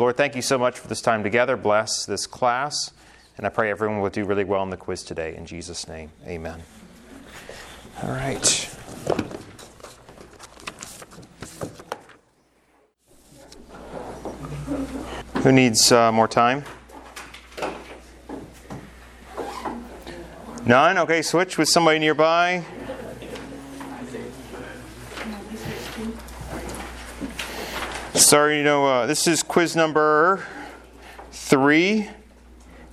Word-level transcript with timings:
Lord, 0.00 0.16
thank 0.16 0.34
you 0.34 0.40
so 0.40 0.56
much 0.56 0.78
for 0.78 0.88
this 0.88 1.02
time 1.02 1.22
together. 1.22 1.58
Bless 1.58 2.06
this 2.06 2.26
class. 2.26 2.90
And 3.36 3.46
I 3.46 3.50
pray 3.50 3.70
everyone 3.70 4.00
will 4.00 4.08
do 4.08 4.24
really 4.24 4.44
well 4.44 4.62
in 4.62 4.70
the 4.70 4.78
quiz 4.78 5.02
today. 5.02 5.36
In 5.36 5.44
Jesus' 5.44 5.86
name, 5.86 6.10
amen. 6.26 6.62
All 8.02 8.08
right. 8.08 8.70
Who 15.42 15.52
needs 15.52 15.92
uh, 15.92 16.10
more 16.10 16.28
time? 16.28 16.64
None? 20.64 20.96
Okay, 20.96 21.20
switch 21.20 21.58
with 21.58 21.68
somebody 21.68 21.98
nearby. 21.98 22.64
Sorry, 28.30 28.58
you 28.58 28.62
know, 28.62 28.86
uh, 28.86 29.06
this 29.06 29.26
is 29.26 29.42
quiz 29.42 29.74
number 29.74 30.46
three, 31.32 32.08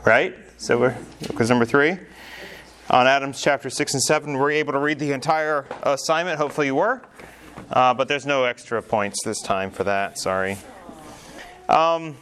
right? 0.04 0.36
So 0.58 0.80
we're 0.80 0.98
quiz 1.36 1.52
number 1.52 1.64
three 1.64 1.96
on 2.90 3.06
Adams 3.06 3.40
chapter 3.40 3.70
six 3.70 3.94
and 3.94 4.02
seven. 4.02 4.40
Were 4.40 4.50
you 4.50 4.58
able 4.58 4.74
to 4.74 4.80
read 4.80 4.98
the 4.98 5.12
entire 5.12 5.68
assignment? 5.84 6.40
Hopefully, 6.40 6.66
you 6.66 6.74
were. 6.74 7.04
Uh, 7.70 7.94
but 7.94 8.08
there's 8.08 8.26
no 8.26 8.46
extra 8.46 8.82
points 8.82 9.24
this 9.24 9.40
time 9.44 9.70
for 9.70 9.84
that. 9.84 10.18
Sorry. 10.18 10.58
Um, 11.70 12.18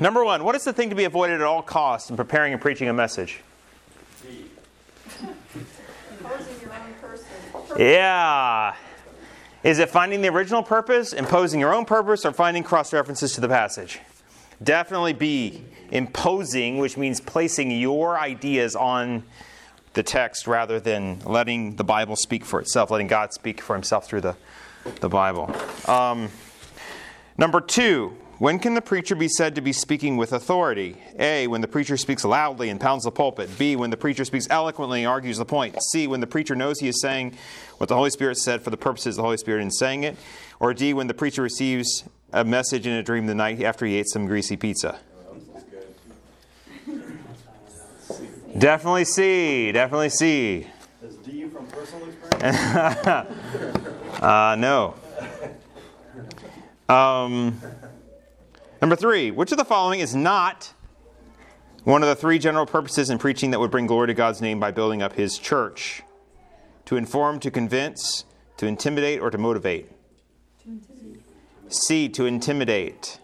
number 0.00 0.24
one, 0.24 0.42
what 0.42 0.54
is 0.54 0.64
the 0.64 0.72
thing 0.72 0.88
to 0.88 0.96
be 0.96 1.04
avoided 1.04 1.42
at 1.42 1.46
all 1.46 1.60
costs 1.60 2.08
in 2.08 2.16
preparing 2.16 2.54
and 2.54 2.62
preaching 2.62 2.88
a 2.88 2.94
message? 2.94 3.40
Yeah. 7.78 8.76
Is 9.62 9.78
it 9.78 9.90
finding 9.90 10.22
the 10.22 10.28
original 10.28 10.62
purpose, 10.62 11.12
imposing 11.12 11.60
your 11.60 11.74
own 11.74 11.84
purpose, 11.84 12.24
or 12.24 12.32
finding 12.32 12.62
cross 12.62 12.92
references 12.92 13.34
to 13.34 13.42
the 13.42 13.48
passage? 13.48 14.00
Definitely 14.62 15.12
B. 15.12 15.62
Imposing, 15.90 16.78
which 16.78 16.96
means 16.96 17.20
placing 17.20 17.70
your 17.70 18.18
ideas 18.18 18.74
on 18.74 19.22
the 19.92 20.02
text 20.02 20.46
rather 20.46 20.80
than 20.80 21.20
letting 21.24 21.76
the 21.76 21.84
Bible 21.84 22.16
speak 22.16 22.44
for 22.44 22.60
itself, 22.60 22.90
letting 22.90 23.08
God 23.08 23.32
speak 23.32 23.60
for 23.60 23.74
himself 23.74 24.06
through 24.06 24.20
the, 24.22 24.36
the 25.00 25.08
Bible. 25.08 25.54
Um, 25.86 26.30
number 27.36 27.60
two, 27.60 28.16
when 28.40 28.58
can 28.58 28.72
the 28.72 28.80
preacher 28.80 29.14
be 29.14 29.28
said 29.28 29.54
to 29.56 29.60
be 29.60 29.70
speaking 29.74 30.16
with 30.16 30.32
authority? 30.32 30.96
A. 31.18 31.46
When 31.46 31.60
the 31.60 31.68
preacher 31.68 31.98
speaks 31.98 32.24
loudly 32.24 32.70
and 32.70 32.80
pounds 32.80 33.04
the 33.04 33.10
pulpit. 33.10 33.50
B. 33.58 33.76
When 33.76 33.90
the 33.90 33.98
preacher 33.98 34.24
speaks 34.24 34.48
eloquently 34.48 35.00
and 35.00 35.08
argues 35.08 35.36
the 35.36 35.44
point. 35.44 35.76
C. 35.92 36.06
When 36.06 36.20
the 36.20 36.26
preacher 36.26 36.54
knows 36.54 36.80
he 36.80 36.88
is 36.88 37.02
saying 37.02 37.36
what 37.76 37.90
the 37.90 37.96
Holy 37.96 38.08
Spirit 38.08 38.38
said 38.38 38.62
for 38.62 38.70
the 38.70 38.78
purposes 38.78 39.16
of 39.16 39.16
the 39.16 39.22
Holy 39.24 39.36
Spirit 39.36 39.60
in 39.60 39.70
saying 39.70 40.04
it. 40.04 40.16
Or 40.58 40.72
D. 40.72 40.94
When 40.94 41.06
the 41.06 41.12
preacher 41.12 41.42
receives 41.42 42.04
a 42.32 42.42
message 42.42 42.86
in 42.86 42.94
a 42.94 43.02
dream 43.02 43.26
the 43.26 43.34
night 43.34 43.62
after 43.62 43.84
he 43.84 43.96
ate 43.96 44.08
some 44.08 44.24
greasy 44.24 44.56
pizza. 44.56 44.98
Definitely 48.56 49.04
C. 49.04 49.70
Definitely 49.70 50.08
C. 50.08 50.66
Is 51.02 51.14
D 51.16 51.44
from 51.44 51.66
personal 51.66 52.08
experience? 52.08 52.56
uh, 54.22 54.56
no. 54.58 54.94
Um, 56.88 57.60
Number 58.80 58.96
three, 58.96 59.30
which 59.30 59.52
of 59.52 59.58
the 59.58 59.64
following 59.64 60.00
is 60.00 60.14
not 60.14 60.72
one 61.84 62.02
of 62.02 62.08
the 62.08 62.14
three 62.14 62.38
general 62.38 62.66
purposes 62.66 63.10
in 63.10 63.18
preaching 63.18 63.50
that 63.50 63.60
would 63.60 63.70
bring 63.70 63.86
glory 63.86 64.06
to 64.06 64.14
God's 64.14 64.40
name 64.40 64.58
by 64.58 64.70
building 64.70 65.02
up 65.02 65.14
his 65.14 65.38
church? 65.38 66.02
To 66.86 66.96
inform, 66.96 67.40
to 67.40 67.50
convince, 67.50 68.24
to 68.56 68.66
intimidate, 68.66 69.20
or 69.20 69.30
to 69.30 69.38
motivate? 69.38 69.90
To 70.62 70.70
intimidate. 70.70 71.22
C, 71.68 72.08
to 72.08 72.24
intimidate. 72.24 73.20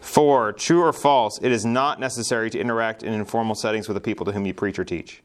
Four, 0.00 0.52
true 0.52 0.82
or 0.82 0.92
false, 0.92 1.38
it 1.42 1.50
is 1.50 1.64
not 1.64 1.98
necessary 1.98 2.50
to 2.50 2.58
interact 2.58 3.02
in 3.02 3.12
informal 3.12 3.54
settings 3.54 3.88
with 3.88 3.96
the 3.96 4.00
people 4.00 4.24
to 4.26 4.32
whom 4.32 4.46
you 4.46 4.54
preach 4.54 4.78
or 4.78 4.84
teach. 4.84 5.22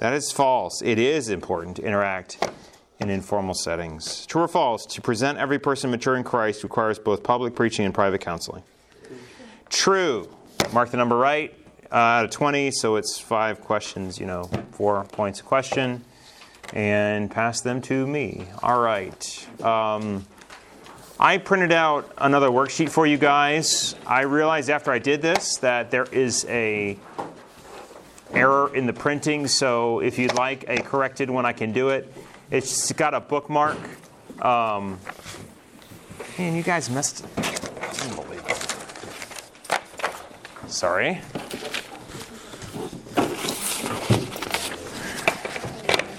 That 0.00 0.12
is 0.12 0.32
false. 0.32 0.82
It 0.82 0.98
is 0.98 1.28
important 1.28 1.76
to 1.76 1.82
interact 1.82 2.38
in 3.00 3.10
informal 3.10 3.54
settings. 3.54 4.26
True 4.26 4.42
or 4.42 4.48
false? 4.48 4.86
To 4.86 5.00
present 5.00 5.38
every 5.38 5.58
person 5.58 5.90
mature 5.90 6.16
in 6.16 6.24
Christ 6.24 6.62
requires 6.62 6.98
both 6.98 7.22
public 7.22 7.54
preaching 7.54 7.84
and 7.84 7.94
private 7.94 8.20
counseling. 8.20 8.62
True. 9.68 10.28
Mark 10.72 10.90
the 10.90 10.96
number 10.96 11.16
right 11.16 11.54
uh, 11.90 11.96
out 11.96 12.24
of 12.24 12.30
20, 12.30 12.70
so 12.70 12.96
it's 12.96 13.18
five 13.18 13.60
questions, 13.60 14.18
you 14.18 14.26
know, 14.26 14.44
four 14.72 15.04
points 15.04 15.40
a 15.40 15.42
question, 15.42 16.04
and 16.72 17.30
pass 17.30 17.60
them 17.60 17.80
to 17.82 18.06
me. 18.06 18.46
All 18.62 18.80
right. 18.80 19.62
Um, 19.62 20.24
I 21.18 21.38
printed 21.38 21.70
out 21.70 22.12
another 22.18 22.48
worksheet 22.48 22.90
for 22.90 23.06
you 23.06 23.16
guys. 23.16 23.94
I 24.06 24.22
realized 24.22 24.70
after 24.70 24.90
I 24.90 24.98
did 24.98 25.22
this 25.22 25.58
that 25.58 25.92
there 25.92 26.06
is 26.10 26.44
a 26.48 26.98
error 28.32 28.74
in 28.74 28.86
the 28.86 28.92
printing, 28.92 29.46
so 29.46 30.00
if 30.00 30.18
you'd 30.18 30.34
like 30.34 30.64
a 30.68 30.82
corrected 30.82 31.30
one, 31.30 31.46
I 31.46 31.52
can 31.52 31.72
do 31.72 31.90
it. 31.90 32.12
It's 32.54 32.92
got 32.92 33.14
a 33.14 33.20
bookmark. 33.20 33.76
Um, 34.40 35.00
man, 36.38 36.54
you 36.54 36.62
guys 36.62 36.88
messed. 36.88 37.26
Unbelievable. 38.04 38.54
Sorry. 40.68 41.20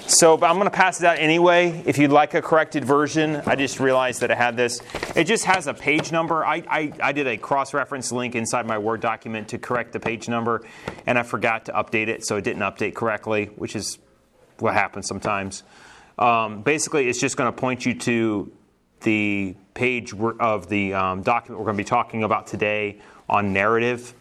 So 0.07 0.35
but 0.35 0.47
I'm 0.47 0.57
going 0.57 0.66
to 0.66 0.72
pass 0.72 1.00
it 1.00 1.06
out 1.06 1.19
anyway. 1.19 1.81
If 1.85 1.97
you'd 1.97 2.12
like 2.12 2.34
a 2.34 2.41
corrected 2.41 2.84
version, 2.84 3.38
I 3.46 3.56
just 3.56 3.79
realized 3.79 4.19
that 4.19 4.29
it 4.29 4.35
had 4.35 4.57
this. 4.57 4.81
It 5.16 5.28
just 5.28 5.46
has 5.46 5.67
a 5.67 5.73
page 5.73 6.12
number. 6.12 6.46
I, 6.46 6.63
I, 6.67 6.91
I 7.02 7.12
did 7.13 7.28
a 7.28 7.38
cross 7.38 7.73
reference 7.73 8.12
link 8.12 8.35
inside 8.35 8.67
my 8.67 8.78
Word 8.78 9.00
document 9.00 9.47
to 9.50 9.57
correct 9.57 9.94
the 9.94 10.02
page 10.02 10.28
number, 10.28 10.67
and 11.06 11.17
I 11.17 11.23
forgot 11.23 11.63
to 11.67 11.72
update 11.72 12.09
it, 12.09 12.25
so 12.25 12.35
it 12.35 12.44
didn't 12.44 12.63
update 12.63 12.94
correctly, 12.94 13.46
which 13.56 13.73
is 13.73 14.00
what 14.59 14.73
happens 14.73 15.07
sometimes. 15.07 15.63
Um, 16.18 16.62
basically, 16.62 17.09
it's 17.09 17.20
just 17.20 17.38
going 17.38 17.52
to 17.52 17.58
point 17.58 17.86
you 17.86 17.94
to 17.96 18.52
the 19.02 19.56
page 19.74 20.14
of 20.14 20.70
the 20.70 20.94
um, 20.94 21.22
document 21.22 21.59
we're 21.59 21.66
going 21.66 21.78
to 21.78 21.84
be 21.84 21.88
talking 21.88 22.24
about 22.24 22.48
today 22.48 23.00
on 23.30 23.53
narrative, 23.53 24.14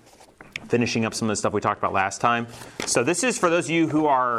finishing 0.68 1.04
up 1.04 1.14
some 1.14 1.28
of 1.28 1.32
the 1.32 1.36
stuff 1.36 1.52
we 1.52 1.60
talked 1.60 1.78
about 1.78 1.92
last 1.92 2.20
time. 2.20 2.46
So, 2.86 3.04
this 3.04 3.22
is 3.22 3.38
for 3.38 3.48
those 3.50 3.66
of 3.66 3.70
you 3.70 3.88
who 3.88 4.06
are 4.06 4.38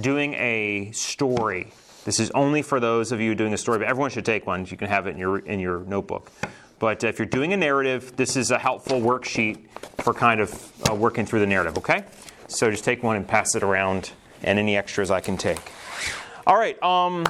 doing 0.00 0.34
a 0.34 0.90
story. 0.92 1.72
This 2.04 2.18
is 2.18 2.30
only 2.32 2.62
for 2.62 2.80
those 2.80 3.12
of 3.12 3.20
you 3.20 3.34
doing 3.34 3.54
a 3.54 3.58
story, 3.58 3.78
but 3.78 3.86
everyone 3.86 4.10
should 4.10 4.24
take 4.24 4.46
one. 4.46 4.66
You 4.66 4.76
can 4.76 4.88
have 4.88 5.06
it 5.06 5.10
in 5.10 5.18
your, 5.18 5.38
in 5.38 5.60
your 5.60 5.80
notebook. 5.80 6.32
But 6.80 7.04
if 7.04 7.20
you're 7.20 7.26
doing 7.26 7.52
a 7.52 7.56
narrative, 7.56 8.16
this 8.16 8.36
is 8.36 8.50
a 8.50 8.58
helpful 8.58 9.00
worksheet 9.00 9.68
for 9.98 10.12
kind 10.12 10.40
of 10.40 10.72
uh, 10.90 10.94
working 10.94 11.24
through 11.24 11.38
the 11.38 11.46
narrative, 11.46 11.78
okay? 11.78 12.04
So 12.48 12.68
just 12.72 12.82
take 12.82 13.04
one 13.04 13.16
and 13.16 13.26
pass 13.26 13.54
it 13.54 13.62
around, 13.62 14.10
and 14.42 14.58
any 14.58 14.76
extras 14.76 15.08
I 15.08 15.20
can 15.20 15.36
take. 15.36 15.60
All 16.44 16.56
right. 16.56 16.82
Um, 16.82 17.24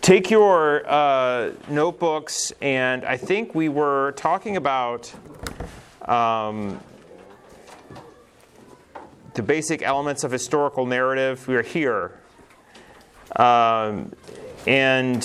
take 0.00 0.28
your 0.28 0.82
uh, 0.90 1.52
notebooks, 1.68 2.52
and 2.60 3.04
I 3.04 3.16
think 3.16 3.54
we 3.54 3.68
were 3.68 4.10
talking 4.16 4.56
about 4.56 5.12
um, 6.06 6.80
the 9.34 9.42
basic 9.42 9.82
elements 9.82 10.24
of 10.24 10.32
historical 10.32 10.84
narrative. 10.84 11.46
We 11.46 11.54
are 11.54 11.62
here. 11.62 12.18
Um, 13.36 14.12
and 14.66 15.22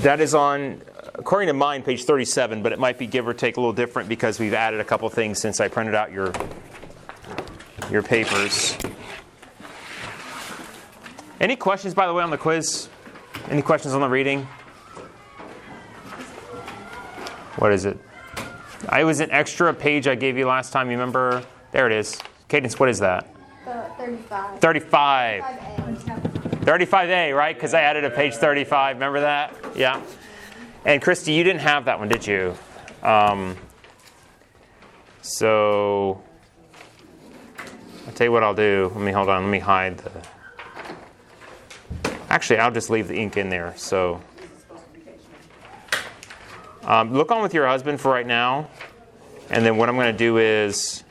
that 0.00 0.20
is 0.20 0.34
on, 0.34 0.82
according 1.14 1.46
to 1.46 1.54
mine, 1.54 1.82
page 1.82 2.04
37, 2.04 2.62
but 2.62 2.72
it 2.72 2.78
might 2.78 2.98
be 2.98 3.06
give 3.06 3.26
or 3.26 3.32
take 3.32 3.56
a 3.56 3.60
little 3.60 3.72
different 3.72 4.10
because 4.10 4.38
we've 4.38 4.52
added 4.52 4.80
a 4.80 4.84
couple 4.84 5.08
things 5.08 5.40
since 5.40 5.60
I 5.60 5.68
printed 5.68 5.94
out 5.94 6.12
your, 6.12 6.30
your 7.90 8.02
papers. 8.02 8.76
Any 11.40 11.56
questions, 11.56 11.94
by 11.94 12.06
the 12.06 12.14
way, 12.14 12.22
on 12.22 12.30
the 12.30 12.38
quiz? 12.38 12.88
Any 13.50 13.62
questions 13.62 13.94
on 13.94 14.00
the 14.00 14.08
reading? 14.08 14.42
What 17.56 17.72
is 17.72 17.84
it? 17.84 17.98
I 18.88 19.04
was 19.04 19.20
an 19.20 19.30
extra 19.30 19.72
page 19.74 20.06
I 20.06 20.14
gave 20.14 20.38
you 20.38 20.46
last 20.46 20.72
time. 20.72 20.90
You 20.90 20.96
remember? 20.96 21.44
There 21.72 21.86
it 21.86 21.92
is. 21.92 22.18
Cadence, 22.48 22.78
what 22.78 22.88
is 22.88 23.00
that? 23.00 23.28
Uh, 23.66 23.88
35. 23.96 24.60
35. 24.60 25.42
35A. 25.42 26.64
35A, 26.64 27.36
right? 27.36 27.54
Because 27.54 27.74
I 27.74 27.82
added 27.82 28.04
a 28.04 28.10
page 28.10 28.34
35. 28.34 28.96
Remember 28.96 29.20
that? 29.20 29.54
Yeah. 29.74 30.02
And 30.84 31.02
Christy, 31.02 31.32
you 31.32 31.44
didn't 31.44 31.60
have 31.60 31.84
that 31.86 31.98
one, 31.98 32.08
did 32.08 32.26
you? 32.26 32.54
Um, 33.02 33.56
so 35.22 36.22
I'll 38.06 38.12
tell 38.12 38.26
you 38.26 38.32
what 38.32 38.42
I'll 38.42 38.54
do. 38.54 38.90
Let 38.94 39.02
me 39.02 39.12
hold 39.12 39.28
on. 39.28 39.42
Let 39.44 39.50
me 39.50 39.58
hide 39.58 39.98
the. 39.98 40.10
Actually, 42.36 42.58
I'll 42.58 42.70
just 42.70 42.90
leave 42.90 43.08
the 43.08 43.16
ink 43.16 43.38
in 43.38 43.48
there. 43.48 43.72
So 43.78 44.20
um, 46.84 47.14
look 47.14 47.30
on 47.32 47.40
with 47.40 47.54
your 47.54 47.66
husband 47.66 47.98
for 47.98 48.10
right 48.10 48.26
now. 48.26 48.68
And 49.48 49.64
then 49.64 49.78
what 49.78 49.88
I'm 49.88 49.94
going 49.94 50.12
to 50.12 50.18
do 50.18 50.36
is 50.36 51.02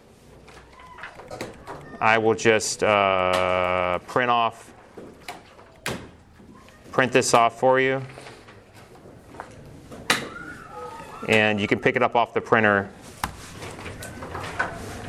I 1.99 2.19
will 2.19 2.35
just 2.35 2.83
uh, 2.83 3.97
print 4.05 4.29
off, 4.29 4.71
print 6.91 7.11
this 7.11 7.33
off 7.33 7.59
for 7.59 7.79
you. 7.79 8.03
and 11.27 11.59
you 11.59 11.65
can 11.65 11.79
pick 11.79 11.95
it 11.95 12.03
up 12.03 12.15
off 12.15 12.35
the 12.35 12.41
printer 12.41 12.87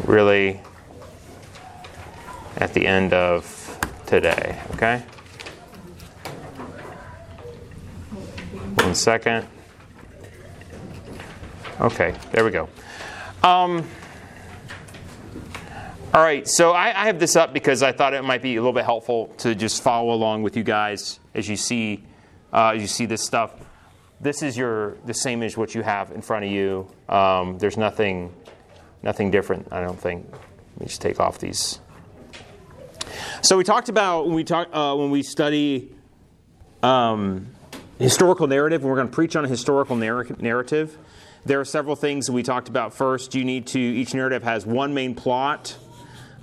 really 0.07 0.63
at 2.57 2.73
the 2.73 2.87
end 2.87 3.13
of 3.13 3.45
today, 4.07 4.59
okay? 4.73 5.03
One 8.77 8.95
second. 8.95 9.47
Okay, 11.81 12.15
there 12.33 12.45
we 12.45 12.51
go. 12.51 12.69
Um, 13.43 13.87
all 16.15 16.23
right, 16.23 16.49
so 16.49 16.71
I, 16.71 17.03
I, 17.03 17.07
have 17.07 17.19
this 17.19 17.37
up 17.37 17.53
because 17.53 17.83
I 17.83 17.93
thought 17.93 18.15
it 18.15 18.25
might 18.25 18.41
be 18.41 18.57
a 18.57 18.61
little 18.61 18.73
bit 18.73 18.85
helpful 18.85 19.27
to 19.39 19.55
just 19.55 19.83
follow 19.83 20.15
along 20.15 20.43
with 20.43 20.57
you 20.57 20.63
guys 20.63 21.21
as 21.35 21.49
you 21.49 21.57
see 21.57 22.03
uh, 22.53 22.73
as 22.75 22.81
you 22.81 22.89
see 22.89 23.05
this 23.05 23.23
stuff. 23.23 23.53
This 24.21 24.43
is 24.43 24.57
your 24.57 24.97
the 25.05 25.13
same 25.13 25.43
as 25.43 25.57
what 25.57 25.75
you 25.75 25.83
have 25.83 26.13
in 26.13 26.23
front 26.23 26.47
of 26.47 26.51
you. 26.51 26.89
Um, 27.09 27.59
there's 27.59 27.77
nothing 27.77 28.33
nothing 29.03 29.31
different. 29.31 29.69
I 29.71 29.83
don't 29.83 30.01
think. 30.01 30.27
Let 30.31 30.81
me 30.81 30.87
just 30.87 31.03
take 31.03 31.21
off 31.21 31.39
these. 31.39 31.81
So 33.43 33.59
we 33.59 33.65
talked 33.65 33.91
about 33.91 34.27
when 34.27 34.35
we 34.35 34.45
talk 34.45 34.69
uh, 34.73 34.95
when 34.97 35.11
we 35.11 35.23
study 35.23 35.95
um, 36.83 37.49
historical 37.99 38.47
narrative. 38.47 38.85
We're 38.85 38.97
going 38.97 39.09
to 39.09 39.15
preach 39.15 39.37
on 39.37 39.45
a 39.45 39.49
historical 39.49 39.97
narrative, 39.97 40.99
there 41.47 41.61
are 41.61 41.65
several 41.65 41.95
things 41.95 42.27
that 42.27 42.33
we 42.33 42.43
talked 42.43 42.69
about. 42.69 42.93
First, 42.93 43.37
you 43.37 43.45
need 43.45 43.69
to 43.69 43.79
each 43.79 44.15
narrative 44.15 44.43
has 44.43 44.67
one 44.67 44.95
main 44.95 45.15
plot. 45.15 45.77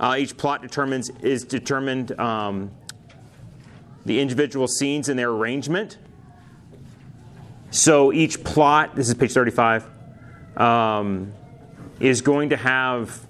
Uh, 0.00 0.16
each 0.18 0.36
plot 0.38 0.62
determines 0.62 1.10
is 1.20 1.44
determined 1.44 2.18
um, 2.18 2.70
the 4.06 4.18
individual 4.18 4.66
scenes 4.66 5.10
and 5.10 5.18
their 5.18 5.28
arrangement. 5.28 5.98
So 7.70 8.14
each 8.14 8.42
plot, 8.44 8.96
this 8.96 9.08
is 9.08 9.14
page 9.14 9.32
35, 9.32 9.86
um, 10.56 11.34
is 12.00 12.22
going 12.22 12.48
to 12.48 12.56
have 12.56 13.26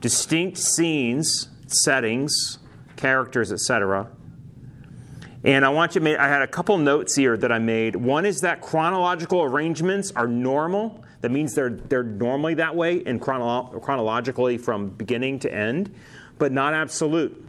distinct 0.00 0.58
scenes, 0.58 1.48
settings, 1.66 2.58
characters, 2.96 3.50
etc. 3.50 4.08
And 5.44 5.64
I 5.64 5.68
want 5.68 5.94
you 5.94 6.00
to 6.00 6.04
make, 6.04 6.18
I 6.18 6.28
had 6.28 6.42
a 6.42 6.46
couple 6.46 6.76
notes 6.78 7.14
here 7.14 7.36
that 7.36 7.52
I 7.52 7.58
made. 7.58 7.94
One 7.94 8.26
is 8.26 8.40
that 8.40 8.60
chronological 8.60 9.42
arrangements 9.42 10.12
are 10.16 10.26
normal. 10.26 11.04
That 11.20 11.30
means 11.30 11.54
they're, 11.54 11.70
they're 11.70 12.02
normally 12.02 12.54
that 12.54 12.74
way 12.74 13.02
and 13.04 13.20
chronolo- 13.20 13.80
chronologically 13.80 14.58
from 14.58 14.88
beginning 14.88 15.38
to 15.40 15.52
end, 15.52 15.94
but 16.38 16.50
not 16.50 16.74
absolute. 16.74 17.44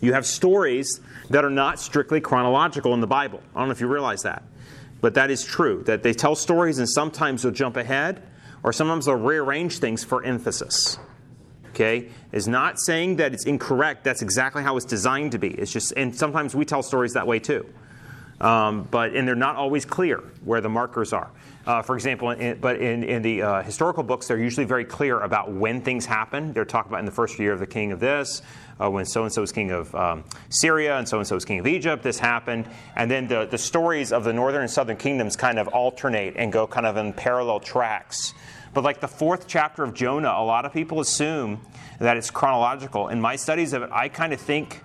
You 0.00 0.12
have 0.12 0.24
stories 0.24 1.00
that 1.30 1.44
are 1.44 1.50
not 1.50 1.80
strictly 1.80 2.20
chronological 2.20 2.94
in 2.94 3.00
the 3.00 3.06
Bible. 3.06 3.40
I 3.54 3.58
don't 3.58 3.68
know 3.68 3.72
if 3.72 3.80
you 3.80 3.88
realize 3.88 4.22
that. 4.22 4.44
But 5.00 5.14
that 5.14 5.30
is 5.30 5.44
true, 5.44 5.82
that 5.86 6.02
they 6.02 6.12
tell 6.12 6.36
stories 6.36 6.78
and 6.78 6.88
sometimes 6.88 7.42
they'll 7.42 7.52
jump 7.52 7.76
ahead 7.76 8.22
or 8.62 8.72
sometimes 8.72 9.06
they'll 9.06 9.16
rearrange 9.16 9.78
things 9.78 10.04
for 10.04 10.22
emphasis. 10.24 10.98
Okay? 11.70 12.08
Is 12.32 12.48
not 12.48 12.80
saying 12.80 13.16
that 13.16 13.32
it's 13.32 13.44
incorrect. 13.44 14.04
That's 14.04 14.22
exactly 14.22 14.62
how 14.62 14.76
it's 14.76 14.86
designed 14.86 15.32
to 15.32 15.38
be. 15.38 15.48
It's 15.48 15.72
just, 15.72 15.92
and 15.96 16.14
sometimes 16.14 16.54
we 16.54 16.64
tell 16.64 16.82
stories 16.82 17.14
that 17.14 17.26
way 17.26 17.38
too. 17.38 17.66
Um, 18.40 18.88
but 18.90 19.14
and 19.14 19.28
they're 19.28 19.34
not 19.34 19.56
always 19.56 19.84
clear 19.84 20.18
where 20.44 20.62
the 20.62 20.68
markers 20.70 21.12
are. 21.12 21.30
Uh, 21.66 21.82
for 21.82 21.94
example, 21.94 22.30
in, 22.30 22.58
but 22.58 22.80
in, 22.80 23.04
in 23.04 23.20
the 23.20 23.42
uh, 23.42 23.62
historical 23.62 24.02
books, 24.02 24.28
they're 24.28 24.38
usually 24.38 24.64
very 24.64 24.84
clear 24.84 25.20
about 25.20 25.52
when 25.52 25.82
things 25.82 26.06
happen. 26.06 26.54
They're 26.54 26.64
talking 26.64 26.90
about 26.90 27.00
in 27.00 27.04
the 27.04 27.12
first 27.12 27.38
year 27.38 27.52
of 27.52 27.60
the 27.60 27.66
king 27.66 27.92
of 27.92 28.00
this, 28.00 28.40
uh, 28.80 28.90
when 28.90 29.04
so 29.04 29.24
and 29.24 29.32
so 29.32 29.42
was 29.42 29.52
king 29.52 29.70
of 29.70 29.94
um, 29.94 30.24
Syria 30.48 30.96
and 30.96 31.06
so 31.06 31.18
and 31.18 31.26
so 31.26 31.34
was 31.34 31.44
king 31.44 31.58
of 31.58 31.66
Egypt, 31.66 32.02
this 32.02 32.18
happened. 32.18 32.66
And 32.96 33.10
then 33.10 33.28
the, 33.28 33.44
the 33.44 33.58
stories 33.58 34.10
of 34.10 34.24
the 34.24 34.32
northern 34.32 34.62
and 34.62 34.70
southern 34.70 34.96
kingdoms 34.96 35.36
kind 35.36 35.58
of 35.58 35.68
alternate 35.68 36.34
and 36.36 36.50
go 36.50 36.66
kind 36.66 36.86
of 36.86 36.96
in 36.96 37.12
parallel 37.12 37.60
tracks. 37.60 38.32
But 38.72 38.84
like 38.84 39.00
the 39.00 39.08
fourth 39.08 39.46
chapter 39.48 39.82
of 39.82 39.94
Jonah, 39.94 40.28
a 40.30 40.44
lot 40.44 40.64
of 40.64 40.72
people 40.72 41.00
assume 41.00 41.60
that 41.98 42.16
it's 42.16 42.30
chronological. 42.30 43.08
In 43.08 43.20
my 43.20 43.36
studies 43.36 43.72
of 43.72 43.82
it, 43.82 43.90
I 43.92 44.08
kind 44.08 44.32
of 44.32 44.40
think 44.40 44.82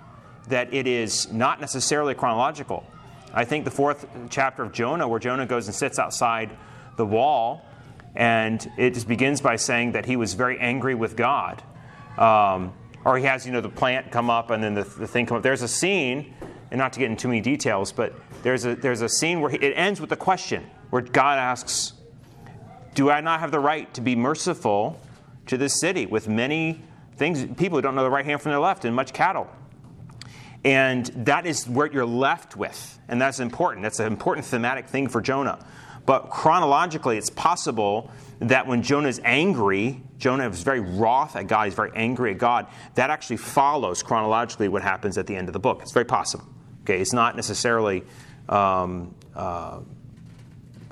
that 0.48 0.72
it 0.74 0.86
is 0.86 1.32
not 1.32 1.60
necessarily 1.60 2.14
chronological. 2.14 2.84
I 3.32 3.44
think 3.44 3.64
the 3.64 3.70
fourth 3.70 4.06
chapter 4.30 4.62
of 4.62 4.72
Jonah, 4.72 5.06
where 5.06 5.20
Jonah 5.20 5.46
goes 5.46 5.66
and 5.66 5.74
sits 5.74 5.98
outside 5.98 6.50
the 6.96 7.06
wall, 7.06 7.64
and 8.14 8.70
it 8.78 8.94
just 8.94 9.06
begins 9.06 9.40
by 9.40 9.56
saying 9.56 9.92
that 9.92 10.06
he 10.06 10.16
was 10.16 10.34
very 10.34 10.58
angry 10.58 10.94
with 10.94 11.16
God. 11.16 11.62
Um, 12.16 12.72
or 13.04 13.18
he 13.18 13.24
has, 13.24 13.46
you 13.46 13.52
know, 13.52 13.60
the 13.60 13.68
plant 13.68 14.10
come 14.10 14.30
up 14.30 14.50
and 14.50 14.64
then 14.64 14.74
the, 14.74 14.82
the 14.82 15.06
thing 15.06 15.26
come 15.26 15.36
up. 15.36 15.42
There's 15.42 15.62
a 15.62 15.68
scene, 15.68 16.34
and 16.70 16.78
not 16.78 16.92
to 16.94 16.98
get 16.98 17.10
into 17.10 17.22
too 17.22 17.28
many 17.28 17.40
details, 17.40 17.92
but 17.92 18.14
there's 18.42 18.64
a, 18.64 18.74
there's 18.74 19.02
a 19.02 19.08
scene 19.08 19.40
where 19.40 19.50
he, 19.50 19.58
it 19.58 19.74
ends 19.76 20.00
with 20.00 20.10
a 20.12 20.16
question 20.16 20.64
where 20.90 21.02
God 21.02 21.38
asks, 21.38 21.92
Do 22.96 23.10
I 23.10 23.20
not 23.20 23.40
have 23.40 23.50
the 23.50 23.60
right 23.60 23.92
to 23.92 24.00
be 24.00 24.16
merciful 24.16 24.98
to 25.48 25.58
this 25.58 25.78
city 25.78 26.06
with 26.06 26.28
many 26.28 26.80
things, 27.16 27.44
people 27.58 27.76
who 27.76 27.82
don't 27.82 27.94
know 27.94 28.02
the 28.02 28.10
right 28.10 28.24
hand 28.24 28.40
from 28.40 28.52
their 28.52 28.58
left 28.58 28.86
and 28.86 28.96
much 28.96 29.12
cattle? 29.12 29.48
And 30.64 31.04
that 31.26 31.44
is 31.44 31.68
what 31.68 31.92
you're 31.92 32.06
left 32.06 32.56
with. 32.56 32.98
And 33.06 33.20
that's 33.20 33.38
important. 33.38 33.82
That's 33.82 34.00
an 34.00 34.06
important 34.06 34.46
thematic 34.46 34.88
thing 34.88 35.08
for 35.08 35.20
Jonah. 35.20 35.58
But 36.06 36.30
chronologically, 36.30 37.18
it's 37.18 37.28
possible 37.28 38.10
that 38.38 38.66
when 38.66 38.82
Jonah 38.82 39.08
is 39.08 39.20
angry, 39.24 40.00
Jonah 40.16 40.48
is 40.48 40.62
very 40.62 40.80
wroth 40.80 41.36
at 41.36 41.48
God, 41.48 41.66
he's 41.66 41.74
very 41.74 41.92
angry 41.94 42.30
at 42.30 42.38
God, 42.38 42.66
that 42.94 43.10
actually 43.10 43.36
follows 43.36 44.02
chronologically 44.02 44.68
what 44.68 44.82
happens 44.82 45.18
at 45.18 45.26
the 45.26 45.36
end 45.36 45.50
of 45.50 45.52
the 45.52 45.58
book. 45.58 45.82
It's 45.82 45.92
very 45.92 46.06
possible. 46.06 46.46
Okay, 46.84 46.98
it's 47.02 47.12
not 47.12 47.36
necessarily. 47.36 48.04
Um, 48.48 49.14
uh, 49.34 49.80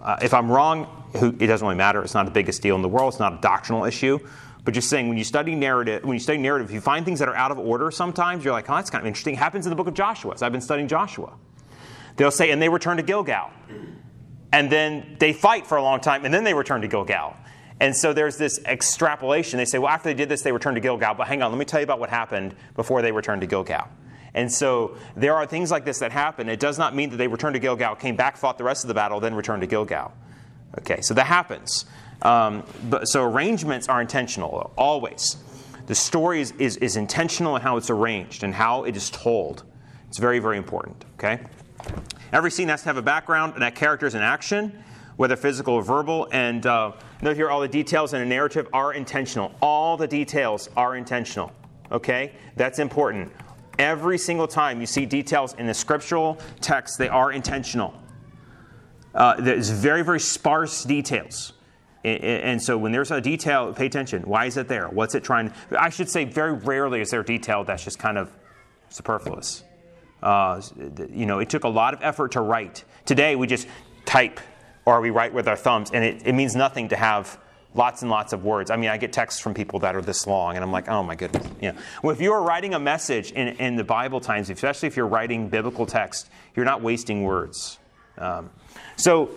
uh, 0.03 0.17
if 0.21 0.35
I'm 0.35 0.51
wrong, 0.51 1.04
it 1.15 1.47
doesn't 1.47 1.67
really 1.67 1.77
matter. 1.77 2.03
It's 2.03 2.15
not 2.15 2.27
the 2.27 2.33
biggest 2.33 2.63
deal 2.63 2.77
in 2.77 2.83
the 2.83 2.89
world. 2.89 3.13
It's 3.13 3.21
not 3.21 3.35
a 3.35 3.41
doctrinal 3.41 3.85
issue. 3.85 4.19
But 4.65 4.75
just 4.75 4.89
saying, 4.89 5.09
when 5.09 5.19
you 5.19 5.25
study 5.25 5.55
narrative, 5.55 6.05
when 6.05 6.15
you 6.15 6.21
study 6.21 6.39
narrative, 6.39 6.71
you 6.71 6.81
find 6.81 7.05
things 7.05 7.19
that 7.19 7.29
are 7.29 7.37
out 7.37 7.51
of 7.51 7.59
order, 7.59 7.91
sometimes 7.91 8.45
you're 8.45 8.55
like, 8.55 8.69
"Oh, 8.71 8.75
that's 8.77 8.91
kind 8.91 9.03
of 9.03 9.07
interesting." 9.07 9.35
It 9.35 9.39
happens 9.39 9.67
in 9.67 9.71
the 9.71 9.77
book 9.77 9.87
of 9.87 9.95
Joshua. 9.95 10.37
So 10.39 10.47
I've 10.47 10.53
been 10.53 10.61
studying 10.63 10.89
Joshua. 10.89 11.35
They'll 12.17 12.31
say, 12.31 12.51
"And 12.51 12.63
they 12.63 12.71
return 12.71 12.97
to 12.97 13.03
Gilgal," 13.03 13.51
and 14.53 14.71
then 14.71 15.17
they 15.19 15.33
fight 15.33 15.67
for 15.67 15.77
a 15.77 15.83
long 15.83 16.01
time, 16.01 16.25
and 16.25 16.33
then 16.33 16.45
they 16.45 16.55
return 16.55 16.81
to 16.81 16.89
Gilgal. 16.89 17.35
And 17.81 17.95
so 17.95 18.13
there's 18.13 18.37
this 18.37 18.61
extrapolation. 18.65 19.59
They 19.59 19.65
say, 19.65 19.79
well, 19.79 19.91
after 19.91 20.09
they 20.09 20.15
did 20.15 20.29
this, 20.29 20.43
they 20.43 20.53
returned 20.53 20.77
to 20.77 20.81
Gilgal. 20.81 21.15
But 21.15 21.27
hang 21.27 21.43
on, 21.43 21.51
let 21.51 21.59
me 21.59 21.65
tell 21.65 21.81
you 21.81 21.85
about 21.85 21.99
what 21.99 22.09
happened 22.09 22.55
before 22.77 23.03
they 23.03 23.11
returned 23.11 23.41
to 23.41 23.47
Gilgal. 23.47 23.89
And 24.33 24.51
so 24.51 24.97
there 25.17 25.35
are 25.35 25.45
things 25.45 25.71
like 25.71 25.85
this 25.85 25.99
that 25.99 26.13
happen. 26.13 26.49
It 26.49 26.61
does 26.61 26.79
not 26.79 26.95
mean 26.95 27.11
that 27.11 27.17
they 27.17 27.27
returned 27.27 27.55
to 27.55 27.61
Gilgal, 27.61 27.97
came 27.97 28.17
back, 28.17 28.37
fought 28.37 28.59
the 28.59 28.65
rest 28.65 28.85
of 28.85 28.89
the 28.89 28.95
battle, 28.95 29.21
then 29.21 29.35
returned 29.35 29.63
to 29.63 29.67
Gilgal. 29.67 30.13
Okay, 30.79 31.01
so 31.01 31.15
that 31.15 31.27
happens. 31.27 31.87
Um, 32.23 32.65
but, 32.89 33.07
so 33.07 33.23
arrangements 33.25 33.89
are 33.89 34.01
intentional, 34.01 34.73
always. 34.77 35.37
The 35.87 35.95
story 35.95 36.41
is, 36.41 36.53
is, 36.53 36.77
is 36.79 36.97
intentional 36.97 37.57
in 37.57 37.63
how 37.63 37.77
it's 37.77 37.91
arranged 37.91 38.43
and 38.43 38.55
how 38.55 38.85
it 38.85 38.97
is 38.97 39.11
told. 39.11 39.65
It's 40.09 40.19
very, 40.19 40.39
very 40.39 40.57
important. 40.57 41.05
Okay? 41.15 41.41
Every 42.33 42.51
scene 42.51 42.69
has 42.69 42.83
to 42.83 42.89
have 42.89 42.97
a 42.97 43.03
background 43.03 43.55
and 43.55 43.63
that 43.63 43.75
characters 43.75 44.15
in 44.15 44.23
action 44.23 44.85
whether 45.17 45.37
physical 45.37 45.75
or 45.75 45.83
verbal. 45.83 46.29
And 46.33 46.65
uh, 46.67 46.93
note 47.23 47.37
here 47.37 47.51
all 47.51 47.61
the 47.61 47.69
details 47.69 48.15
in 48.15 48.21
a 48.21 48.27
narrative 48.27 48.69
are 48.73 48.95
intentional. 48.95 49.55
All 49.61 49.97
the 49.97 50.09
details 50.09 50.69
are 50.77 50.97
intentional. 50.97 51.53
Okay? 51.93 52.33
That's 52.57 52.79
important. 52.79 53.31
Every 53.79 54.19
single 54.19 54.47
time 54.47 54.81
you 54.81 54.87
see 54.87 55.07
details 55.07 55.55
in 55.55 55.67
the 55.67 55.75
scriptural 55.75 56.39
text, 56.61 56.99
they 56.99 57.09
are 57.09 57.33
intentional. 57.33 57.95
Uh, 59.15 59.41
there's 59.41 59.71
very, 59.71 60.03
very 60.03 60.21
sparse 60.21 60.85
details. 60.85 61.53
And 62.05 62.61
so 62.63 62.77
when 62.77 62.93
there's 62.93 63.11
a 63.11 63.21
detail, 63.21 63.73
pay 63.73 63.87
attention. 63.87 64.23
Why 64.25 64.45
is 64.45 64.59
it 64.59 64.69
there? 64.69 64.89
What's 64.89 65.15
it 65.15 65.25
trying? 65.25 65.53
I 65.79 65.89
should 65.89 66.11
say, 66.11 66.25
very 66.25 66.53
rarely 66.53 67.01
is 67.01 67.11
there 67.11 67.23
detail 67.23 67.65
that's 67.65 67.83
just 67.83 67.99
kind 67.99 68.19
of 68.19 68.31
superfluous. 68.91 69.65
Uh, 70.23 70.61
you 71.11 71.25
know, 71.25 71.39
it 71.39 71.49
took 71.49 71.65
a 71.65 71.69
lot 71.69 71.95
of 71.95 72.01
effort 72.03 72.33
to 72.33 72.43
write. 72.43 72.85
Today, 73.07 73.37
we 73.37 73.47
just 73.47 73.69
type 74.05 74.39
or 74.85 75.01
we 75.01 75.09
write 75.09 75.33
with 75.33 75.49
our 75.49 75.57
thumbs, 75.57 75.91
and 75.93 76.05
it, 76.05 76.27
it 76.27 76.35
means 76.35 76.55
nothing 76.55 76.89
to 76.89 76.97
have 76.97 77.39
lots 77.75 78.03
and 78.03 78.11
lots 78.11 78.35
of 78.35 78.45
words. 78.45 78.71
I 78.71 78.77
mean, 78.77 78.91
I 78.91 78.99
get 78.99 79.13
texts 79.13 79.41
from 79.41 79.55
people 79.55 79.79
that 79.81 79.97
are 79.97 80.03
this 80.03 80.27
long, 80.27 80.57
and 80.57 80.65
I'm 80.65 80.73
like, 80.73 80.89
oh 80.89 81.03
my 81.03 81.15
goodness. 81.15 81.47
Know, 81.63 81.73
well, 82.03 82.15
if 82.15 82.21
you 82.21 82.33
are 82.33 82.43
writing 82.43 82.75
a 82.75 82.79
message 82.79 83.33
in, 83.33 83.49
in 83.57 83.77
the 83.77 83.85
Bible 83.85 84.21
times, 84.21 84.51
especially 84.51 84.89
if 84.89 84.97
you're 84.97 85.07
writing 85.07 85.49
biblical 85.49 85.87
text, 85.87 86.29
you're 86.55 86.67
not 86.67 86.83
wasting 86.83 87.23
words. 87.23 87.79
Um, 88.19 88.51
so, 88.97 89.31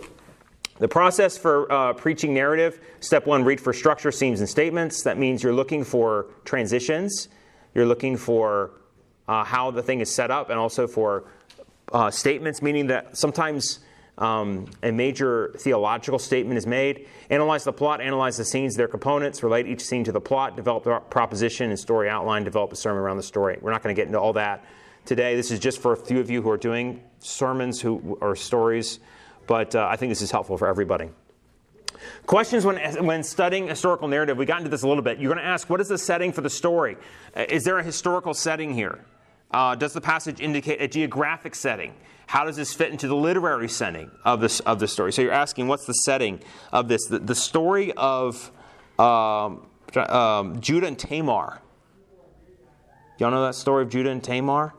the 0.79 0.87
process 0.87 1.37
for 1.37 1.71
uh, 1.71 1.93
preaching 1.93 2.33
narrative 2.33 2.79
step 2.99 3.25
one, 3.25 3.43
read 3.43 3.59
for 3.59 3.73
structure, 3.73 4.11
scenes, 4.11 4.39
and 4.39 4.49
statements. 4.49 5.03
That 5.03 5.17
means 5.17 5.43
you're 5.43 5.53
looking 5.53 5.83
for 5.83 6.27
transitions, 6.45 7.29
you're 7.73 7.85
looking 7.85 8.17
for 8.17 8.71
uh, 9.27 9.43
how 9.43 9.71
the 9.71 9.83
thing 9.83 10.01
is 10.01 10.13
set 10.13 10.31
up, 10.31 10.49
and 10.49 10.59
also 10.59 10.87
for 10.87 11.25
uh, 11.91 12.11
statements, 12.11 12.61
meaning 12.61 12.87
that 12.87 13.17
sometimes 13.17 13.79
um, 14.17 14.65
a 14.81 14.91
major 14.91 15.53
theological 15.57 16.19
statement 16.19 16.57
is 16.57 16.65
made. 16.65 17.07
Analyze 17.29 17.63
the 17.63 17.73
plot, 17.73 18.01
analyze 18.01 18.37
the 18.37 18.45
scenes, 18.45 18.75
their 18.75 18.87
components, 18.87 19.43
relate 19.43 19.67
each 19.67 19.81
scene 19.81 20.03
to 20.03 20.11
the 20.11 20.21
plot, 20.21 20.55
develop 20.55 20.83
the 20.83 20.99
proposition 20.99 21.69
and 21.69 21.79
story 21.79 22.09
outline, 22.09 22.43
develop 22.43 22.71
a 22.71 22.75
sermon 22.75 23.01
around 23.01 23.17
the 23.17 23.23
story. 23.23 23.57
We're 23.61 23.71
not 23.71 23.83
going 23.83 23.95
to 23.95 23.99
get 23.99 24.07
into 24.07 24.19
all 24.19 24.33
that 24.33 24.65
today. 25.07 25.35
This 25.35 25.49
is 25.49 25.59
just 25.59 25.81
for 25.81 25.93
a 25.93 25.97
few 25.97 26.19
of 26.19 26.29
you 26.29 26.41
who 26.41 26.49
are 26.49 26.57
doing 26.57 27.01
sermons 27.19 27.81
who, 27.81 28.17
or 28.21 28.35
stories, 28.35 28.99
but 29.47 29.73
uh, 29.73 29.87
I 29.89 29.95
think 29.95 30.11
this 30.11 30.21
is 30.21 30.29
helpful 30.29 30.57
for 30.57 30.67
everybody. 30.67 31.09
Questions 32.25 32.65
when, 32.65 32.77
when 33.05 33.23
studying 33.23 33.67
historical 33.67 34.07
narrative, 34.07 34.37
we 34.37 34.45
got 34.45 34.59
into 34.59 34.69
this 34.69 34.83
a 34.83 34.87
little 34.87 35.01
bit. 35.01 35.17
You're 35.17 35.33
going 35.33 35.43
to 35.43 35.49
ask, 35.49 35.69
what 35.69 35.81
is 35.81 35.87
the 35.87 35.97
setting 35.97 36.31
for 36.31 36.41
the 36.41 36.49
story? 36.49 36.97
Uh, 37.35 37.45
Is 37.49 37.63
there 37.63 37.79
a 37.79 37.83
historical 37.83 38.33
setting 38.33 38.73
here? 38.73 39.03
Uh, 39.49 39.75
does 39.75 39.93
the 39.93 40.01
passage 40.01 40.41
indicate 40.41 40.81
a 40.81 40.87
geographic 40.87 41.55
setting? 41.55 41.93
How 42.27 42.43
does 42.43 42.57
this 42.57 42.73
fit 42.73 42.91
into 42.91 43.07
the 43.07 43.15
literary 43.15 43.69
setting 43.69 44.11
of 44.25 44.41
this 44.41 44.59
of 44.59 44.79
the 44.79 44.87
story? 44.87 45.13
So 45.13 45.21
you're 45.21 45.31
asking, 45.31 45.69
what's 45.69 45.85
the 45.85 45.93
setting 45.93 46.41
of 46.73 46.89
this? 46.89 47.05
The, 47.07 47.19
the 47.19 47.33
story 47.33 47.93
of 47.93 48.51
um, 48.99 49.65
um, 49.95 50.59
Judah 50.59 50.87
and 50.87 50.99
Tamar. 50.99 51.61
Y'all 53.17 53.31
know 53.31 53.43
that 53.45 53.55
story 53.55 53.83
of 53.83 53.89
Judah 53.89 54.11
and 54.11 54.21
Tamar, 54.21 54.73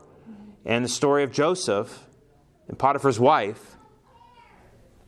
and 0.65 0.83
the 0.83 0.89
story 0.89 1.23
of 1.23 1.31
Joseph 1.31 2.05
and 2.67 2.77
Potiphar's 2.77 3.19
wife 3.19 3.75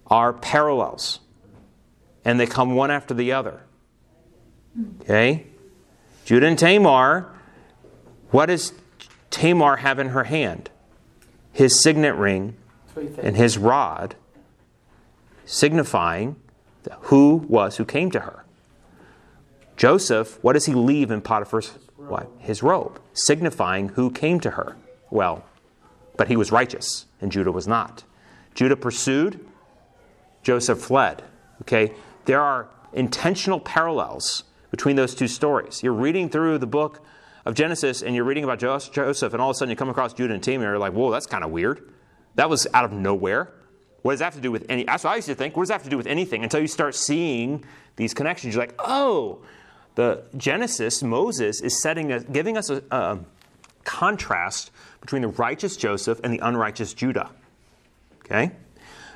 are 0.08 0.34
parallels, 0.34 1.20
and 2.25 2.39
they 2.39 2.46
come 2.46 2.75
one 2.75 2.91
after 2.91 3.13
the 3.13 3.31
other. 3.31 3.62
Okay, 5.01 5.48
Judah 6.25 6.48
and 6.48 6.58
Tamar. 6.58 7.34
What 8.31 8.46
does 8.48 8.74
Tamar 9.29 9.77
have 9.77 10.00
in 10.00 10.10
her 10.10 10.24
hand? 10.24 10.70
His 11.51 11.81
signet 11.81 12.15
ring 12.15 12.55
and 13.22 13.36
his 13.36 13.58
rod, 13.58 14.15
signifying 15.46 16.38
who 17.01 17.46
was 17.48 17.77
who 17.77 17.86
came 17.86 18.12
to 18.12 18.22
her. 18.22 18.46
Joseph, 19.75 20.41
what 20.43 20.53
does 20.53 20.65
he 20.65 20.74
leave 20.74 21.12
in 21.12 21.22
Potiphar's 21.22 21.74
wife? 21.98 22.27
His 22.39 22.63
robe, 22.63 23.00
signifying 23.13 23.89
who 23.89 24.12
came 24.12 24.39
to 24.41 24.51
her. 24.51 24.77
Well, 25.11 25.43
but 26.17 26.27
he 26.27 26.35
was 26.35 26.51
righteous, 26.51 27.05
and 27.19 27.31
Judah 27.31 27.51
was 27.51 27.67
not. 27.67 28.03
Judah 28.55 28.75
pursued, 28.75 29.45
Joseph 30.41 30.79
fled. 30.79 31.23
Okay? 31.61 31.93
There 32.25 32.41
are 32.41 32.69
intentional 32.93 33.59
parallels 33.59 34.43
between 34.71 34.95
those 34.95 35.13
two 35.13 35.27
stories. 35.27 35.83
You're 35.83 35.93
reading 35.93 36.29
through 36.29 36.57
the 36.57 36.67
book 36.67 37.01
of 37.45 37.55
Genesis 37.55 38.01
and 38.01 38.15
you're 38.15 38.23
reading 38.23 38.43
about 38.43 38.59
Joseph, 38.59 39.33
and 39.33 39.41
all 39.41 39.49
of 39.49 39.55
a 39.55 39.57
sudden 39.57 39.69
you 39.69 39.75
come 39.75 39.89
across 39.89 40.13
Judah 40.13 40.33
and 40.33 40.43
Tamar, 40.43 40.65
and 40.65 40.71
you're 40.71 40.79
like, 40.79 40.93
whoa, 40.93 41.11
that's 41.11 41.25
kind 41.25 41.43
of 41.43 41.51
weird. 41.51 41.91
That 42.35 42.49
was 42.49 42.67
out 42.73 42.85
of 42.85 42.93
nowhere. 42.93 43.51
What 44.01 44.13
does 44.13 44.19
that 44.19 44.25
have 44.25 44.35
to 44.35 44.41
do 44.41 44.51
with 44.51 44.65
any? 44.69 44.83
That's 44.83 45.03
what 45.03 45.11
I 45.11 45.15
used 45.17 45.27
to 45.27 45.35
think. 45.35 45.55
What 45.55 45.63
does 45.63 45.69
that 45.69 45.75
have 45.75 45.83
to 45.83 45.89
do 45.89 45.97
with 45.97 46.07
anything? 46.07 46.43
Until 46.43 46.61
you 46.61 46.67
start 46.67 46.95
seeing 46.95 47.63
these 47.97 48.13
connections, 48.13 48.55
you're 48.55 48.63
like, 48.63 48.75
oh, 48.79 49.41
the 49.95 50.23
Genesis, 50.37 51.03
Moses 51.03 51.61
is 51.61 51.81
setting, 51.81 52.11
a, 52.11 52.19
giving 52.19 52.57
us 52.57 52.69
a, 52.69 52.81
a 52.89 53.19
contrast 53.83 54.71
between 55.01 55.24
the 55.24 55.27
righteous 55.27 55.75
Joseph 55.75 56.20
and 56.24 56.34
the 56.34 56.39
unrighteous 56.39 56.93
Judah. 56.93 57.29
Okay, 58.25 58.51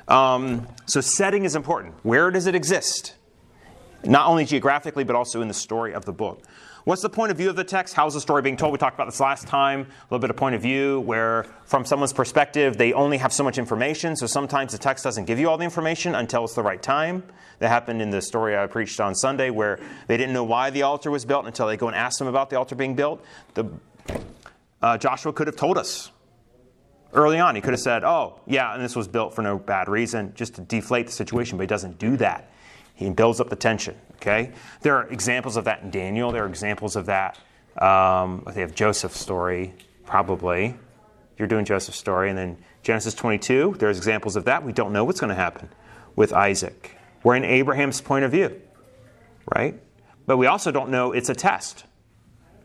um, 0.08 0.66
so 0.86 1.00
setting 1.00 1.44
is 1.44 1.56
important. 1.56 1.94
Where 2.02 2.30
does 2.30 2.46
it 2.46 2.54
exist? 2.54 3.14
Not 4.04 4.28
only 4.28 4.44
geographically, 4.44 5.04
but 5.04 5.16
also 5.16 5.40
in 5.40 5.48
the 5.48 5.54
story 5.54 5.94
of 5.94 6.04
the 6.04 6.12
book. 6.12 6.42
What's 6.86 7.02
the 7.02 7.10
point 7.10 7.32
of 7.32 7.36
view 7.36 7.50
of 7.50 7.56
the 7.56 7.64
text? 7.64 7.94
How's 7.94 8.14
the 8.14 8.20
story 8.20 8.42
being 8.42 8.56
told? 8.56 8.70
We 8.70 8.78
talked 8.78 8.94
about 8.94 9.06
this 9.06 9.18
last 9.18 9.48
time. 9.48 9.80
A 9.80 10.04
little 10.04 10.20
bit 10.20 10.30
of 10.30 10.36
point 10.36 10.54
of 10.54 10.62
view 10.62 11.00
where, 11.00 11.44
from 11.64 11.84
someone's 11.84 12.12
perspective, 12.12 12.76
they 12.76 12.92
only 12.92 13.18
have 13.18 13.32
so 13.32 13.42
much 13.42 13.58
information. 13.58 14.14
So 14.14 14.28
sometimes 14.28 14.70
the 14.70 14.78
text 14.78 15.02
doesn't 15.02 15.24
give 15.24 15.40
you 15.40 15.50
all 15.50 15.58
the 15.58 15.64
information 15.64 16.14
until 16.14 16.44
it's 16.44 16.54
the 16.54 16.62
right 16.62 16.80
time. 16.80 17.24
That 17.58 17.70
happened 17.70 18.02
in 18.02 18.10
the 18.10 18.22
story 18.22 18.56
I 18.56 18.68
preached 18.68 19.00
on 19.00 19.16
Sunday 19.16 19.50
where 19.50 19.80
they 20.06 20.16
didn't 20.16 20.32
know 20.32 20.44
why 20.44 20.70
the 20.70 20.82
altar 20.82 21.10
was 21.10 21.24
built 21.24 21.44
until 21.44 21.66
they 21.66 21.76
go 21.76 21.88
and 21.88 21.96
ask 21.96 22.20
them 22.20 22.28
about 22.28 22.50
the 22.50 22.56
altar 22.56 22.76
being 22.76 22.94
built. 22.94 23.24
The, 23.54 23.68
uh, 24.82 24.98
Joshua 24.98 25.32
could 25.32 25.46
have 25.46 25.56
told 25.56 25.78
us 25.78 26.10
early 27.12 27.38
on. 27.38 27.54
He 27.54 27.60
could 27.60 27.72
have 27.72 27.80
said, 27.80 28.04
oh, 28.04 28.40
yeah, 28.46 28.74
and 28.74 28.82
this 28.82 28.94
was 28.94 29.08
built 29.08 29.34
for 29.34 29.42
no 29.42 29.58
bad 29.58 29.88
reason, 29.88 30.32
just 30.34 30.54
to 30.54 30.60
deflate 30.60 31.06
the 31.06 31.12
situation, 31.12 31.56
but 31.56 31.62
he 31.62 31.68
doesn't 31.68 31.98
do 31.98 32.16
that. 32.18 32.50
He 32.94 33.10
builds 33.10 33.40
up 33.40 33.50
the 33.50 33.56
tension. 33.56 33.96
Okay, 34.16 34.52
there 34.80 34.96
are 34.96 35.06
examples 35.08 35.56
of 35.56 35.64
that 35.64 35.82
in 35.82 35.90
Daniel. 35.90 36.32
There 36.32 36.44
are 36.44 36.48
examples 36.48 36.96
of 36.96 37.06
that. 37.06 37.38
Um, 37.80 38.42
they 38.52 38.62
have 38.62 38.74
Joseph's 38.74 39.20
story, 39.20 39.74
probably. 40.06 40.74
You're 41.38 41.48
doing 41.48 41.66
Joseph's 41.66 41.98
story, 41.98 42.30
and 42.30 42.38
then 42.38 42.56
Genesis 42.82 43.12
22. 43.12 43.76
There's 43.78 43.98
examples 43.98 44.36
of 44.36 44.46
that. 44.46 44.64
We 44.64 44.72
don't 44.72 44.92
know 44.92 45.04
what's 45.04 45.20
going 45.20 45.28
to 45.28 45.34
happen 45.34 45.68
with 46.16 46.32
Isaac. 46.32 46.96
We're 47.22 47.36
in 47.36 47.44
Abraham's 47.44 48.00
point 48.00 48.24
of 48.24 48.30
view, 48.30 48.60
right? 49.54 49.78
But 50.24 50.38
we 50.38 50.46
also 50.46 50.70
don't 50.70 50.90
know 50.90 51.12
it's 51.12 51.28
a 51.28 51.34
test. 51.34 51.84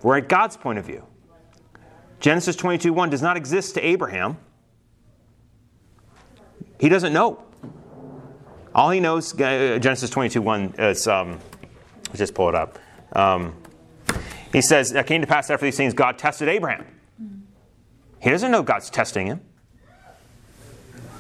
We're 0.02 0.18
at 0.18 0.30
God's 0.30 0.56
point 0.56 0.80
of 0.80 0.86
view. 0.86 1.06
Genesis 2.22 2.56
22 2.56 2.94
1 2.94 3.10
does 3.10 3.22
not 3.22 3.36
exist 3.36 3.74
to 3.76 3.86
Abraham. 3.86 4.38
He 6.80 6.88
doesn't 6.88 7.14
know. 7.14 7.44
All 8.74 8.92
he 8.92 9.00
knows, 9.00 9.34
uh, 9.34 9.80
Genesis 9.82 10.10
22 10.10 10.42
1, 10.42 10.76
is, 10.78 11.08
um, 11.08 11.40
let's 12.08 12.20
just 12.20 12.36
pull 12.36 12.48
it 12.48 12.56
up. 12.56 12.80
Um, 13.14 13.56
he 14.54 14.62
says, 14.62 14.92
It 14.92 15.08
came 15.08 15.22
to 15.22 15.28
pass 15.28 15.50
after 15.50 15.66
these 15.66 15.76
things, 15.76 15.94
God 15.94 16.18
tested 16.18 16.48
Abraham. 16.48 16.86
He 18.20 18.30
doesn't 18.30 18.52
know 18.52 18.62
God's 18.62 18.92
testing 18.92 19.26
him. 19.26 19.42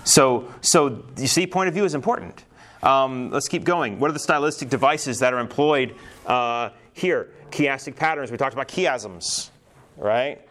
So, 0.03 0.53
so 0.61 1.03
you 1.17 1.27
see, 1.27 1.47
point 1.47 1.67
of 1.67 1.73
view 1.73 1.83
is 1.83 1.95
important. 1.95 2.43
Um, 2.83 3.31
let's 3.31 3.47
keep 3.47 3.63
going. 3.63 3.99
What 3.99 4.09
are 4.09 4.13
the 4.13 4.19
stylistic 4.19 4.69
devices 4.69 5.19
that 5.19 5.33
are 5.33 5.39
employed 5.39 5.95
uh, 6.27 6.69
here? 6.93 7.31
Chiastic 7.49 7.95
patterns. 7.95 8.31
We 8.31 8.37
talked 8.37 8.53
about 8.53 8.67
chiasms, 8.67 9.49
right? 9.97 10.41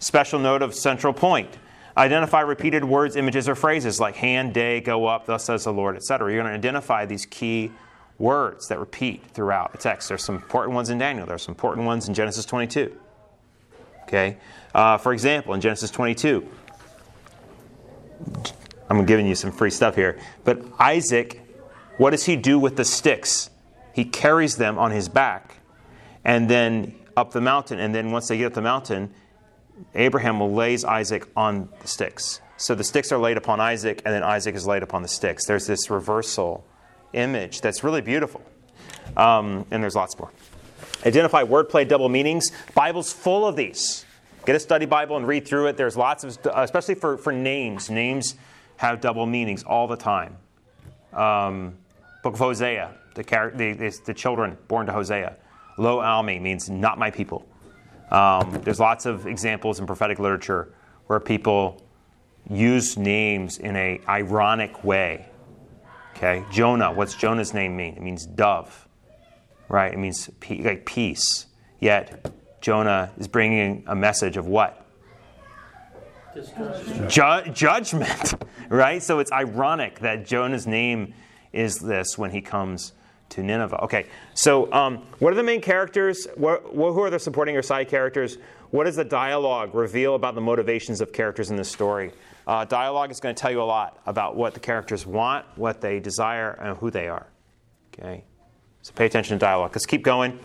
Special 0.00 0.38
note 0.38 0.62
of 0.62 0.74
central 0.74 1.12
point. 1.12 1.58
Identify 1.96 2.40
repeated 2.40 2.84
words, 2.84 3.16
images, 3.16 3.48
or 3.48 3.54
phrases 3.54 4.00
like 4.00 4.16
hand, 4.16 4.54
day, 4.54 4.80
go 4.80 5.06
up, 5.06 5.26
thus 5.26 5.44
says 5.44 5.64
the 5.64 5.72
Lord, 5.72 5.94
etc. 5.94 6.32
You're 6.32 6.42
going 6.42 6.50
to 6.50 6.58
identify 6.58 7.04
these 7.04 7.26
key 7.26 7.70
words 8.18 8.68
that 8.68 8.78
repeat 8.78 9.22
throughout 9.32 9.72
the 9.72 9.78
text. 9.78 10.08
There's 10.08 10.24
some 10.24 10.36
important 10.36 10.74
ones 10.74 10.88
in 10.88 10.98
Daniel. 10.98 11.26
There's 11.26 11.42
some 11.42 11.52
important 11.52 11.86
ones 11.86 12.08
in 12.08 12.14
Genesis 12.14 12.44
22. 12.46 12.96
Okay? 14.04 14.38
Uh, 14.74 14.96
for 14.98 15.12
example, 15.12 15.52
in 15.52 15.60
Genesis 15.60 15.90
22, 15.90 16.48
I'm 18.88 19.04
giving 19.04 19.26
you 19.26 19.34
some 19.34 19.52
free 19.52 19.70
stuff 19.70 19.96
here. 19.96 20.18
But 20.44 20.64
Isaac, 20.78 21.40
what 21.98 22.10
does 22.10 22.24
he 22.24 22.36
do 22.36 22.58
with 22.58 22.76
the 22.76 22.84
sticks? 22.84 23.50
He 23.92 24.04
carries 24.04 24.56
them 24.56 24.78
on 24.78 24.92
his 24.92 25.08
back 25.08 25.56
and 26.24 26.48
then 26.48 26.94
up 27.16 27.32
the 27.32 27.40
mountain. 27.40 27.78
And 27.78 27.94
then 27.94 28.10
once 28.12 28.28
they 28.28 28.38
get 28.38 28.46
up 28.46 28.54
the 28.54 28.62
mountain, 28.62 29.12
Abraham 29.94 30.40
lays 30.40 30.84
Isaac 30.84 31.26
on 31.36 31.68
the 31.80 31.88
sticks. 31.88 32.40
So 32.56 32.74
the 32.74 32.84
sticks 32.84 33.10
are 33.12 33.18
laid 33.18 33.36
upon 33.36 33.60
Isaac, 33.60 34.02
and 34.04 34.14
then 34.14 34.22
Isaac 34.22 34.54
is 34.54 34.66
laid 34.66 34.82
upon 34.82 35.02
the 35.02 35.08
sticks. 35.08 35.46
There's 35.46 35.66
this 35.66 35.88
reversal 35.90 36.64
image 37.12 37.60
that's 37.60 37.82
really 37.82 38.02
beautiful. 38.02 38.42
Um, 39.16 39.66
and 39.70 39.82
there's 39.82 39.96
lots 39.96 40.18
more. 40.18 40.30
Identify 41.04 41.44
wordplay 41.44 41.88
double 41.88 42.08
meanings. 42.08 42.50
Bible's 42.74 43.12
full 43.12 43.46
of 43.46 43.56
these. 43.56 44.04
Get 44.46 44.56
a 44.56 44.60
study 44.60 44.86
Bible 44.86 45.16
and 45.16 45.26
read 45.26 45.46
through 45.46 45.68
it. 45.68 45.76
There's 45.76 45.96
lots 45.96 46.24
of, 46.24 46.38
especially 46.54 46.94
for, 46.94 47.16
for 47.16 47.32
names. 47.32 47.90
Names 47.90 48.36
have 48.76 49.00
double 49.00 49.26
meanings 49.26 49.62
all 49.62 49.86
the 49.86 49.96
time. 49.96 50.36
Um, 51.12 51.76
Book 52.22 52.34
of 52.34 52.38
Hosea, 52.38 52.92
the, 53.14 53.22
the, 53.22 54.00
the, 54.06 54.14
children 54.14 54.56
born 54.68 54.86
to 54.86 54.92
Hosea. 54.92 55.36
Lo 55.78 55.98
Ammi 55.98 56.40
means 56.40 56.68
not 56.68 56.98
my 56.98 57.10
people. 57.10 57.46
Um, 58.10 58.60
there's 58.64 58.80
lots 58.80 59.06
of 59.06 59.26
examples 59.26 59.78
in 59.78 59.86
prophetic 59.86 60.18
literature 60.18 60.72
where 61.06 61.20
people 61.20 61.82
use 62.48 62.96
names 62.96 63.58
in 63.58 63.76
a 63.76 64.00
ironic 64.08 64.82
way. 64.84 65.28
Okay, 66.16 66.44
Jonah. 66.50 66.92
What's 66.92 67.14
Jonah's 67.14 67.54
name 67.54 67.76
mean? 67.76 67.94
It 67.94 68.02
means 68.02 68.26
dove, 68.26 68.88
right? 69.68 69.92
It 69.92 69.98
means 69.98 70.28
like 70.48 70.84
peace. 70.84 71.46
Yet 71.78 72.32
Jonah 72.60 73.12
is 73.18 73.28
bringing 73.28 73.84
a 73.86 73.94
message 73.94 74.36
of 74.36 74.46
what? 74.46 74.86
Ju- 77.08 77.50
judgment, 77.52 78.34
right? 78.68 79.02
So 79.02 79.18
it's 79.18 79.32
ironic 79.32 80.00
that 80.00 80.26
Jonah's 80.26 80.66
name 80.66 81.14
is 81.52 81.78
this 81.78 82.18
when 82.18 82.30
he 82.30 82.40
comes 82.40 82.92
to 83.30 83.42
Nineveh. 83.42 83.84
Okay, 83.84 84.06
so 84.34 84.72
um, 84.72 84.98
what 85.18 85.32
are 85.32 85.36
the 85.36 85.42
main 85.42 85.60
characters? 85.60 86.26
What, 86.36 86.62
who 86.62 87.02
are 87.02 87.10
the 87.10 87.18
supporting 87.18 87.56
or 87.56 87.62
side 87.62 87.88
characters? 87.88 88.38
What 88.70 88.84
does 88.84 88.96
the 88.96 89.04
dialogue 89.04 89.74
reveal 89.74 90.14
about 90.14 90.34
the 90.34 90.40
motivations 90.40 91.00
of 91.00 91.12
characters 91.12 91.50
in 91.50 91.56
this 91.56 91.70
story? 91.70 92.12
Uh, 92.46 92.64
dialogue 92.64 93.10
is 93.10 93.20
going 93.20 93.34
to 93.34 93.40
tell 93.40 93.50
you 93.50 93.62
a 93.62 93.64
lot 93.64 94.00
about 94.06 94.36
what 94.36 94.54
the 94.54 94.60
characters 94.60 95.06
want, 95.06 95.44
what 95.56 95.80
they 95.80 96.00
desire, 96.00 96.52
and 96.52 96.76
who 96.78 96.90
they 96.90 97.08
are. 97.08 97.26
Okay, 97.92 98.24
so 98.82 98.92
pay 98.92 99.06
attention 99.06 99.38
to 99.38 99.40
dialogue. 99.40 99.70
Let's 99.74 99.86
keep 99.86 100.02
going. 100.02 100.38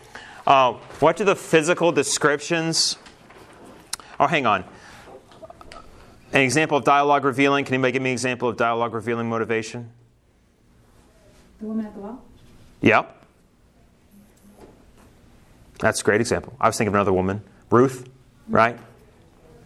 Uh, 0.46 0.74
what 1.00 1.18
do 1.18 1.24
the 1.24 1.36
physical 1.36 1.92
descriptions? 1.92 2.98
Oh, 4.20 4.28
hang 4.28 4.46
on. 4.46 4.64
An 6.34 6.42
example 6.42 6.78
of 6.78 6.84
dialogue 6.84 7.24
revealing. 7.24 7.66
Can 7.66 7.76
anybody 7.76 7.94
give 7.94 8.02
me 8.02 8.10
an 8.10 8.14
example 8.14 8.50
of 8.50 8.58
dialogue 8.58 8.94
revealing 8.94 9.30
motivation? 9.30 9.92
The 11.60 11.66
woman 11.66 11.86
at 11.86 11.94
the 11.94 12.02
well. 12.02 12.24
Yep. 12.86 13.20
That's 15.80 16.02
a 16.02 16.04
great 16.04 16.22
example. 16.22 16.56
I 16.62 16.68
was 16.68 16.78
thinking 16.78 16.90
of 16.90 16.94
another 16.94 17.12
woman, 17.12 17.42
Ruth, 17.72 18.08
right? 18.48 18.78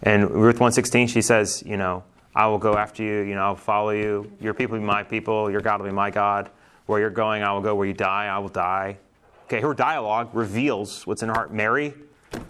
And 0.02 0.32
Ruth 0.32 0.56
116, 0.56 1.10
she 1.10 1.22
says, 1.22 1.62
you 1.66 1.76
know, 1.76 2.06
I 2.34 2.48
will 2.48 2.60
go 2.60 2.76
after 2.76 3.04
you, 3.04 3.20
you 3.24 3.36
know, 3.36 3.42
I'll 3.42 3.56
follow 3.58 3.90
you. 3.90 4.32
Your 4.40 4.54
people 4.54 4.76
will 4.76 4.80
be 4.80 4.86
my 4.86 5.04
people, 5.04 5.52
your 5.52 5.60
God 5.60 5.82
will 5.82 5.90
be 5.90 5.94
my 5.94 6.10
God. 6.10 6.50
Where 6.86 7.02
you're 7.02 7.10
going, 7.10 7.44
I 7.44 7.52
will 7.52 7.60
go. 7.60 7.76
Where 7.76 7.86
you 7.86 7.94
die, 7.94 8.28
I 8.28 8.38
will 8.40 8.48
die. 8.48 8.98
Okay, 9.44 9.60
her 9.60 9.74
dialogue 9.74 10.30
reveals 10.32 11.06
what's 11.06 11.22
in 11.22 11.28
her 11.28 11.36
heart. 11.36 11.54
Mary, 11.54 11.94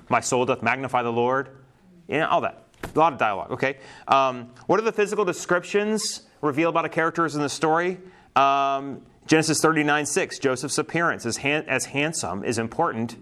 my 0.07 0.19
soul 0.19 0.45
doth 0.45 0.61
magnify 0.61 1.01
the 1.01 1.11
Lord. 1.11 1.49
You 2.07 2.19
know, 2.19 2.27
all 2.27 2.41
that. 2.41 2.63
A 2.83 2.99
lot 2.99 3.11
of 3.11 3.17
dialogue, 3.17 3.51
okay? 3.53 3.77
Um, 4.07 4.51
what 4.67 4.79
are 4.79 4.83
the 4.83 4.91
physical 4.91 5.25
descriptions 5.25 6.27
revealed 6.41 6.73
about 6.73 6.85
a 6.85 6.89
characters 6.89 7.35
in 7.35 7.41
the 7.41 7.49
story? 7.49 7.97
Um, 8.35 9.01
Genesis 9.29 9.61
39 9.61 10.07
6, 10.07 10.39
Joseph's 10.39 10.79
appearance 10.79 11.23
as, 11.23 11.37
as 11.37 11.85
handsome 11.85 12.43
is 12.43 12.57
important 12.57 13.15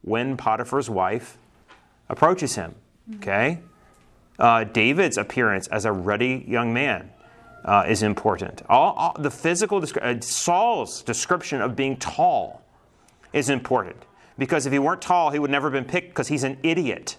when 0.00 0.38
Potiphar's 0.38 0.88
wife 0.88 1.36
approaches 2.08 2.54
him, 2.54 2.74
okay? 3.16 3.58
Uh, 4.38 4.64
David's 4.64 5.18
appearance 5.18 5.66
as 5.68 5.84
a 5.84 5.92
ruddy 5.92 6.42
young 6.48 6.72
man 6.72 7.10
uh, 7.66 7.84
is 7.86 8.02
important. 8.02 8.62
All, 8.66 8.94
all 8.94 9.16
the 9.18 9.30
physical, 9.30 9.78
descri- 9.78 10.02
uh, 10.02 10.22
Saul's 10.22 11.02
description 11.02 11.60
of 11.60 11.76
being 11.76 11.98
tall 11.98 12.62
is 13.34 13.50
important 13.50 13.96
because 14.38 14.64
if 14.64 14.72
he 14.72 14.78
weren't 14.78 15.02
tall, 15.02 15.32
he 15.32 15.38
would 15.38 15.50
never 15.50 15.66
have 15.66 15.74
been 15.74 15.84
picked 15.84 16.08
because 16.08 16.28
he's 16.28 16.44
an 16.44 16.56
idiot. 16.62 17.18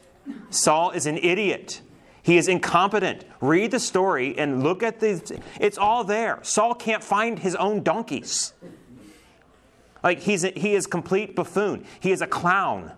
Saul 0.49 0.89
is 0.89 1.05
an 1.05 1.19
idiot. 1.19 1.81
He 2.23 2.37
is 2.37 2.47
incompetent. 2.47 3.25
Read 3.41 3.71
the 3.71 3.79
story 3.79 4.35
and 4.37 4.63
look 4.63 4.81
at 4.81 4.99
the. 5.01 5.41
It's 5.59 5.77
all 5.77 6.05
there. 6.05 6.39
Saul 6.41 6.73
can't 6.73 7.03
find 7.03 7.37
his 7.37 7.53
own 7.55 7.83
donkeys. 7.83 8.53
Like 10.01 10.21
he's 10.21 10.43
a, 10.43 10.51
he 10.51 10.73
is 10.73 10.87
complete 10.87 11.35
buffoon. 11.35 11.85
He 11.99 12.11
is 12.11 12.21
a 12.21 12.27
clown. 12.27 12.93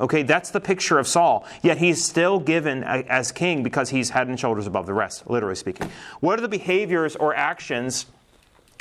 Okay, 0.00 0.24
that's 0.24 0.50
the 0.50 0.60
picture 0.60 0.98
of 0.98 1.06
Saul. 1.06 1.46
Yet 1.62 1.78
he's 1.78 2.04
still 2.04 2.40
given 2.40 2.82
a, 2.82 3.04
as 3.08 3.30
king 3.30 3.62
because 3.62 3.90
he's 3.90 4.10
head 4.10 4.26
and 4.26 4.38
shoulders 4.38 4.66
above 4.66 4.86
the 4.86 4.94
rest, 4.94 5.30
literally 5.30 5.54
speaking. 5.54 5.88
What 6.18 6.38
are 6.38 6.42
the 6.42 6.48
behaviors 6.48 7.14
or 7.14 7.34
actions 7.34 8.06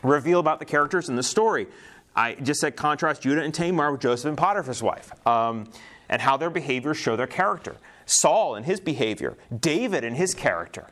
reveal 0.04 0.40
about 0.40 0.58
the 0.58 0.66
characters 0.66 1.10
in 1.10 1.16
the 1.16 1.24
story? 1.24 1.68
I 2.16 2.34
just 2.36 2.60
said 2.60 2.76
contrast 2.76 3.22
Judah 3.22 3.42
and 3.42 3.54
Tamar 3.54 3.92
with 3.92 4.02
Joseph 4.02 4.30
and 4.30 4.38
Potiphar's 4.38 4.82
wife, 4.82 5.12
um, 5.28 5.70
and 6.10 6.22
how 6.22 6.38
their 6.38 6.50
behaviors 6.50 6.98
show 6.98 7.16
their 7.16 7.28
character. 7.28 7.76
Saul 8.06 8.56
and 8.56 8.66
his 8.66 8.80
behavior, 8.80 9.38
David 9.58 10.04
and 10.04 10.16
his 10.16 10.34
character. 10.34 10.88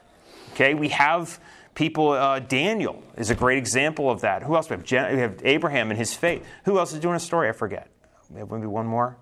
Okay, 0.53 0.73
we 0.73 0.89
have 0.89 1.39
people. 1.75 2.09
Uh, 2.11 2.39
Daniel 2.39 3.03
is 3.17 3.29
a 3.29 3.35
great 3.35 3.57
example 3.57 4.09
of 4.09 4.21
that. 4.21 4.43
Who 4.43 4.55
else? 4.55 4.69
We 4.69 4.75
have, 4.75 5.13
we 5.13 5.19
have 5.19 5.41
Abraham 5.43 5.89
and 5.91 5.97
his 5.97 6.13
faith. 6.13 6.45
Who 6.65 6.77
else 6.79 6.93
is 6.93 6.99
doing 6.99 7.15
a 7.15 7.19
story? 7.19 7.49
I 7.49 7.53
forget. 7.53 7.87
Maybe 8.29 8.45
one 8.45 8.85
more. 8.85 9.17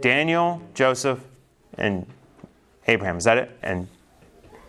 Daniel, 0.00 0.60
Joseph, 0.74 1.20
and 1.78 2.06
Abraham. 2.88 3.16
Is 3.16 3.24
that 3.24 3.38
it? 3.38 3.56
And 3.62 3.88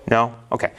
no? 0.10 0.36
Okay. 0.52 0.74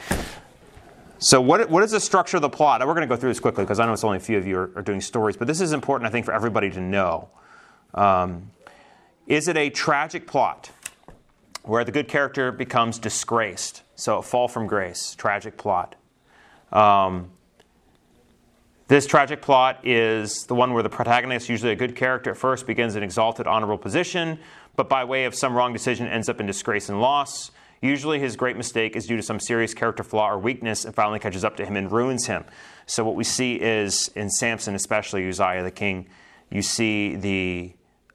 So, 1.19 1.41
what, 1.41 1.69
what 1.69 1.83
is 1.83 1.91
the 1.91 1.99
structure 1.99 2.37
of 2.37 2.41
the 2.41 2.49
plot? 2.49 2.81
We're 2.81 2.93
going 2.93 3.07
to 3.07 3.13
go 3.13 3.19
through 3.19 3.31
this 3.31 3.39
quickly 3.39 3.63
because 3.63 3.79
I 3.79 3.85
know 3.85 3.93
it's 3.93 4.03
only 4.03 4.17
a 4.17 4.21
few 4.21 4.37
of 4.37 4.45
you 4.45 4.57
are, 4.57 4.71
are, 4.75 4.81
doing 4.81 5.01
stories, 5.01 5.37
but 5.37 5.47
this 5.47 5.61
is 5.61 5.71
important, 5.71 6.07
I 6.07 6.11
think, 6.11 6.25
for 6.25 6.33
everybody 6.33 6.69
to 6.71 6.81
know. 6.81 7.29
Um, 7.93 8.51
is 9.25 9.47
it 9.47 9.57
a 9.57 9.69
tragic 9.69 10.27
plot 10.27 10.71
where 11.65 11.83
the 11.83 11.91
good 11.91 12.07
character 12.07 12.51
becomes 12.51 12.99
disgraced? 12.99 13.83
So, 13.95 14.19
a 14.19 14.21
fall 14.21 14.47
from 14.47 14.67
grace, 14.67 15.15
tragic 15.15 15.57
plot. 15.57 15.95
Um, 16.71 17.31
this 18.87 19.07
tragic 19.07 19.41
plot 19.41 19.79
is 19.83 20.45
the 20.45 20.53
one 20.53 20.73
where 20.73 20.83
the 20.83 20.89
protagonist, 20.89 21.49
usually 21.49 21.71
a 21.71 21.75
good 21.75 21.95
character 21.95 22.31
at 22.31 22.37
first, 22.37 22.67
begins 22.67 22.95
an 22.95 23.01
exalted, 23.01 23.47
honorable 23.47 23.79
position, 23.79 24.37
but 24.75 24.89
by 24.89 25.03
way 25.03 25.25
of 25.25 25.33
some 25.33 25.55
wrong 25.55 25.73
decision 25.73 26.07
ends 26.07 26.29
up 26.29 26.39
in 26.39 26.45
disgrace 26.45 26.89
and 26.89 27.01
loss. 27.01 27.49
Usually 27.81 28.19
his 28.19 28.35
great 28.35 28.57
mistake 28.57 28.95
is 28.95 29.07
due 29.07 29.17
to 29.17 29.23
some 29.23 29.39
serious 29.39 29.73
character 29.73 30.03
flaw 30.03 30.29
or 30.29 30.37
weakness 30.37 30.85
and 30.85 30.93
finally 30.93 31.19
catches 31.19 31.43
up 31.43 31.57
to 31.57 31.65
him 31.65 31.75
and 31.75 31.91
ruins 31.91 32.27
him. 32.27 32.45
So, 32.85 33.03
what 33.03 33.15
we 33.15 33.23
see 33.23 33.55
is 33.55 34.11
in 34.15 34.29
Samson, 34.29 34.75
especially 34.75 35.27
Uzziah 35.27 35.63
the 35.63 35.71
king, 35.71 36.07
you 36.51 36.61
see 36.61 37.15
the 37.15 37.73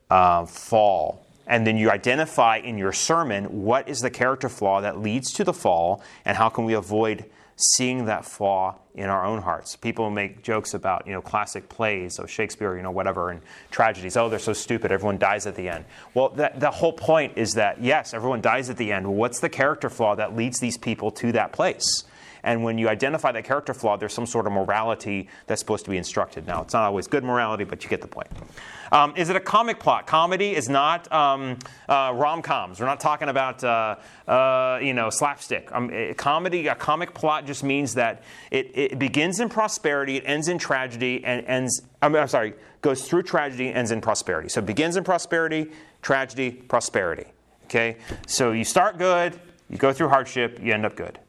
uh, 0.09 0.47
fall. 0.47 1.25
And 1.51 1.67
then 1.67 1.77
you 1.77 1.91
identify 1.91 2.59
in 2.59 2.79
your 2.79 2.93
sermon 2.93 3.65
what 3.65 3.89
is 3.89 3.99
the 3.99 4.09
character 4.09 4.49
flaw 4.49 4.81
that 4.83 5.01
leads 5.01 5.33
to 5.33 5.43
the 5.43 5.53
fall 5.53 6.01
and 6.25 6.37
how 6.37 6.49
can 6.49 6.65
we 6.65 6.75
avoid 6.75 7.25
seeing 7.57 8.05
that 8.05 8.25
flaw 8.25 8.79
in 8.95 9.09
our 9.11 9.27
own 9.27 9.43
hearts. 9.43 9.75
People 9.75 10.11
make 10.11 10.43
jokes 10.43 10.75
about, 10.75 11.09
you 11.09 11.13
know, 11.13 11.21
classic 11.21 11.69
plays, 11.69 12.15
so 12.15 12.25
Shakespeare, 12.25 12.77
you 12.77 12.83
know, 12.83 12.93
whatever, 12.93 13.31
and 13.31 13.41
tragedies. 13.73 14.17
Oh, 14.17 14.29
they're 14.29 14.39
so 14.39 14.53
stupid. 14.53 14.93
Everyone 14.93 15.19
dies 15.19 15.47
at 15.49 15.57
the 15.57 15.69
end. 15.69 15.85
Well, 16.15 16.31
that, 16.31 16.61
the 16.61 16.71
whole 16.71 16.93
point 16.93 17.37
is 17.37 17.55
that, 17.55 17.83
yes, 17.83 18.15
everyone 18.15 18.41
dies 18.41 18.71
at 18.71 18.77
the 18.77 18.93
end. 18.93 19.13
What's 19.13 19.41
the 19.41 19.49
character 19.49 19.91
flaw 19.91 20.15
that 20.15 20.37
leads 20.37 20.61
these 20.61 20.79
people 20.79 21.11
to 21.13 21.33
that 21.33 21.53
place? 21.53 22.05
And 22.43 22.65
when 22.65 22.79
you 22.79 22.89
identify 22.89 23.33
that 23.33 23.45
character 23.45 23.75
flaw, 23.75 23.97
there's 23.97 24.15
some 24.15 24.27
sort 24.27 24.47
of 24.47 24.53
morality 24.53 25.29
that's 25.47 25.61
supposed 25.61 25.85
to 25.85 25.91
be 25.91 25.97
instructed. 25.97 26.47
Now, 26.47 26.63
it's 26.63 26.75
not 26.75 26.85
always 26.85 27.07
good 27.07 27.25
morality, 27.25 27.65
but 27.65 27.83
you 27.85 27.91
get 27.91 28.01
the 28.01 28.09
point. 28.09 28.29
Um, 28.93 29.15
is 29.17 29.29
it 29.29 29.37
a 29.37 29.41
comic 29.41 29.79
plot? 29.79 30.07
Comedy 30.07 30.55
is 30.55 30.69
not 30.69 31.11
um, 31.13 31.59
uh, 31.89 32.13
rom 32.15 32.43
coms. 32.43 32.81
We're 32.81 32.87
not 32.87 32.99
talking 33.01 33.29
about 33.29 33.63
uh, 33.63 33.97
uh, 34.27 34.81
you 34.83 34.95
know 34.95 35.11
slapstick. 35.11 35.71
Um, 35.73 35.91
a 35.93 36.15
comedy, 36.15 36.67
a 36.67 36.75
comic 36.75 37.15
plot 37.15 37.47
just 37.47 37.63
means 37.63 37.95
that 37.95 38.23
it, 38.51 38.71
it, 38.75 38.99
begins 38.99 39.39
in 39.39 39.49
prosperity, 39.49 40.17
it 40.17 40.25
ends 40.27 40.49
in 40.49 40.59
tragedy, 40.59 41.25
and 41.25 41.47
ends. 41.47 41.83
I'm, 42.03 42.15
I'm 42.17 42.29
sorry, 42.29 42.55
goes 42.83 43.09
through 43.09 43.23
tragedy, 43.23 43.73
ends 43.73 43.91
in 43.93 44.01
prosperity. 44.01 44.49
So 44.49 44.61
it 44.61 44.67
begins 44.67 44.97
in 44.97 45.05
prosperity, 45.05 45.71
tragedy, 46.03 46.51
prosperity. 46.51 47.27
Okay, 47.67 47.99
so 48.27 48.51
you 48.51 48.65
start 48.65 48.99
good, 48.99 49.39
you 49.69 49.79
go 49.79 49.93
through 49.93 50.09
hardship, 50.09 50.59
you 50.61 50.73
end 50.73 50.85
up 50.85 50.97
good. 50.97 51.21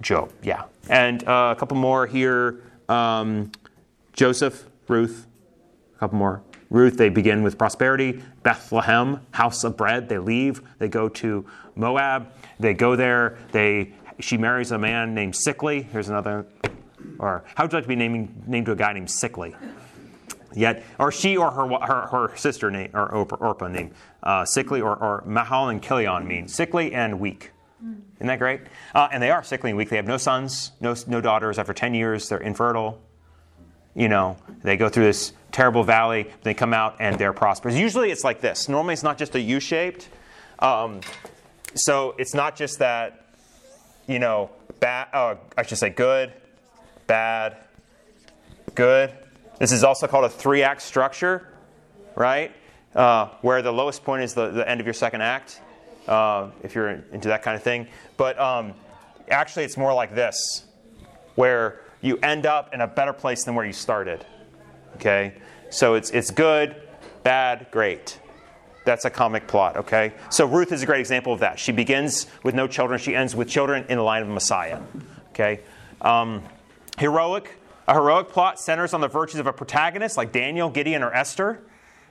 Job, 0.00 0.32
yeah. 0.42 0.64
And 0.88 1.26
uh, 1.26 1.54
a 1.56 1.58
couple 1.58 1.76
more 1.76 2.06
here. 2.06 2.60
Um, 2.88 3.50
Joseph, 4.12 4.66
Ruth, 4.88 5.26
a 5.96 5.98
couple 5.98 6.18
more. 6.18 6.42
Ruth, 6.70 6.96
they 6.96 7.08
begin 7.08 7.42
with 7.42 7.58
prosperity. 7.58 8.22
Bethlehem, 8.42 9.20
house 9.30 9.64
of 9.64 9.76
bread. 9.76 10.08
They 10.08 10.18
leave. 10.18 10.62
They 10.78 10.88
go 10.88 11.08
to 11.10 11.46
Moab. 11.74 12.32
They 12.58 12.74
go 12.74 12.96
there. 12.96 13.38
They 13.52 13.92
she 14.18 14.36
marries 14.36 14.72
a 14.72 14.78
man 14.78 15.14
named 15.14 15.36
Sickly. 15.36 15.82
Here's 15.82 16.08
another. 16.08 16.46
Or 17.18 17.44
how 17.54 17.64
would 17.64 17.72
you 17.72 17.76
like 17.76 17.84
to 17.84 17.88
be 17.88 17.96
naming, 17.96 18.42
named 18.46 18.66
to 18.66 18.72
a 18.72 18.76
guy 18.76 18.92
named 18.92 19.10
Sickly? 19.10 19.54
Yet, 20.54 20.84
or 20.98 21.12
she 21.12 21.36
or 21.36 21.50
her 21.50 21.68
her, 21.68 22.06
her 22.06 22.36
sister 22.36 22.70
name 22.70 22.90
or 22.94 23.12
Orpah 23.12 23.68
named 23.68 23.92
uh, 24.22 24.44
Sickly 24.46 24.80
or, 24.80 24.96
or 24.96 25.22
Mahlon 25.26 25.70
and 25.72 25.82
Chilion 25.82 26.26
mean 26.26 26.48
sickly 26.48 26.94
and 26.94 27.20
weak. 27.20 27.52
Isn't 28.16 28.28
that 28.28 28.38
great? 28.38 28.60
Uh, 28.94 29.08
and 29.12 29.22
they 29.22 29.30
are 29.30 29.42
sickly 29.42 29.70
and 29.70 29.76
weak. 29.76 29.90
They 29.90 29.96
have 29.96 30.06
no 30.06 30.16
sons, 30.16 30.72
no, 30.80 30.94
no 31.06 31.20
daughters. 31.20 31.58
After 31.58 31.74
10 31.74 31.94
years, 31.94 32.28
they're 32.28 32.38
infertile. 32.38 33.00
You 33.94 34.08
know, 34.08 34.36
they 34.62 34.76
go 34.76 34.88
through 34.88 35.04
this 35.04 35.32
terrible 35.52 35.84
valley. 35.84 36.30
They 36.42 36.54
come 36.54 36.72
out 36.72 36.96
and 36.98 37.18
they're 37.18 37.32
prosperous. 37.32 37.74
Usually 37.76 38.10
it's 38.10 38.24
like 38.24 38.40
this. 38.40 38.68
Normally 38.68 38.94
it's 38.94 39.02
not 39.02 39.18
just 39.18 39.34
a 39.34 39.40
U 39.40 39.60
shaped. 39.60 40.08
Um, 40.58 41.00
so 41.74 42.14
it's 42.18 42.34
not 42.34 42.56
just 42.56 42.78
that, 42.78 43.26
you 44.06 44.18
know, 44.18 44.50
bad, 44.80 45.08
uh, 45.12 45.36
I 45.56 45.62
should 45.64 45.78
say 45.78 45.90
good, 45.90 46.32
bad, 47.06 47.56
good. 48.74 49.12
This 49.58 49.72
is 49.72 49.84
also 49.84 50.06
called 50.06 50.24
a 50.24 50.30
three 50.30 50.62
act 50.62 50.80
structure, 50.80 51.46
right? 52.14 52.52
Uh, 52.94 53.28
where 53.42 53.60
the 53.60 53.72
lowest 53.72 54.04
point 54.04 54.22
is 54.22 54.32
the, 54.32 54.50
the 54.50 54.66
end 54.68 54.80
of 54.80 54.86
your 54.86 54.94
second 54.94 55.20
act 55.20 55.60
uh, 56.08 56.50
if 56.62 56.74
you're 56.74 56.90
into 57.12 57.28
that 57.28 57.42
kind 57.42 57.56
of 57.56 57.62
thing. 57.62 57.86
But 58.16 58.38
um, 58.38 58.74
actually, 59.28 59.64
it's 59.64 59.76
more 59.76 59.92
like 59.92 60.14
this, 60.14 60.64
where 61.34 61.80
you 62.00 62.18
end 62.18 62.46
up 62.46 62.72
in 62.74 62.80
a 62.80 62.86
better 62.86 63.12
place 63.12 63.44
than 63.44 63.54
where 63.54 63.64
you 63.64 63.72
started. 63.72 64.24
Okay? 64.96 65.34
So 65.70 65.94
it's, 65.94 66.10
it's 66.10 66.30
good, 66.30 66.76
bad, 67.22 67.66
great. 67.70 68.20
That's 68.84 69.04
a 69.04 69.10
comic 69.10 69.48
plot, 69.48 69.76
okay? 69.76 70.12
So 70.30 70.46
Ruth 70.46 70.70
is 70.70 70.82
a 70.84 70.86
great 70.86 71.00
example 71.00 71.32
of 71.32 71.40
that. 71.40 71.58
She 71.58 71.72
begins 71.72 72.28
with 72.44 72.54
no 72.54 72.68
children, 72.68 73.00
she 73.00 73.16
ends 73.16 73.34
with 73.34 73.48
children 73.48 73.84
in 73.88 73.98
the 73.98 74.04
line 74.04 74.22
of 74.22 74.28
Messiah, 74.28 74.80
okay? 75.30 75.60
Um, 76.00 76.42
heroic. 76.98 77.58
A 77.88 77.94
heroic 77.94 78.30
plot 78.30 78.58
centers 78.58 78.94
on 78.94 79.00
the 79.00 79.08
virtues 79.08 79.38
of 79.38 79.46
a 79.46 79.52
protagonist 79.52 80.16
like 80.16 80.32
Daniel, 80.32 80.70
Gideon, 80.70 81.02
or 81.02 81.12
Esther. 81.12 81.62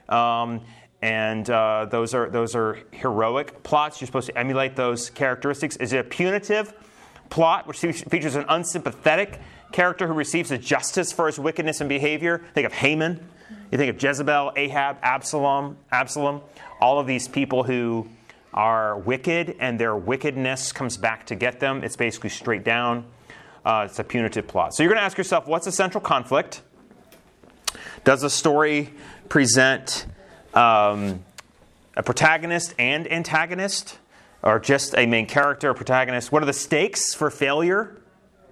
Um, 0.08 0.62
and 1.02 1.48
uh, 1.50 1.86
those 1.90 2.14
are 2.14 2.30
those 2.30 2.54
are 2.54 2.78
heroic 2.90 3.62
plots. 3.62 4.00
You're 4.00 4.06
supposed 4.06 4.28
to 4.28 4.38
emulate 4.38 4.76
those 4.76 5.10
characteristics. 5.10 5.76
Is 5.76 5.92
it 5.92 5.98
a 5.98 6.04
punitive 6.04 6.72
plot, 7.28 7.66
which 7.66 7.80
features 7.80 8.34
an 8.34 8.44
unsympathetic 8.48 9.40
character 9.72 10.06
who 10.06 10.14
receives 10.14 10.50
a 10.50 10.58
justice 10.58 11.12
for 11.12 11.26
his 11.26 11.38
wickedness 11.38 11.80
and 11.80 11.88
behavior? 11.88 12.44
Think 12.54 12.66
of 12.66 12.72
Haman. 12.72 13.28
You 13.70 13.78
think 13.78 13.90
of 13.90 14.02
Jezebel, 14.02 14.52
Ahab, 14.56 14.98
Absalom, 15.02 15.76
Absalom. 15.90 16.40
All 16.80 16.98
of 16.98 17.06
these 17.06 17.28
people 17.28 17.62
who 17.62 18.08
are 18.54 18.98
wicked, 18.98 19.56
and 19.60 19.78
their 19.78 19.94
wickedness 19.94 20.72
comes 20.72 20.96
back 20.96 21.26
to 21.26 21.34
get 21.34 21.60
them. 21.60 21.84
It's 21.84 21.96
basically 21.96 22.30
straight 22.30 22.64
down. 22.64 23.04
Uh, 23.64 23.86
it's 23.88 23.98
a 23.98 24.04
punitive 24.04 24.46
plot. 24.46 24.74
So 24.74 24.82
you're 24.82 24.90
going 24.90 25.00
to 25.00 25.04
ask 25.04 25.18
yourself, 25.18 25.46
what's 25.46 25.66
the 25.66 25.72
central 25.72 26.00
conflict? 26.00 26.62
Does 28.04 28.22
the 28.22 28.30
story 28.30 28.94
present 29.28 30.06
um, 30.56 31.22
a 31.96 32.02
protagonist 32.02 32.74
and 32.78 33.10
antagonist, 33.12 33.98
or 34.42 34.58
just 34.58 34.96
a 34.96 35.06
main 35.06 35.26
character, 35.26 35.70
a 35.70 35.74
protagonist? 35.74 36.32
What 36.32 36.42
are 36.42 36.46
the 36.46 36.52
stakes 36.52 37.14
for 37.14 37.30
failure? 37.30 37.96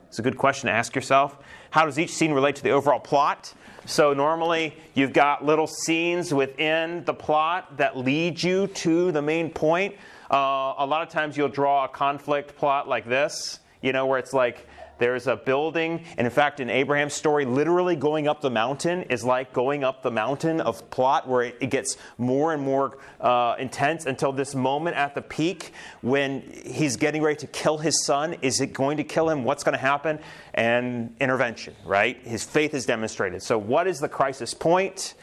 It's 0.08 0.18
a 0.18 0.22
good 0.22 0.38
question 0.38 0.68
to 0.68 0.72
ask 0.72 0.94
yourself. 0.94 1.36
how 1.70 1.86
does 1.86 1.98
each 1.98 2.12
scene 2.12 2.32
relate 2.32 2.56
to 2.56 2.62
the 2.62 2.70
overall 2.70 3.00
plot? 3.00 3.52
So 3.86 4.14
normally 4.14 4.76
you've 4.94 5.12
got 5.12 5.44
little 5.44 5.66
scenes 5.66 6.32
within 6.32 7.04
the 7.04 7.14
plot 7.14 7.78
that 7.78 7.96
lead 7.96 8.42
you 8.42 8.68
to 8.68 9.10
the 9.10 9.20
main 9.20 9.50
point. 9.50 9.96
Uh, 10.30 10.74
a 10.78 10.86
lot 10.86 11.02
of 11.02 11.08
times 11.08 11.36
you'll 11.36 11.48
draw 11.48 11.84
a 11.84 11.88
conflict 11.88 12.56
plot 12.56 12.88
like 12.88 13.06
this, 13.06 13.58
you 13.82 13.92
know, 13.92 14.06
where 14.06 14.18
it's 14.18 14.32
like 14.32 14.66
there's 14.98 15.26
a 15.26 15.37
building, 15.37 16.04
and 16.16 16.26
in 16.26 16.30
fact, 16.33 16.61
in 16.61 16.70
Abraham's 16.70 17.14
story, 17.14 17.44
literally 17.44 17.96
going 17.96 18.28
up 18.28 18.40
the 18.40 18.50
mountain 18.50 19.02
is 19.04 19.24
like 19.24 19.52
going 19.52 19.85
up 19.85 20.02
the 20.02 20.11
mountain 20.11 20.61
of 20.61 20.88
plot, 20.90 21.28
where 21.28 21.42
it, 21.42 21.70
gets 21.70 21.96
more 22.18 22.52
and 22.52 22.62
more 22.62 22.98
uh, 23.20 23.57
intense 23.59 24.07
until 24.07 24.33
this 24.33 24.54
moment 24.54 24.96
at 24.96 25.14
the 25.14 25.22
peak 25.22 25.72
when 26.02 26.42
he's 26.64 26.96
getting 26.96 27.22
ready 27.22 27.37
to 27.37 27.46
kill 27.48 27.78
his 27.78 28.04
son. 28.04 28.37
Is 28.42 28.61
it 28.61 28.72
going 28.72 28.98
to 28.98 29.04
kill 29.04 29.28
him? 29.28 29.44
What's 29.44 29.64
going 29.64 29.72
to 29.72 29.78
happen? 29.78 30.20
And 30.52 31.14
intervention, 31.20 31.74
right? 31.85 32.16
His 32.22 32.44
faith 32.44 32.74
is 32.74 32.87
demonstrated. 32.87 33.42
So, 33.42 33.59
what 33.59 33.87
is 33.87 33.98
the 33.98 34.09
crisis 34.09 34.54
point? 34.54 35.14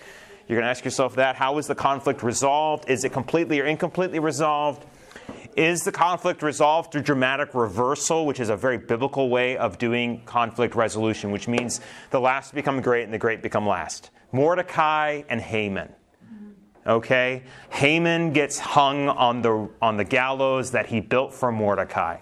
You're 0.47 0.57
going 0.57 0.65
to 0.65 0.71
ask 0.71 0.83
yourself 0.83 1.15
that. 1.15 1.37
How 1.37 1.57
is 1.59 1.67
the 1.67 1.75
conflict 1.75 2.23
resolved? 2.23 2.89
Is 2.89 3.05
it 3.05 3.13
completely 3.13 3.61
or 3.61 3.65
incompletely 3.65 4.19
resolved? 4.19 4.85
Is 5.57 5.83
the 5.83 5.91
conflict 5.91 6.41
resolved 6.43 6.91
through 6.91 7.01
dramatic 7.01 7.53
reversal, 7.53 8.25
which 8.25 8.39
is 8.39 8.49
a 8.49 8.55
very 8.55 8.77
biblical 8.77 9.29
way 9.29 9.57
of 9.57 9.77
doing 9.77 10.21
conflict 10.25 10.75
resolution, 10.75 11.31
which 11.31 11.47
means 11.47 11.81
the 12.09 12.21
last 12.21 12.53
become 12.53 12.81
great 12.81 13.03
and 13.03 13.13
the 13.13 13.17
great 13.17 13.41
become 13.41 13.67
last? 13.67 14.11
Mordecai 14.31 15.23
and 15.27 15.41
Haman. 15.41 15.93
Okay? 16.87 17.43
Haman 17.69 18.31
gets 18.31 18.59
hung 18.59 19.09
on 19.09 19.41
the, 19.41 19.69
on 19.81 19.97
the 19.97 20.05
gallows 20.05 20.71
that 20.71 20.87
he 20.87 21.01
built 21.01 21.33
for 21.33 21.51
Mordecai. 21.51 22.17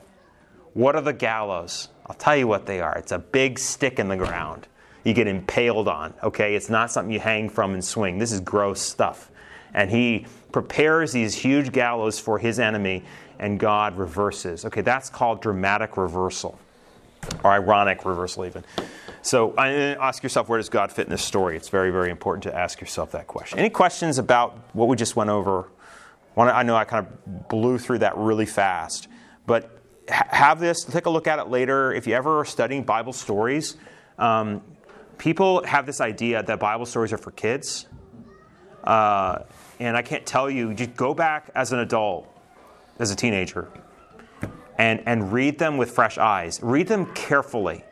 What 0.74 0.96
are 0.96 1.02
the 1.02 1.14
gallows? 1.14 1.90
I'll 2.08 2.16
tell 2.16 2.36
you 2.36 2.48
what 2.48 2.66
they 2.66 2.80
are. 2.82 2.98
It's 2.98 3.12
a 3.12 3.20
big 3.20 3.60
stick 3.60 4.00
in 4.00 4.08
the 4.08 4.18
ground 4.18 4.68
you 5.04 5.14
get 5.14 5.28
impaled 5.28 5.88
on. 5.88 6.14
Okay? 6.24 6.56
It's 6.56 6.70
not 6.70 6.92
something 6.92 7.12
you 7.12 7.20
hang 7.20 7.50
from 7.50 7.74
and 7.74 7.86
swing. 7.86 8.18
This 8.18 8.32
is 8.32 8.40
gross 8.42 8.82
stuff. 8.82 9.32
And 9.74 9.92
he 9.92 10.26
prepares 10.52 11.12
these 11.12 11.36
huge 11.36 11.72
gallows 11.72 12.20
for 12.20 12.40
his 12.40 12.60
enemy, 12.60 13.04
and 13.40 13.60
God 13.60 13.98
reverses. 13.98 14.66
Okay, 14.66 14.82
that's 14.82 15.10
called 15.10 15.42
dramatic 15.42 15.98
reversal, 15.98 16.60
or 17.44 17.52
ironic 17.52 18.06
reversal, 18.06 18.46
even. 18.46 18.64
So 19.22 19.56
ask 19.58 20.24
yourself, 20.24 20.50
where 20.50 20.60
does 20.60 20.70
God 20.70 20.92
fit 20.92 21.06
in 21.06 21.12
this 21.12 21.24
story? 21.24 21.56
It's 21.58 21.70
very, 21.70 21.92
very 21.92 22.10
important 22.10 22.44
to 22.44 22.56
ask 22.56 22.80
yourself 22.80 23.12
that 23.12 23.28
question. 23.28 23.60
Any 23.60 23.70
questions 23.70 24.18
about 24.18 24.58
what 24.74 24.88
we 24.88 24.96
just 24.96 25.16
went 25.16 25.30
over? 25.30 25.70
I 26.38 26.64
know 26.64 26.76
I 26.76 26.86
kind 26.86 27.06
of 27.06 27.48
blew 27.50 27.78
through 27.78 28.00
that 28.00 28.16
really 28.18 28.46
fast, 28.46 29.10
but 29.46 29.78
have 30.08 30.60
this, 30.60 30.86
take 30.86 31.06
a 31.06 31.10
look 31.10 31.28
at 31.28 31.38
it 31.38 31.50
later. 31.50 31.94
If 31.94 32.08
you 32.08 32.14
ever 32.16 32.40
are 32.40 32.46
studying 32.46 32.84
Bible 32.84 33.14
stories, 33.14 33.76
um, 34.18 34.62
people 35.18 35.64
have 35.66 35.86
this 35.86 36.00
idea 36.00 36.42
that 36.42 36.60
Bible 36.60 36.86
stories 36.86 37.12
are 37.12 37.18
for 37.18 37.32
kids. 37.32 37.88
Uh, 38.84 39.40
and 39.80 39.96
I 39.96 40.02
can't 40.02 40.26
tell 40.26 40.50
you, 40.50 40.74
just 40.74 40.96
go 40.96 41.14
back 41.14 41.50
as 41.56 41.72
an 41.72 41.80
adult, 41.80 42.28
as 43.00 43.12
a 43.12 43.16
teenager, 43.16 43.70
and, 44.78 45.02
and 45.06 45.32
read 45.32 45.58
them 45.58 45.78
with 45.78 45.92
fresh 45.92 46.18
eyes. 46.18 46.60
Read 46.62 46.88
them 46.88 47.06
carefully. 47.14 47.84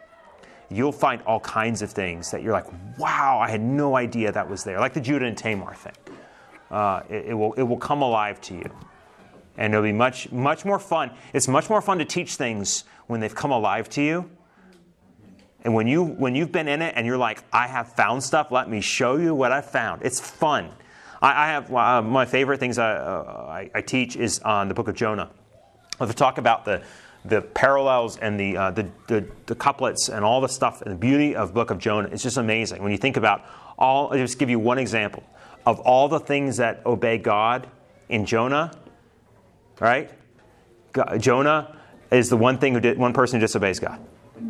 You'll 0.69 0.91
find 0.91 1.21
all 1.21 1.39
kinds 1.39 1.81
of 1.81 1.91
things 1.91 2.31
that 2.31 2.43
you're 2.43 2.51
like, 2.51 2.67
wow, 2.99 3.39
I 3.39 3.49
had 3.49 3.61
no 3.61 3.95
idea 3.95 4.31
that 4.33 4.49
was 4.49 4.65
there. 4.65 4.79
Like 4.79 4.93
the 4.93 5.01
Judah 5.01 5.25
and 5.25 5.37
Tamar 5.37 5.73
thing. 5.73 5.93
Uh, 6.69 7.03
it, 7.09 7.27
it, 7.27 7.33
will, 7.33 7.53
it 7.53 7.63
will 7.63 7.77
come 7.77 8.01
alive 8.01 8.41
to 8.41 8.53
you. 8.53 8.69
And 9.57 9.73
it'll 9.73 9.83
be 9.83 9.93
much, 9.93 10.31
much 10.31 10.65
more 10.65 10.77
fun. 10.77 11.11
It's 11.33 11.47
much 11.47 11.69
more 11.69 11.81
fun 11.81 11.99
to 11.99 12.05
teach 12.05 12.35
things 12.35 12.83
when 13.07 13.21
they've 13.21 13.33
come 13.33 13.51
alive 13.51 13.89
to 13.91 14.01
you. 14.01 14.29
And 15.63 15.73
when, 15.73 15.87
you, 15.87 16.03
when 16.03 16.35
you've 16.35 16.51
been 16.51 16.67
in 16.67 16.81
it 16.81 16.93
and 16.95 17.07
you're 17.07 17.17
like, 17.17 17.43
I 17.51 17.67
have 17.67 17.93
found 17.93 18.23
stuff, 18.23 18.51
let 18.51 18.69
me 18.69 18.81
show 18.81 19.15
you 19.15 19.33
what 19.33 19.51
I 19.51 19.61
found. 19.61 20.01
It's 20.03 20.19
fun. 20.19 20.69
I, 21.21 21.45
I 21.45 21.47
have 21.47 21.73
uh, 21.73 22.01
my 22.01 22.25
favorite 22.25 22.59
things 22.59 22.77
I, 22.77 22.91
uh, 22.93 23.47
I, 23.49 23.71
I, 23.73 23.81
teach 23.81 24.15
is 24.15 24.39
on 24.39 24.67
the 24.67 24.73
book 24.73 24.87
of 24.87 24.95
Jonah. 24.95 25.29
I'll 25.99 26.07
talk 26.09 26.37
about 26.37 26.65
the 26.65 26.83
the 27.25 27.41
parallels 27.41 28.17
and 28.17 28.39
the, 28.39 28.55
uh, 28.55 28.71
the, 28.71 28.87
the, 29.07 29.27
the, 29.47 29.55
couplets 29.55 30.07
and 30.07 30.23
all 30.23 30.39
the 30.39 30.47
stuff 30.47 30.81
and 30.81 30.91
the 30.91 30.97
beauty 30.97 31.35
of 31.35 31.53
book 31.53 31.71
of 31.71 31.77
Jonah. 31.77 32.07
It's 32.09 32.23
just 32.23 32.37
amazing 32.37 32.81
when 32.81 32.91
you 32.91 32.97
think 32.97 33.17
about 33.17 33.43
all. 33.77 34.11
I'll 34.11 34.17
just 34.17 34.39
give 34.39 34.49
you 34.49 34.59
one 34.59 34.77
example 34.77 35.23
of 35.65 35.79
all 35.81 36.07
the 36.07 36.19
things 36.19 36.57
that 36.57 36.85
obey 36.85 37.17
God 37.17 37.67
in 38.09 38.25
Jonah. 38.25 38.71
Right, 39.79 40.09
God, 40.93 41.21
Jonah 41.21 41.77
is 42.11 42.29
the 42.29 42.37
one 42.37 42.57
thing 42.57 42.73
who 42.73 42.79
did 42.79 42.97
one 42.97 43.13
person 43.13 43.39
who 43.39 43.45
disobeys 43.45 43.79
God. 43.79 43.99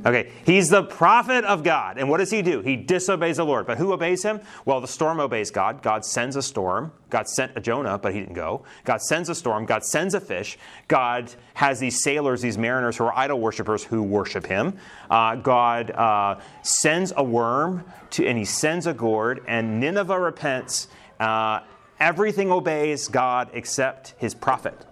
Okay, 0.05 0.31
he's 0.45 0.69
the 0.69 0.83
prophet 0.83 1.43
of 1.45 1.63
God. 1.63 1.97
And 1.97 2.09
what 2.09 2.17
does 2.17 2.31
he 2.31 2.41
do? 2.41 2.61
He 2.61 2.75
disobeys 2.75 3.37
the 3.37 3.45
Lord. 3.45 3.65
But 3.65 3.77
who 3.77 3.93
obeys 3.93 4.23
him? 4.23 4.41
Well, 4.65 4.81
the 4.81 4.87
storm 4.87 5.19
obeys 5.19 5.51
God. 5.51 5.81
God 5.81 6.05
sends 6.05 6.35
a 6.35 6.41
storm. 6.41 6.91
God 7.09 7.27
sent 7.27 7.53
a 7.55 7.61
Jonah, 7.61 7.97
but 7.97 8.13
he 8.13 8.19
didn't 8.19 8.35
go. 8.35 8.63
God 8.83 9.01
sends 9.01 9.29
a 9.29 9.35
storm. 9.35 9.65
God 9.65 9.83
sends 9.83 10.13
a 10.13 10.19
fish. 10.19 10.57
God 10.87 11.33
has 11.53 11.79
these 11.79 12.03
sailors, 12.03 12.41
these 12.41 12.57
mariners 12.57 12.97
who 12.97 13.05
are 13.05 13.17
idol 13.17 13.39
worshippers 13.39 13.83
who 13.83 14.03
worship 14.03 14.45
him. 14.45 14.77
Uh, 15.09 15.35
God 15.35 15.91
uh, 15.91 16.39
sends 16.61 17.13
a 17.15 17.23
worm, 17.23 17.85
to, 18.11 18.25
and 18.25 18.37
he 18.37 18.45
sends 18.45 18.87
a 18.87 18.93
gourd, 18.93 19.43
and 19.47 19.79
Nineveh 19.79 20.19
repents. 20.19 20.87
Uh, 21.19 21.61
everything 21.99 22.51
obeys 22.51 23.07
God 23.07 23.49
except 23.53 24.15
his 24.17 24.33
prophet. 24.35 24.85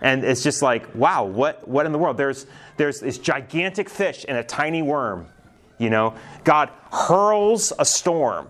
And 0.00 0.24
it's 0.24 0.42
just 0.42 0.62
like, 0.62 0.94
wow, 0.94 1.24
what, 1.24 1.66
what 1.66 1.86
in 1.86 1.92
the 1.92 1.98
world? 1.98 2.16
There's, 2.16 2.46
there's 2.76 3.00
this 3.00 3.18
gigantic 3.18 3.88
fish 3.88 4.24
and 4.28 4.38
a 4.38 4.44
tiny 4.44 4.82
worm. 4.82 5.26
You 5.78 5.90
know, 5.90 6.14
God 6.44 6.70
hurls 6.92 7.72
a 7.78 7.84
storm, 7.84 8.48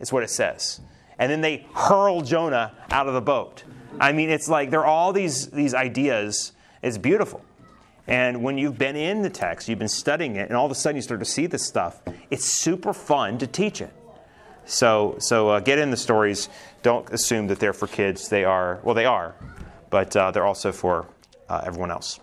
is 0.00 0.12
what 0.12 0.22
it 0.22 0.30
says. 0.30 0.80
And 1.18 1.30
then 1.30 1.40
they 1.40 1.66
hurl 1.74 2.20
Jonah 2.20 2.72
out 2.90 3.08
of 3.08 3.14
the 3.14 3.20
boat. 3.20 3.64
I 4.00 4.12
mean, 4.12 4.30
it's 4.30 4.48
like 4.48 4.70
there 4.70 4.80
are 4.80 4.86
all 4.86 5.12
these, 5.12 5.48
these 5.48 5.74
ideas. 5.74 6.52
It's 6.82 6.98
beautiful. 6.98 7.44
And 8.06 8.42
when 8.42 8.56
you've 8.56 8.78
been 8.78 8.96
in 8.96 9.22
the 9.22 9.30
text, 9.30 9.68
you've 9.68 9.78
been 9.78 9.88
studying 9.88 10.36
it, 10.36 10.48
and 10.48 10.56
all 10.56 10.64
of 10.64 10.72
a 10.72 10.74
sudden 10.74 10.96
you 10.96 11.02
start 11.02 11.20
to 11.20 11.26
see 11.26 11.46
this 11.46 11.66
stuff, 11.66 12.00
it's 12.30 12.44
super 12.44 12.94
fun 12.94 13.38
to 13.38 13.46
teach 13.46 13.80
it. 13.82 13.92
So, 14.64 15.16
so 15.18 15.50
uh, 15.50 15.60
get 15.60 15.78
in 15.78 15.90
the 15.90 15.96
stories. 15.96 16.48
Don't 16.82 17.08
assume 17.10 17.48
that 17.48 17.58
they're 17.58 17.72
for 17.72 17.86
kids. 17.86 18.28
They 18.28 18.44
are, 18.44 18.80
well, 18.82 18.94
they 18.94 19.04
are, 19.04 19.34
but 19.90 20.16
uh, 20.16 20.30
they're 20.30 20.46
also 20.46 20.72
for 20.72 21.06
uh, 21.48 21.62
everyone 21.64 21.90
else. 21.90 22.20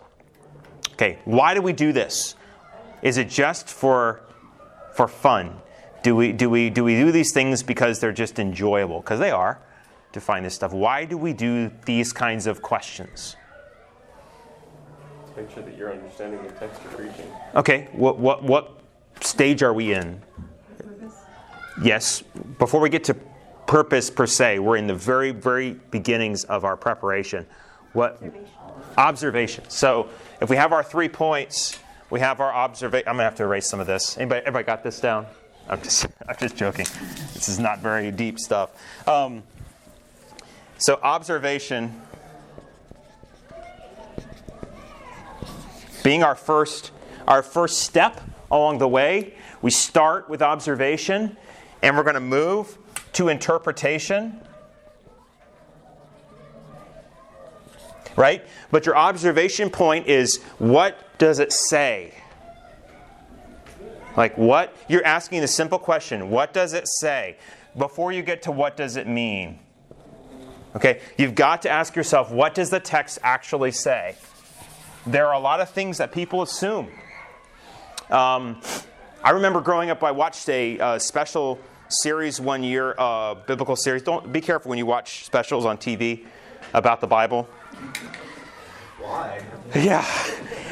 Okay, 0.94 1.20
why 1.26 1.54
do 1.54 1.62
we 1.62 1.74
do 1.74 1.92
this? 1.92 2.36
Is 3.02 3.18
it 3.18 3.30
just 3.30 3.68
for, 3.68 4.22
for 4.94 5.08
fun? 5.08 5.60
Do 6.04 6.16
we, 6.16 6.32
do, 6.32 6.50
we, 6.50 6.70
do 6.70 6.84
we 6.84 6.96
do 6.96 7.12
these 7.12 7.34
things 7.34 7.64
because 7.64 8.00
they're 8.00 8.12
just 8.12 8.40
enjoyable? 8.40 9.02
Because 9.02 9.20
they 9.20 9.32
are 9.32 9.60
to 10.14 10.22
find 10.22 10.46
this 10.46 10.56
stuff. 10.56 10.72
Why 10.72 11.06
do 11.06 11.18
we 11.18 11.34
do 11.34 11.72
these 11.86 12.14
kinds 12.14 12.48
of 12.48 12.62
questions? 12.62 13.36
Make 15.36 15.52
sure 15.52 15.64
that 15.64 15.78
you're 15.78 15.92
understanding 15.92 16.42
the 16.44 16.52
text 16.54 16.82
you're 16.84 16.94
preaching. 16.94 17.30
Okay, 17.56 17.90
what, 17.92 18.18
what, 18.18 18.44
what 18.44 18.80
stage 19.20 19.64
are 19.64 19.74
we 19.74 19.94
in? 19.94 20.22
Yes, 21.84 22.24
before 22.58 22.80
we 22.80 22.90
get 22.90 23.04
to 23.06 23.18
purpose 23.68 24.10
per 24.10 24.28
se, 24.28 24.60
we're 24.60 24.78
in 24.78 24.88
the 24.88 24.96
very, 24.96 25.32
very 25.32 25.74
beginnings 25.92 26.44
of 26.44 26.66
our 26.66 26.78
preparation. 26.78 27.46
What 27.94 28.14
Observation. 28.14 28.48
observation. 28.98 29.70
So 29.70 30.10
if 30.42 30.50
we 30.50 30.56
have 30.58 30.74
our 30.74 30.84
three 30.84 31.10
points, 31.10 31.80
we 32.10 32.20
have 32.20 32.40
our 32.40 32.54
observation. 32.54 33.08
I'm 33.08 33.16
gonna 33.16 33.24
have 33.24 33.36
to 33.36 33.44
erase 33.44 33.68
some 33.68 33.80
of 33.80 33.88
this. 33.88 34.18
Anybody, 34.18 34.42
everybody 34.42 34.66
got 34.66 34.84
this 34.84 35.00
down? 35.00 35.26
I'm 35.68 35.82
just, 35.82 36.06
I'm 36.28 36.36
just 36.40 36.56
joking. 36.56 36.86
This 37.34 37.50
is 37.50 37.60
not 37.60 37.80
very 37.80 38.12
deep 38.12 38.40
stuff. 38.40 38.72
Um, 39.08 39.44
so 40.78 41.00
observation 41.02 42.02
being 46.04 46.22
our 46.22 46.36
first, 46.36 46.92
our 47.28 47.42
first 47.42 47.80
step 47.80 48.22
along 48.52 48.78
the 48.78 48.88
way. 48.88 49.34
We 49.64 49.72
start 49.72 50.30
with 50.30 50.44
observation, 50.44 51.36
and 51.82 51.98
we're 51.98 52.04
going 52.04 52.14
to 52.14 52.20
move 52.20 52.78
to 53.16 53.30
interpretation. 53.30 54.40
Right? 58.16 58.46
But 58.72 58.86
your 58.86 58.96
observation 58.96 59.70
point 59.70 60.08
is 60.08 60.42
what 60.58 61.18
does 61.18 61.40
it 61.40 61.52
say? 61.52 62.14
Like, 64.16 64.38
what? 64.38 64.74
You're 64.88 65.06
asking 65.06 65.42
the 65.42 65.48
simple 65.48 65.80
question 65.80 66.30
what 66.30 66.54
does 66.54 66.74
it 66.74 66.88
say? 66.88 67.38
Before 67.78 68.12
you 68.12 68.22
get 68.22 68.44
to 68.44 68.52
what 68.52 68.78
does 68.78 68.96
it 68.96 69.08
mean? 69.08 69.60
Okay, 70.76 71.02
you've 71.18 71.36
got 71.36 71.62
to 71.64 71.70
ask 71.70 71.96
yourself 71.96 72.32
what 72.32 72.54
does 72.54 72.70
the 72.70 72.80
text 72.80 73.20
actually 73.24 73.72
say? 73.72 74.16
There 75.06 75.28
are 75.28 75.34
a 75.34 75.40
lot 75.40 75.60
of 75.60 75.70
things 75.70 75.98
that 75.98 76.12
people 76.12 76.42
assume. 76.42 76.90
Um, 78.10 78.62
I 79.24 79.32
remember 79.32 79.62
growing 79.62 79.90
up, 79.90 80.04
I 80.04 80.12
watched 80.12 80.48
a 80.50 80.80
uh, 80.80 81.00
special 81.00 81.60
series 81.90 82.40
one 82.40 82.64
year, 82.64 82.96
uh, 82.98 83.36
biblical 83.36 83.76
series. 83.76 84.02
Don't 84.02 84.32
be 84.32 84.42
careful 84.42 84.70
when 84.70 84.78
you 84.78 84.86
watch 84.86 85.26
specials 85.26 85.66
on 85.66 85.78
TV 85.78 86.26
about 86.74 87.02
the 87.02 87.08
Bible. 87.08 87.48
Why? 89.00 89.44
Yeah. 89.76 90.06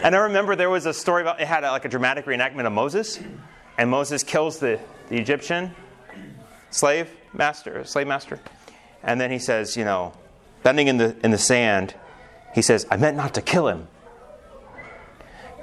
And 0.04 0.16
I 0.16 0.20
remember 0.20 0.56
there 0.56 0.70
was 0.70 0.86
a 0.86 0.94
story 0.94 1.22
about 1.22 1.40
it 1.40 1.48
had 1.48 1.64
a, 1.64 1.72
like 1.72 1.86
a 1.86 1.90
dramatic 1.90 2.26
reenactment 2.26 2.66
of 2.66 2.74
Moses, 2.74 3.20
and 3.78 3.90
Moses 3.90 4.24
kills 4.24 4.60
the, 4.60 4.80
the 5.10 5.18
Egyptian 5.18 5.74
slave 6.72 7.10
master, 7.34 7.84
slave 7.84 8.08
master, 8.08 8.40
and 9.04 9.20
then 9.22 9.32
he 9.32 9.40
says, 9.40 9.78
you 9.78 9.86
know, 9.86 10.14
bending 10.64 10.88
in 10.88 10.98
the 10.98 11.16
in 11.24 11.32
the 11.32 11.38
sand, 11.38 11.94
he 12.54 12.62
says, 12.62 12.86
"I 12.90 12.98
meant 12.98 13.16
not 13.16 13.34
to 13.36 13.42
kill 13.42 13.68
him." 13.68 13.88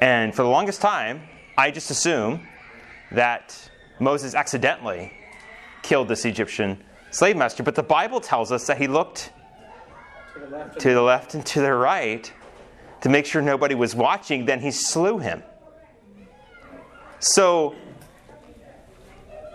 And 0.01 0.35
for 0.35 0.43
the 0.43 0.49
longest 0.49 0.81
time, 0.81 1.23
I 1.59 1.71
just 1.71 1.91
assumed 1.91 2.41
that 3.13 3.71
Moses 3.99 4.35
accidentally 4.35 5.13
killed 5.83 6.09
this 6.09 6.25
Egyptian 6.25 6.83
slave 7.11 7.37
master, 7.37 7.63
but 7.63 7.75
the 7.75 7.83
Bible 7.83 8.21
tells 8.21 8.53
us 8.53 8.67
that 8.67 8.79
he 8.79 8.87
looked 8.87 9.33
To 10.35 10.41
the 10.41 10.47
left. 10.57 10.81
to 10.81 10.95
the 10.95 11.03
left 11.03 11.35
and 11.35 11.45
to 11.47 11.61
the 11.61 11.73
right 11.73 12.33
to 13.01 13.09
make 13.09 13.27
sure 13.27 13.41
nobody 13.43 13.75
was 13.75 13.95
watching, 13.95 14.45
then 14.45 14.61
he 14.61 14.71
slew 14.71 15.19
him. 15.19 15.43
So 17.19 17.75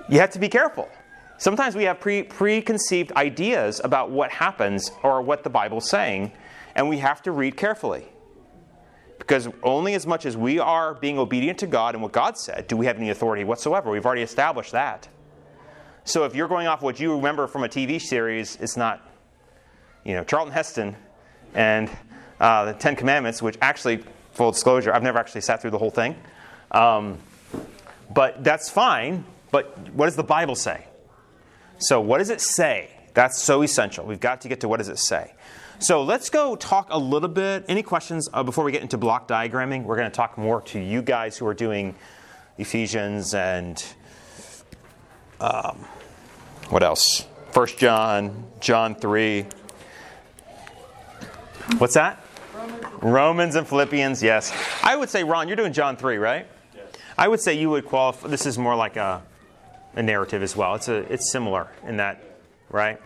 you 0.10 0.20
have 0.20 0.32
to 0.32 0.40
be 0.40 0.50
careful. 0.50 0.90
Sometimes 1.38 1.76
we 1.76 1.84
have 1.84 2.00
pre- 2.00 2.24
preconceived 2.24 3.12
ideas 3.14 3.82
about 3.84 4.10
what 4.10 4.32
happens 4.32 4.92
or 5.04 5.22
what 5.22 5.44
the 5.44 5.50
Bible's 5.50 5.90
saying, 5.90 6.32
and 6.76 6.88
we 6.90 6.98
have 7.00 7.22
to 7.24 7.32
read 7.32 7.58
carefully. 7.58 8.06
Because 9.18 9.50
only 9.64 9.96
as 9.96 10.06
much 10.06 10.26
as 10.26 10.38
we 10.38 10.60
are 10.60 10.94
being 10.94 11.18
obedient 11.18 11.58
to 11.60 11.68
God 11.68 11.96
and 11.96 12.02
what 12.04 12.12
God 12.12 12.38
said 12.38 12.68
do 12.68 12.78
we 12.78 12.86
have 12.86 12.98
any 12.98 13.10
authority 13.10 13.44
whatsoever. 13.44 13.90
We've 13.90 14.06
already 14.06 14.22
established 14.22 14.72
that. 14.74 15.08
So 16.08 16.24
if 16.24 16.36
you're 16.36 16.48
going 16.48 16.68
off 16.68 16.84
what 16.84 17.00
you 17.00 17.16
remember 17.16 17.48
from 17.48 17.64
a 17.64 17.68
TV 17.68 18.00
series, 18.00 18.58
it's 18.62 18.78
not 18.78 19.02
you 20.04 20.14
know, 20.14 20.24
Charlton 20.24 20.54
Heston 20.54 20.96
and 21.56 21.90
uh, 22.40 22.66
the 22.66 22.74
Ten 22.74 22.96
Commandments, 22.96 23.42
which 23.42 23.58
actually, 23.60 24.04
full 24.34 24.52
disclosure, 24.52 24.94
I've 24.94 25.02
never 25.02 25.18
actually 25.18 25.42
sat 25.42 25.62
through 25.62 25.72
the 25.72 25.80
whole 25.80 25.90
thing. 25.90 26.16
Um, 26.72 27.18
but 28.14 28.44
that's 28.44 28.70
fine. 28.70 29.26
But 29.50 29.94
what 29.94 30.06
does 30.06 30.16
the 30.16 30.24
Bible 30.24 30.54
say? 30.54 30.86
So, 31.80 32.00
what 32.02 32.20
does 32.20 32.30
it 32.30 32.40
say? 32.40 32.92
That's 33.16 33.42
so 33.42 33.64
essential. 33.64 34.06
We've 34.06 34.20
got 34.20 34.42
to 34.42 34.48
get 34.48 34.62
to 34.62 34.68
what 34.68 34.78
does 34.78 34.90
it 34.90 35.00
say. 35.00 35.34
So, 35.80 36.04
let's 36.04 36.30
go 36.30 36.56
talk 36.56 36.90
a 36.92 37.00
little 37.00 37.30
bit. 37.30 37.66
Any 37.68 37.82
questions 37.82 38.30
uh, 38.32 38.44
before 38.44 38.64
we 38.64 38.72
get 38.72 38.84
into 38.84 38.98
block 39.00 39.28
diagramming? 39.28 39.86
We're 39.86 39.98
going 39.98 40.12
to 40.12 40.16
talk 40.16 40.38
more 40.38 40.62
to 40.62 40.80
you 40.80 41.02
guys 41.02 41.36
who 41.36 41.48
are 41.48 41.56
doing 41.56 41.96
Ephesians 42.60 43.34
and 43.34 43.84
um, 45.40 45.86
what 46.70 46.84
else? 46.84 47.26
First 47.52 47.78
John, 47.78 48.46
John 48.60 48.96
3. 48.96 49.46
What's 51.78 51.94
that? 51.94 52.24
Romans 53.02 53.56
and 53.56 53.68
Philippians, 53.68 54.24
yes. 54.24 54.52
I 54.84 54.96
would 54.96 55.10
say, 55.10 55.24
Ron, 55.24 55.48
you're 55.48 55.58
doing 55.58 55.74
John 55.74 55.96
3, 55.96 56.18
right? 56.18 56.48
Yes. 56.76 56.86
I 57.18 57.28
would 57.28 57.40
say 57.40 57.54
you 57.54 57.70
would 57.70 57.86
qualify. 57.86 58.28
This 58.28 58.46
is 58.46 58.58
more 58.58 58.76
like 58.76 58.98
a, 58.98 59.22
a 59.96 60.04
narrative 60.04 60.42
as 60.42 60.56
well. 60.56 60.76
It's, 60.76 60.88
a, 60.88 61.12
it's 61.12 61.32
similar 61.32 61.70
in 61.88 61.98
that, 61.98 62.24
right? 62.70 63.00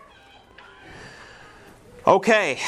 Okay, 2.06 2.58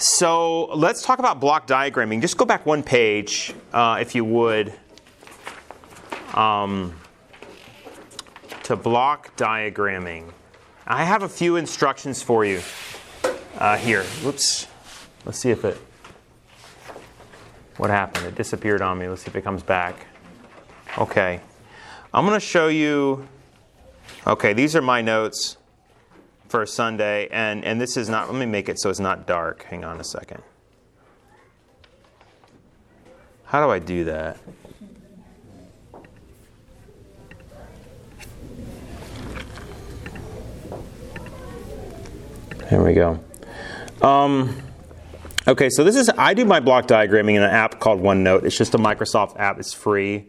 so 0.00 0.64
let's 0.74 1.02
talk 1.02 1.20
about 1.20 1.38
block 1.38 1.68
diagramming. 1.68 2.20
Just 2.20 2.36
go 2.36 2.44
back 2.44 2.66
one 2.66 2.82
page, 2.82 3.54
uh, 3.72 3.98
if 4.00 4.16
you 4.16 4.24
would, 4.24 4.74
um, 6.34 6.94
to 8.64 8.74
block 8.74 9.36
diagramming. 9.36 10.32
I 10.90 11.04
have 11.04 11.22
a 11.22 11.28
few 11.28 11.54
instructions 11.54 12.20
for 12.20 12.44
you 12.44 12.62
uh, 13.56 13.76
here. 13.76 14.02
Whoops. 14.24 14.66
Let's 15.24 15.38
see 15.38 15.50
if 15.50 15.64
it. 15.64 15.76
What 17.76 17.90
happened? 17.90 18.26
It 18.26 18.34
disappeared 18.34 18.82
on 18.82 18.98
me. 18.98 19.06
Let's 19.06 19.22
see 19.22 19.28
if 19.28 19.36
it 19.36 19.42
comes 19.42 19.62
back. 19.62 20.08
Okay. 20.98 21.40
I'm 22.12 22.26
going 22.26 22.34
to 22.34 22.44
show 22.44 22.66
you. 22.66 23.28
Okay, 24.26 24.52
these 24.52 24.74
are 24.74 24.82
my 24.82 25.00
notes 25.00 25.58
for 26.48 26.66
Sunday, 26.66 27.28
and, 27.30 27.64
and 27.64 27.80
this 27.80 27.96
is 27.96 28.08
not. 28.08 28.28
Let 28.28 28.40
me 28.40 28.46
make 28.46 28.68
it 28.68 28.80
so 28.80 28.90
it's 28.90 28.98
not 28.98 29.28
dark. 29.28 29.62
Hang 29.62 29.84
on 29.84 30.00
a 30.00 30.04
second. 30.04 30.42
How 33.44 33.64
do 33.64 33.70
I 33.70 33.78
do 33.78 34.02
that? 34.06 34.38
There 42.70 42.84
we 42.84 42.94
go. 42.94 43.18
Um, 44.00 44.56
okay, 45.48 45.70
so 45.70 45.82
this 45.82 45.96
is 45.96 46.08
I 46.16 46.34
do 46.34 46.44
my 46.44 46.60
block 46.60 46.86
diagramming 46.86 47.34
in 47.34 47.42
an 47.42 47.50
app 47.50 47.80
called 47.80 48.00
OneNote. 48.00 48.44
It's 48.44 48.56
just 48.56 48.76
a 48.76 48.78
Microsoft 48.78 49.36
app. 49.40 49.58
It's 49.58 49.72
free. 49.72 50.28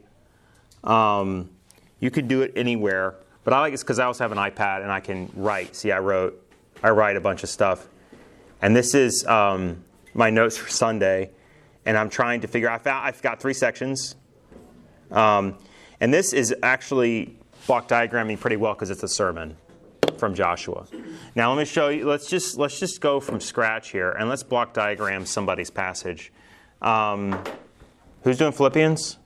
Um, 0.84 1.52
you 2.00 2.10
can 2.10 2.28
do 2.28 2.42
it 2.42 2.54
anywhere, 2.56 3.14
but 3.44 3.54
I 3.54 3.60
like 3.60 3.76
it 3.76 3.82
because 3.82 4.00
I 4.00 4.06
also 4.06 4.24
have 4.24 4.32
an 4.32 4.40
iPad 4.40 4.82
and 4.82 4.92
I 4.92 5.02
can 5.02 5.32
write. 5.36 5.76
See, 5.76 5.92
I 5.92 6.00
wrote, 6.00 6.44
I 6.82 6.90
write 6.90 7.16
a 7.16 7.22
bunch 7.22 7.44
of 7.44 7.50
stuff, 7.50 7.88
and 8.60 8.76
this 8.76 8.96
is 8.96 9.24
um, 9.28 9.84
my 10.16 10.32
notes 10.32 10.58
for 10.58 10.68
Sunday, 10.68 11.30
and 11.86 11.96
I'm 11.96 12.10
trying 12.10 12.42
to 12.42 12.48
figure. 12.48 12.72
I 12.72 12.80
found 12.80 13.06
I've 13.06 13.22
got 13.22 13.40
three 13.40 13.54
sections, 13.54 14.16
um, 15.12 15.60
and 16.00 16.12
this 16.12 16.34
is 16.34 16.56
actually 16.64 17.38
block 17.68 17.88
diagramming 17.88 18.40
pretty 18.40 18.58
well 18.58 18.74
because 18.74 18.90
it's 18.90 19.04
a 19.04 19.08
sermon 19.08 19.58
from 20.18 20.36
Joshua. 20.36 20.86
Now 21.36 21.52
let 21.52 21.60
me 21.60 21.66
show 21.66 21.90
you. 21.90 22.08
Let's 22.08 22.30
just 22.30 22.58
let's 22.58 22.80
just 22.80 23.02
go 23.02 23.20
from 23.20 23.40
scratch 23.40 23.90
here 23.90 24.12
and 24.12 24.30
let's 24.30 24.44
block 24.44 24.74
diagram 24.74 25.26
somebody's 25.26 25.70
passage. 25.70 26.32
Um, 26.82 27.42
who's 28.24 28.38
doing 28.38 28.52
Philippians? 28.52 29.18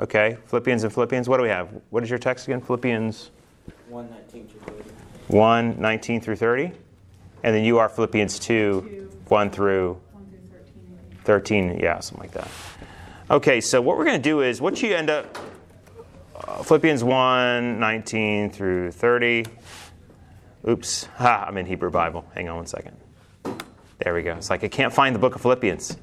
Okay, 0.00 0.36
Philippians 0.46 0.84
and 0.84 0.92
Philippians. 0.92 1.28
What 1.28 1.36
do 1.36 1.42
we 1.44 1.48
have? 1.48 1.68
What 1.90 2.02
is 2.02 2.10
your 2.10 2.18
text 2.18 2.46
again? 2.48 2.60
Philippians 2.60 3.30
119 3.88 4.48
to 4.48 4.72
30. 4.72 4.90
1, 5.28 5.80
19 5.80 6.20
through 6.20 6.36
30. 6.36 6.72
And 7.44 7.54
then 7.54 7.64
you 7.64 7.78
are 7.78 7.88
Philippians 7.88 8.38
2, 8.38 8.44
Two. 8.46 9.10
1 9.28 9.50
through 9.50 10.00
13. 10.50 10.98
13. 11.24 11.78
Yeah, 11.80 12.00
something 12.00 12.22
like 12.22 12.32
that. 12.32 12.48
Okay, 13.30 13.60
so 13.60 13.80
what 13.80 13.96
we're 13.96 14.04
going 14.04 14.20
to 14.20 14.22
do 14.22 14.40
is 14.42 14.60
what 14.60 14.82
you 14.82 14.94
end 14.94 15.10
up 15.10 15.38
uh, 16.36 16.62
Philippians 16.62 17.04
1, 17.04 17.78
19 17.78 18.50
through 18.50 18.90
30. 18.92 19.46
Oops, 20.68 21.04
ha, 21.16 21.44
I'm 21.48 21.56
in 21.58 21.66
Hebrew 21.66 21.90
Bible. 21.90 22.24
Hang 22.34 22.48
on 22.48 22.56
one 22.56 22.66
second. 22.66 22.96
There 23.98 24.14
we 24.14 24.22
go. 24.22 24.34
It's 24.34 24.50
like 24.50 24.62
I 24.62 24.68
can't 24.68 24.92
find 24.92 25.14
the 25.14 25.18
book 25.18 25.34
of 25.34 25.42
Philippians. 25.42 25.96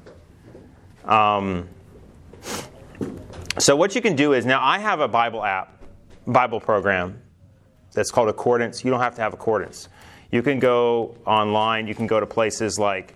Um, 1.04 1.68
so 3.58 3.74
what 3.74 3.94
you 3.94 4.02
can 4.02 4.16
do 4.16 4.32
is 4.32 4.44
now 4.44 4.62
I 4.62 4.78
have 4.78 5.00
a 5.00 5.08
Bible 5.08 5.44
app, 5.44 5.82
Bible 6.26 6.60
program 6.60 7.20
that's 7.92 8.10
called 8.10 8.28
Accordance. 8.28 8.84
You 8.84 8.90
don't 8.90 9.00
have 9.00 9.14
to 9.16 9.22
have 9.22 9.32
Accordance. 9.32 9.88
You 10.30 10.42
can 10.42 10.58
go 10.58 11.16
online. 11.26 11.86
You 11.86 11.94
can 11.94 12.06
go 12.06 12.20
to 12.20 12.26
places 12.26 12.78
like 12.78 13.14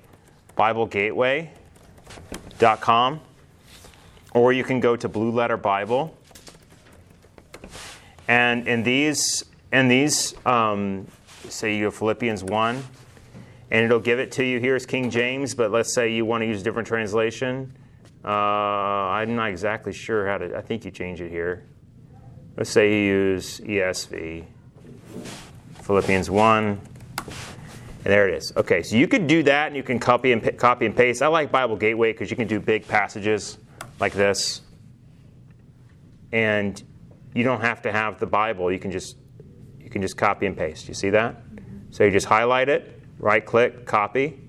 BibleGateway.com, 0.57 3.21
or 4.33 4.53
you 4.53 4.65
can 4.65 4.81
go 4.81 4.97
to 4.97 5.09
Blue 5.09 5.31
Letter 5.31 5.57
Bible. 5.57 6.17
And 8.27 8.67
in 8.67 8.83
these, 8.83 9.45
in 9.73 9.89
these, 9.89 10.35
um, 10.47 11.07
say 11.51 11.77
you 11.77 11.87
go 11.87 11.91
Philippians 11.91 12.43
one, 12.45 12.83
and 13.71 13.85
it'll 13.85 14.01
give 14.01 14.19
it 14.19 14.33
to 14.33 14.45
you. 14.45 14.61
Here's 14.61 14.87
King 14.87 15.11
James, 15.11 15.55
but 15.55 15.71
let's 15.71 15.95
say 15.95 16.13
you 16.13 16.25
want 16.25 16.43
to 16.43 16.47
use 16.47 16.61
a 16.61 16.65
different 16.65 16.89
translation. 16.89 17.77
Uh, 18.25 18.29
I'm 18.29 19.37
not 19.37 19.51
exactly 19.51 19.93
sure 19.93 20.27
how 20.27 20.39
to. 20.39 20.57
I 20.57 20.63
think 20.63 20.85
you 20.85 20.91
change 20.91 21.21
it 21.21 21.31
here. 21.31 21.67
Let's 22.57 22.71
say 22.71 22.91
you 22.91 23.05
use 23.05 23.61
ESV, 23.61 24.45
Philippians 25.83 26.31
one, 26.31 26.81
and 27.19 28.13
there 28.13 28.29
it 28.29 28.37
is. 28.37 28.53
Okay, 28.57 28.83
so 28.83 28.97
you 28.97 29.09
could 29.09 29.27
do 29.27 29.43
that, 29.43 29.67
and 29.67 29.77
you 29.77 29.83
can 29.83 29.99
copy 29.99 30.33
and 30.33 30.43
pa- 30.43 30.53
copy 30.57 30.87
and 30.87 30.97
paste. 30.97 31.21
I 31.21 31.27
like 31.27 31.51
Bible 31.51 31.77
Gateway 31.77 32.13
because 32.13 32.31
you 32.31 32.37
can 32.37 32.47
do 32.47 32.61
big 32.61 32.87
passages 32.87 33.59
like 33.99 34.13
this, 34.13 34.61
and 36.33 36.83
you 37.35 37.45
don't 37.45 37.61
have 37.61 37.83
to 37.83 37.93
have 37.93 38.21
the 38.21 38.27
Bible. 38.27 38.71
You 38.71 38.79
can 38.79 38.91
just 38.93 39.17
you 39.85 39.91
can 39.91 40.03
just 40.03 40.17
copy 40.17 40.47
and 40.47 40.57
paste. 40.57 40.89
You 40.89 40.95
see 40.95 41.11
that? 41.11 41.37
So 41.91 42.03
you 42.03 42.11
just 42.11 42.27
highlight 42.27 42.69
it, 42.69 43.01
right 43.19 43.45
click, 43.45 43.87
copy, 43.87 44.41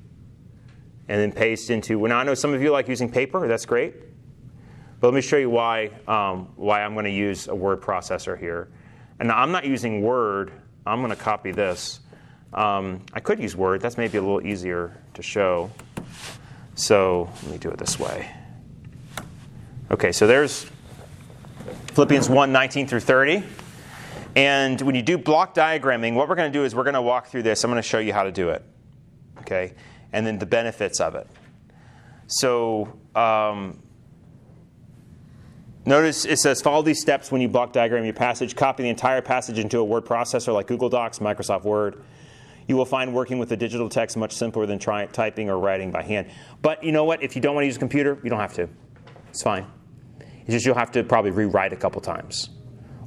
and 1.07 1.21
then 1.21 1.31
paste 1.31 1.69
into. 1.69 1.99
Well, 1.99 2.09
now 2.09 2.17
I 2.17 2.23
know 2.23 2.33
some 2.33 2.53
of 2.53 2.61
you 2.63 2.71
like 2.71 2.87
using 2.87 3.11
paper. 3.11 3.47
That's 3.47 3.65
great. 3.65 3.93
But 4.99 5.09
let 5.09 5.13
me 5.13 5.21
show 5.21 5.37
you 5.37 5.51
why 5.51 5.91
um, 6.07 6.47
why 6.55 6.81
I'm 6.81 6.93
going 6.93 7.05
to 7.05 7.11
use 7.11 7.47
a 7.47 7.53
word 7.53 7.81
processor 7.81 8.39
here. 8.39 8.69
And 9.19 9.31
I'm 9.31 9.51
not 9.51 9.65
using 9.65 10.01
Word. 10.01 10.51
I'm 10.85 10.99
going 10.99 11.11
to 11.11 11.15
copy 11.15 11.51
this. 11.51 12.01
Um, 12.53 13.01
I 13.13 13.19
could 13.19 13.39
use 13.39 13.55
Word. 13.55 13.81
That's 13.81 13.97
maybe 13.97 14.17
a 14.17 14.21
little 14.21 14.45
easier 14.45 14.97
to 15.13 15.21
show. 15.21 15.71
So 16.75 17.29
let 17.43 17.51
me 17.51 17.57
do 17.57 17.69
it 17.69 17.77
this 17.77 17.97
way. 17.97 18.29
Okay, 19.91 20.11
so 20.11 20.27
there's 20.27 20.65
Philippians 21.93 22.29
1 22.29 22.51
19 22.51 22.87
through 22.87 22.99
30. 22.99 23.43
And 24.35 24.79
when 24.81 24.95
you 24.95 25.01
do 25.01 25.17
block 25.17 25.55
diagramming, 25.55 26.13
what 26.13 26.27
we're 26.27 26.35
going 26.35 26.51
to 26.51 26.57
do 26.57 26.65
is 26.65 26.75
we're 26.75 26.83
going 26.83 26.95
to 26.95 27.01
walk 27.01 27.27
through 27.27 27.43
this. 27.43 27.63
I'm 27.63 27.71
going 27.71 27.81
to 27.81 27.87
show 27.87 27.99
you 27.99 28.13
how 28.13 28.23
to 28.23 28.31
do 28.31 28.49
it. 28.49 28.63
Okay? 29.39 29.73
And 30.11 30.27
then 30.27 30.39
the 30.39 30.45
benefits 30.45 30.99
of 30.99 31.15
it. 31.15 31.27
So, 32.27 32.99
um, 33.15 33.81
Notice 35.87 36.25
it 36.25 36.39
says 36.39 36.63
follow 36.63 36.81
these 36.81 36.99
steps 36.99 37.31
when 37.31 37.41
you 37.41 37.47
block 37.47 37.71
diagram 37.71 38.05
your 38.05 38.13
passage. 38.13 38.55
Copy 38.55 38.83
the 38.83 38.89
entire 38.89 39.21
passage 39.21 39.59
into 39.59 39.77
a 39.77 39.83
word 39.83 40.03
processor 40.03 40.51
like 40.51 40.65
Google 40.65 40.89
Docs, 40.89 41.19
Microsoft 41.19 41.63
Word. 41.63 42.03
You 42.67 42.75
will 42.75 42.85
find 42.85 43.13
working 43.13 43.37
with 43.37 43.49
the 43.49 43.57
digital 43.57 43.87
text 43.87 44.17
much 44.17 44.33
simpler 44.33 44.65
than 44.65 44.79
try, 44.79 45.05
typing 45.05 45.47
or 45.51 45.59
writing 45.59 45.91
by 45.91 46.01
hand. 46.01 46.31
But 46.63 46.83
you 46.83 46.91
know 46.91 47.03
what? 47.03 47.21
If 47.21 47.35
you 47.35 47.41
don't 47.41 47.53
want 47.53 47.63
to 47.63 47.67
use 47.67 47.75
a 47.75 47.79
computer, 47.79 48.19
you 48.23 48.31
don't 48.31 48.39
have 48.39 48.55
to. 48.55 48.67
It's 49.29 49.43
fine. 49.43 49.67
It's 50.19 50.53
just 50.53 50.65
you'll 50.65 50.73
have 50.73 50.91
to 50.93 51.03
probably 51.03 51.29
rewrite 51.29 51.73
a 51.73 51.75
couple 51.75 52.01
times. 52.01 52.49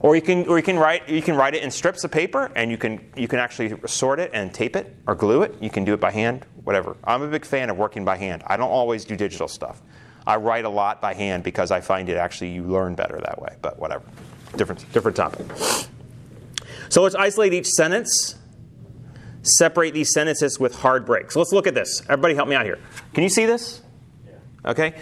Or 0.00 0.14
you 0.14 0.22
can, 0.22 0.46
or 0.46 0.58
you 0.58 0.62
can 0.62 0.78
write, 0.78 1.08
you 1.08 1.22
can 1.22 1.34
write 1.34 1.54
it 1.54 1.62
in 1.62 1.70
strips 1.70 2.04
of 2.04 2.10
paper, 2.10 2.52
and 2.54 2.70
you 2.70 2.78
can, 2.78 3.00
you 3.16 3.26
can 3.26 3.40
actually 3.40 3.74
sort 3.86 4.20
it 4.20 4.30
and 4.32 4.54
tape 4.54 4.76
it 4.76 4.94
or 5.06 5.14
glue 5.14 5.42
it. 5.42 5.56
You 5.60 5.70
can 5.70 5.84
do 5.84 5.92
it 5.92 6.00
by 6.00 6.12
hand, 6.12 6.46
whatever. 6.62 6.96
I'm 7.02 7.22
a 7.22 7.28
big 7.28 7.44
fan 7.44 7.68
of 7.68 7.76
working 7.76 8.04
by 8.04 8.16
hand. 8.16 8.42
I 8.46 8.56
don't 8.56 8.70
always 8.70 9.04
do 9.04 9.16
digital 9.16 9.48
stuff. 9.48 9.82
I 10.26 10.36
write 10.36 10.64
a 10.64 10.68
lot 10.68 11.00
by 11.00 11.14
hand 11.14 11.42
because 11.42 11.70
I 11.70 11.80
find 11.80 12.08
it 12.08 12.16
actually 12.16 12.50
you 12.50 12.62
learn 12.62 12.94
better 12.94 13.18
that 13.18 13.40
way. 13.40 13.56
But 13.60 13.78
whatever, 13.78 14.04
different, 14.56 14.90
different 14.92 15.16
topic. 15.16 15.46
So 16.90 17.02
let's 17.02 17.14
isolate 17.14 17.52
each 17.52 17.68
sentence. 17.68 18.36
Separate 19.42 19.94
these 19.94 20.12
sentences 20.12 20.60
with 20.60 20.74
hard 20.76 21.06
breaks. 21.06 21.34
Let's 21.34 21.52
look 21.52 21.66
at 21.66 21.74
this. 21.74 22.02
Everybody, 22.02 22.34
help 22.34 22.48
me 22.48 22.54
out 22.54 22.66
here. 22.66 22.78
Can 23.14 23.22
you 23.22 23.30
see 23.30 23.46
this? 23.46 23.80
Okay. 24.64 24.94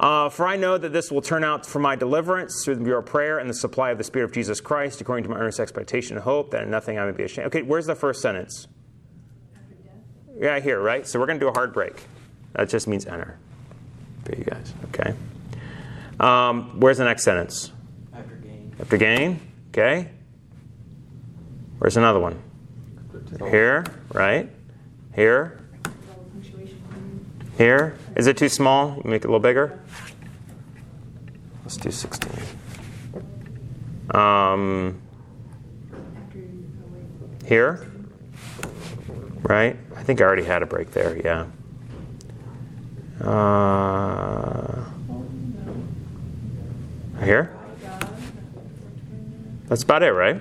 Uh, 0.00 0.30
for 0.30 0.46
I 0.46 0.56
know 0.56 0.78
that 0.78 0.94
this 0.94 1.12
will 1.12 1.20
turn 1.20 1.44
out 1.44 1.66
for 1.66 1.78
my 1.78 1.94
deliverance 1.94 2.62
through 2.64 2.86
your 2.86 3.02
prayer 3.02 3.38
and 3.38 3.50
the 3.50 3.54
supply 3.54 3.90
of 3.90 3.98
the 3.98 4.04
Spirit 4.04 4.24
of 4.24 4.32
Jesus 4.32 4.58
Christ, 4.58 4.98
according 5.02 5.24
to 5.24 5.28
my 5.28 5.36
earnest 5.36 5.60
expectation 5.60 6.16
and 6.16 6.24
hope, 6.24 6.52
that 6.52 6.62
in 6.62 6.70
nothing 6.70 6.98
I 6.98 7.04
may 7.04 7.12
be 7.12 7.24
ashamed. 7.24 7.48
Okay, 7.48 7.60
where's 7.60 7.84
the 7.84 7.94
first 7.94 8.22
sentence? 8.22 8.66
Yeah, 10.38 10.58
here, 10.58 10.80
right? 10.80 11.06
So 11.06 11.20
we're 11.20 11.26
going 11.26 11.38
to 11.38 11.44
do 11.44 11.50
a 11.50 11.52
hard 11.52 11.74
break. 11.74 12.02
That 12.54 12.70
just 12.70 12.88
means 12.88 13.04
enter 13.04 13.36
for 14.24 14.34
you 14.34 14.42
guys. 14.42 14.72
Okay. 14.86 15.14
Um, 16.18 16.80
where's 16.80 16.96
the 16.96 17.04
next 17.04 17.22
sentence? 17.22 17.70
After 18.14 18.36
gain. 18.36 18.74
After 18.80 18.96
gain. 18.96 19.38
Okay. 19.68 20.08
Where's 21.78 21.98
another 21.98 22.20
one? 22.20 22.42
Here, 23.50 23.84
right? 24.14 24.48
Here. 25.14 25.59
Here. 27.60 27.94
Is 28.16 28.26
it 28.26 28.38
too 28.38 28.48
small? 28.48 29.02
Make 29.04 29.22
it 29.22 29.26
a 29.26 29.28
little 29.28 29.38
bigger. 29.38 29.78
Let's 31.62 31.76
do 31.76 31.90
16. 31.90 32.32
Um, 34.14 34.98
here. 37.44 37.86
Right? 39.42 39.76
I 39.94 40.02
think 40.02 40.22
I 40.22 40.24
already 40.24 40.44
had 40.44 40.62
a 40.62 40.66
break 40.66 40.92
there, 40.92 41.18
yeah. 41.18 41.48
Uh, 43.22 44.86
here? 47.22 47.54
That's 49.66 49.82
about 49.82 50.02
it, 50.02 50.12
right? 50.12 50.40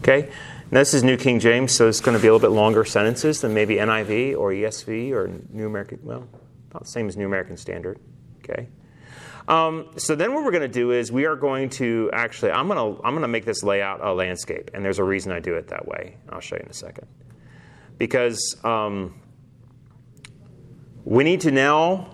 Okay. 0.00 0.30
Now 0.70 0.80
this 0.80 0.94
is 0.94 1.04
New 1.04 1.18
King 1.18 1.40
James, 1.40 1.72
so 1.72 1.88
it's 1.88 2.00
going 2.00 2.16
to 2.16 2.22
be 2.22 2.26
a 2.26 2.32
little 2.32 2.48
bit 2.48 2.54
longer 2.54 2.84
sentences 2.84 3.42
than 3.42 3.52
maybe 3.52 3.76
NIV 3.76 4.36
or 4.36 4.50
ESV 4.50 5.12
or 5.12 5.30
New 5.50 5.66
American. 5.66 6.00
Well, 6.02 6.26
about 6.70 6.84
the 6.84 6.90
same 6.90 7.06
as 7.06 7.16
New 7.16 7.26
American 7.26 7.56
Standard. 7.58 8.00
Okay. 8.38 8.68
Um, 9.46 9.90
so 9.98 10.14
then 10.14 10.32
what 10.32 10.42
we're 10.42 10.52
going 10.52 10.62
to 10.62 10.68
do 10.68 10.90
is 10.92 11.12
we 11.12 11.26
are 11.26 11.36
going 11.36 11.68
to 11.70 12.10
actually 12.14 12.50
I'm 12.50 12.66
going 12.66 12.78
to 12.78 13.02
I'm 13.04 13.12
going 13.12 13.22
to 13.22 13.28
make 13.28 13.44
this 13.44 13.62
layout 13.62 14.02
a 14.02 14.12
landscape, 14.14 14.70
and 14.72 14.82
there's 14.82 14.98
a 14.98 15.04
reason 15.04 15.32
I 15.32 15.40
do 15.40 15.54
it 15.54 15.68
that 15.68 15.86
way. 15.86 16.16
I'll 16.30 16.40
show 16.40 16.56
you 16.56 16.62
in 16.62 16.70
a 16.70 16.74
second. 16.74 17.06
Because 17.98 18.56
um, 18.64 19.20
we 21.04 21.24
need 21.24 21.42
to 21.42 21.50
now 21.50 22.08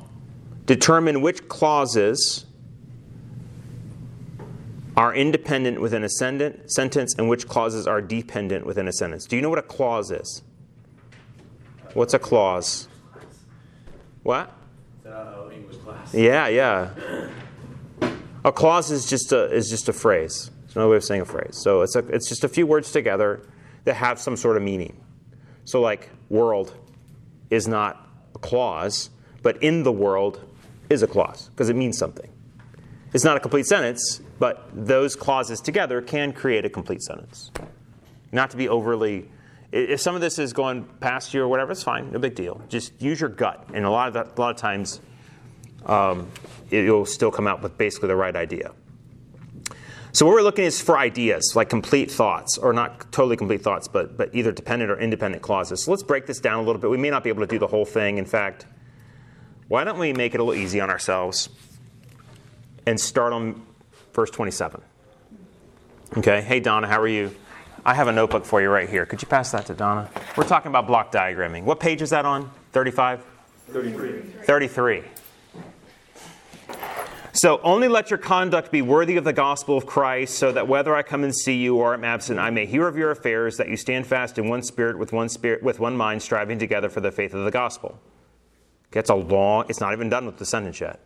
determine 0.67 1.23
which 1.23 1.49
clauses 1.49 2.47
are 4.97 5.15
independent 5.15 5.81
within 5.81 6.05
a 6.05 6.09
senden- 6.21 6.69
sentence 6.71 7.15
and 7.17 7.29
which 7.29 7.49
clauses 7.49 7.87
are 7.87 8.01
dependent 8.01 8.67
within 8.67 8.89
a 8.89 8.93
sentence. 8.93 9.27
Do 9.27 9.37
you 9.37 9.43
know 9.43 9.51
what 9.51 9.59
a 9.59 9.63
clause 9.63 10.11
is? 10.11 10.43
What's 11.95 12.15
a 12.15 12.19
clause? 12.19 12.89
What? 14.23 14.53
Uh, 15.07 15.49
English 15.53 15.77
class. 15.79 16.15
Yeah, 16.15 16.49
yeah. 16.49 16.91
A 18.45 18.53
clause 18.53 18.91
is 18.91 19.09
just 19.09 19.33
a 19.33 19.53
is 19.53 19.69
just 19.69 19.89
a 19.89 19.93
phrase. 19.93 20.51
It's 20.65 20.77
another 20.77 20.91
way 20.91 20.97
of 20.97 21.05
saying 21.05 21.21
a 21.21 21.25
phrase. 21.25 21.59
So 21.63 21.83
it's 21.83 21.97
a, 21.97 22.01
it's 22.09 22.29
just 22.29 22.45
a 22.45 22.49
few 22.49 22.67
words 22.67 22.93
together 22.93 23.47
that 23.85 23.95
have 23.95 24.21
some 24.21 24.37
sort 24.37 24.57
of 24.57 24.63
meaning. 24.63 24.97
So 25.65 25.81
like 25.81 26.11
world 26.29 26.75
is 27.51 27.67
not 27.67 28.09
a 28.35 28.39
clause, 28.39 29.11
but 29.43 29.63
in 29.63 29.83
the 29.83 29.93
world 29.93 30.41
is 30.89 31.03
a 31.03 31.07
clause 31.07 31.49
because 31.51 31.69
it 31.69 31.77
means 31.77 31.99
something. 31.99 32.31
It's 33.13 33.25
not 33.25 33.37
a 33.37 33.41
complete 33.41 33.67
sentence, 33.67 34.21
but 34.41 34.69
those 34.73 35.15
clauses 35.15 35.61
together 35.61 36.01
can 36.01 36.33
create 36.33 36.65
a 36.65 36.71
complete 36.71 37.03
sentence. 37.03 37.53
Not 38.33 38.51
to 38.51 38.57
be 38.57 38.69
overly, 38.69 39.31
if 39.71 40.01
some 40.01 40.15
of 40.15 40.23
this 40.23 40.39
is 40.39 40.55
going 40.55 40.85
past 40.99 41.35
you 41.35 41.43
or 41.43 41.49
whatever, 41.49 41.73
it's 41.73 41.83
fine, 41.83 42.11
no 42.11 42.19
big 42.19 42.35
deal. 42.35 42.63
Just 42.69 43.01
use 43.01 43.21
your 43.21 43.29
gut, 43.29 43.69
and 43.75 43.85
a 43.85 43.91
lot 43.91 44.09
of 44.09 44.15
that, 44.15 44.37
a 44.37 44.41
lot 44.41 44.51
of 44.51 44.57
times, 44.57 45.01
um, 45.85 46.27
it, 46.71 46.85
you'll 46.85 47.05
still 47.05 47.31
come 47.31 47.47
out 47.47 47.61
with 47.63 47.77
basically 47.77 48.09
the 48.09 48.17
right 48.17 48.35
idea. 48.35 48.73
So 50.13 50.25
what 50.27 50.33
we're 50.33 50.43
looking 50.43 50.65
is 50.65 50.81
for 50.81 50.99
ideas, 50.99 51.53
like 51.55 51.69
complete 51.69 52.11
thoughts, 52.11 52.57
or 52.57 52.73
not 52.73 53.13
totally 53.13 53.37
complete 53.37 53.63
thoughts, 53.63 53.89
but 53.89 54.17
but 54.17 54.35
either 54.35 54.53
dependent 54.53 54.91
or 54.91 54.99
independent 54.99 55.43
clauses. 55.43 55.85
So 55.85 55.91
let's 55.93 56.03
break 56.03 56.27
this 56.27 56.41
down 56.41 56.59
a 56.59 56.63
little 56.63 56.81
bit. 56.81 56.91
We 56.91 56.97
may 56.97 57.11
not 57.11 57.23
be 57.23 57.29
able 57.29 57.43
to 57.43 57.47
do 57.47 57.59
the 57.59 57.69
whole 57.69 57.85
thing. 57.85 58.19
In 58.19 58.27
fact, 58.27 58.67
why 59.69 59.85
don't 59.85 59.99
we 59.99 60.13
make 60.13 60.35
it 60.35 60.41
a 60.41 60.43
little 60.43 60.61
easy 60.61 60.81
on 60.81 60.91
ourselves 60.91 61.49
and 62.87 62.99
start 62.99 63.33
on 63.33 63.65
verse 64.13 64.31
27? 64.31 64.81
Okay. 66.19 66.41
Hey 66.41 66.61
Donna, 66.61 66.87
how 66.87 67.01
are 67.01 67.09
you? 67.09 67.35
I 67.85 67.95
have 67.95 68.09
a 68.09 68.13
notebook 68.13 68.45
for 68.45 68.61
you 68.61 68.69
right 68.69 68.89
here. 68.89 69.07
Could 69.07 69.23
you 69.23 69.29
pass 69.29 69.53
that 69.53 69.67
to 69.67 69.75
Donna? 69.75 70.11
We're 70.37 70.45
talking 70.45 70.71
about 70.71 70.87
block 70.87 71.13
diagramming. 71.13 71.65
What 71.65 71.81
page 71.81 72.03
is 72.03 72.11
that 72.11 72.27
on? 72.27 72.51
35? 72.73 73.25
33. 73.69 74.21
33. 74.45 75.03
So 77.33 77.61
only 77.63 77.87
let 77.87 78.11
your 78.11 78.19
conduct 78.19 78.73
be 78.73 78.83
worthy 78.83 79.17
of 79.17 79.25
the 79.25 79.33
gospel 79.33 79.77
of 79.77 79.87
Christ, 79.87 80.37
so 80.37 80.51
that 80.51 80.67
whether 80.67 80.97
I 80.97 81.03
come 81.03 81.23
and 81.23 81.35
see 81.35 81.55
you 81.55 81.77
or 81.77 81.95
am 81.95 82.03
absent, 82.03 82.41
I 82.41 82.51
may 82.51 82.67
hear 82.67 82.89
of 82.89 82.97
your 82.97 83.13
affairs, 83.13 83.57
that 83.57 83.69
you 83.69 83.77
stand 83.77 84.07
fast 84.07 84.37
in 84.37 84.49
one 84.49 84.63
spirit, 84.63 84.99
with 84.99 85.13
one 85.13 85.29
spirit, 85.29 85.63
with 85.63 85.79
one 85.79 85.97
mind, 85.97 86.23
striving 86.23 86.59
together 86.59 86.89
for 86.89 87.01
the 87.01 87.13
faith 87.13 87.33
of 87.33 87.45
the 87.45 87.51
gospel. 87.53 88.01
It's 88.93 89.11
a 89.11 89.15
long. 89.15 89.67
It's 89.69 89.81
not 89.81 89.93
even 89.93 90.09
done 90.09 90.27
with 90.27 90.39
the 90.39 90.45
sentence 90.45 90.81
yet. 90.81 91.01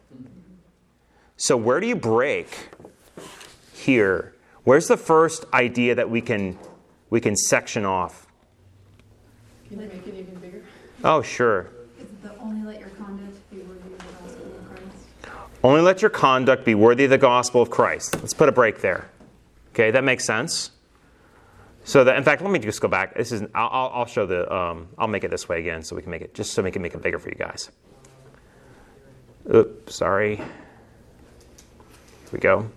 So 1.37 1.57
where 1.57 1.79
do 1.79 1.87
you 1.87 1.97
break 1.97 2.71
here? 3.89 4.35
Where's 4.65 4.89
the 4.89 4.97
first 4.97 5.45
idea 5.53 5.95
that 5.95 6.09
we 6.11 6.21
can 6.21 6.59
we 7.11 7.21
can 7.21 7.37
section 7.37 7.85
off? 7.85 8.27
Can 9.69 9.81
you 9.81 9.87
make 9.87 10.07
it 10.07 10.15
even 10.15 10.35
bigger? 10.37 10.65
Oh, 11.05 11.23
sure. 11.23 11.69
Is 11.99 12.05
it 12.05 12.23
the 12.23 12.37
only 12.39 12.63
let 12.67 12.81
your 12.81 12.89
conduct 12.91 13.51
be 13.51 13.59
worthy 13.59 13.93
of 13.93 13.99
the 13.99 14.05
gospel 14.05 14.47
of 14.47 14.69
Christ? 14.69 14.97
Only 15.63 15.81
let 15.83 16.01
your 16.03 16.11
conduct 16.11 16.65
be 16.65 16.75
worthy 16.75 17.05
of 17.05 17.11
the 17.11 17.19
gospel 17.19 17.63
of 17.63 17.71
Christ. 17.71 18.15
Let's 18.17 18.35
put 18.35 18.49
a 18.49 18.53
break 18.53 18.81
there. 18.81 19.09
Okay, 19.73 19.91
that 19.91 20.03
makes 20.05 20.25
sense. 20.25 20.71
So 21.87 22.05
that, 22.05 22.17
in 22.17 22.23
fact, 22.25 22.41
let 22.41 22.51
me 22.51 22.59
just 22.59 22.81
go 22.81 22.89
back. 22.89 23.15
This 23.15 23.33
is 23.33 23.43
I'll, 23.55 23.69
I'll- 23.71 23.91
I'll 23.95 24.07
show 24.07 24.25
the 24.25 24.51
um, 24.53 24.89
I'll 24.97 25.09
make 25.09 25.25
it 25.25 25.31
this 25.31 25.49
way 25.49 25.61
again, 25.61 25.83
so 25.83 25.95
we 25.95 26.01
can 26.03 26.11
make 26.11 26.23
it 26.23 26.33
just 26.35 26.55
so 26.55 26.63
we 26.63 26.71
can 26.71 26.81
make 26.81 26.95
it 26.95 27.03
bigger 27.03 27.19
for 27.19 27.29
you 27.29 27.35
guys. 27.35 27.71
Oops, 29.55 29.95
sorry. 29.95 30.37
Here 30.37 30.47
we 32.33 32.39
go. 32.39 32.71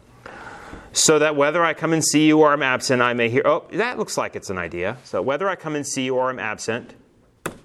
So 0.98 1.20
that 1.20 1.36
whether 1.36 1.64
I 1.64 1.76
come 1.76 1.94
and 1.94 2.04
see 2.04 2.26
you 2.26 2.40
or 2.40 2.52
I'm 2.52 2.64
absent, 2.64 3.04
I 3.04 3.14
may 3.14 3.30
hear. 3.30 3.44
Oh, 3.46 3.66
that 3.72 4.00
looks 4.00 4.18
like 4.18 4.36
it's 4.36 4.50
an 4.50 4.58
idea. 4.58 4.98
So 5.04 5.22
whether 5.22 5.48
I 5.48 5.56
come 5.56 5.76
and 5.76 5.86
see 5.86 6.06
you 6.06 6.16
or 6.16 6.32
I'm 6.32 6.40
absent, 6.40 6.96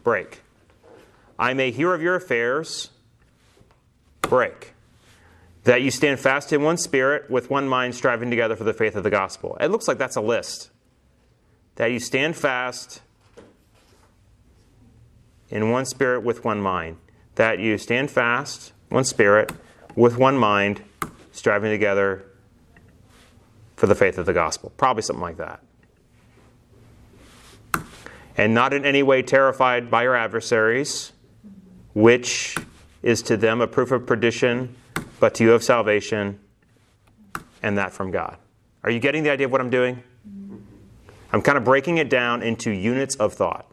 break. 0.05 0.43
I 1.39 1.55
may 1.55 1.71
hear 1.71 1.95
of 1.95 2.03
your 2.03 2.15
affairs, 2.15 2.91
break 4.21 4.75
that 5.65 5.81
you 5.81 5.91
stand 5.91 6.21
fast 6.21 6.53
in 6.53 6.63
one 6.63 6.77
spirit, 6.77 7.31
with 7.31 7.49
one 7.49 7.67
mind, 7.67 7.95
striving 7.95 8.29
together 8.29 8.55
for 8.55 8.65
the 8.65 8.75
faith 8.75 8.97
of 8.97 9.03
the 9.03 9.11
gospel. 9.11 9.57
It 9.61 9.69
looks 9.69 9.89
like 9.89 9.97
that's 9.97 10.17
a 10.17 10.21
list. 10.21 10.71
That 11.77 11.87
you 11.87 12.01
stand 12.01 12.37
fast 12.37 13.01
in 15.49 15.71
one 15.71 15.87
spirit, 15.87 16.23
with 16.23 16.45
one 16.45 16.61
mind. 16.61 16.99
That 17.37 17.61
you 17.61 17.79
stand 17.79 18.11
fast, 18.11 18.73
one 18.91 19.05
spirit, 19.05 19.53
with 19.95 20.19
one 20.19 20.37
mind, 20.37 20.83
striving 21.31 21.71
together 21.71 22.27
for 23.83 23.89
the 23.89 23.97
faith 23.97 24.17
of 24.17 24.27
the 24.27 24.33
gospel. 24.33 24.71
Probably 24.77 25.03
something 25.03 25.25
like 25.25 25.39
that. 25.39 25.61
And 28.37 28.55
not 28.55 28.73
in 28.73 28.85
any 28.85 29.03
way 29.03 29.23
terrified 29.23 29.91
by 29.91 30.05
your 30.05 30.15
adversaries, 30.15 31.11
which 31.93 32.57
is 33.03 33.23
to 33.23 33.37
them 33.37 33.61
a 33.61 33.67
proof 33.67 33.91
of 33.91 34.07
perdition, 34.07 34.77
but 35.19 35.35
to 35.35 35.43
you 35.43 35.53
of 35.53 35.65
salvation, 35.65 36.39
and 37.61 37.77
that 37.77 37.93
from 37.93 38.13
God. 38.13 38.37
Are 38.85 38.91
you 38.93 39.01
getting 39.01 39.25
the 39.25 39.31
idea 39.31 39.47
of 39.47 39.51
what 39.51 39.61
I'm 39.61 39.71
doing? 39.71 40.01
I'm 41.33 41.43
kind 41.43 41.59
of 41.59 41.65
breaking 41.65 41.99
it 41.99 42.09
down 42.09 42.41
into 42.41 42.71
units 42.71 43.17
of 43.17 43.35
thought. 43.35 43.67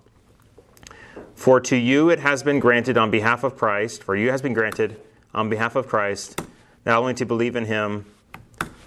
For 1.36 1.62
to 1.62 1.76
you 1.76 2.10
it 2.10 2.18
has 2.18 2.42
been 2.42 2.60
granted 2.60 2.98
on 2.98 3.12
behalf 3.12 3.44
of 3.44 3.56
Christ, 3.56 4.02
for 4.02 4.16
you 4.16 4.32
has 4.32 4.42
been 4.42 4.54
granted 4.54 5.00
on 5.36 5.52
behalf 5.52 5.76
of 5.76 5.88
Christ, 5.88 6.42
not 6.84 6.98
only 6.98 7.14
to 7.14 7.28
believe 7.28 7.56
in 7.56 7.66
him, 7.66 8.08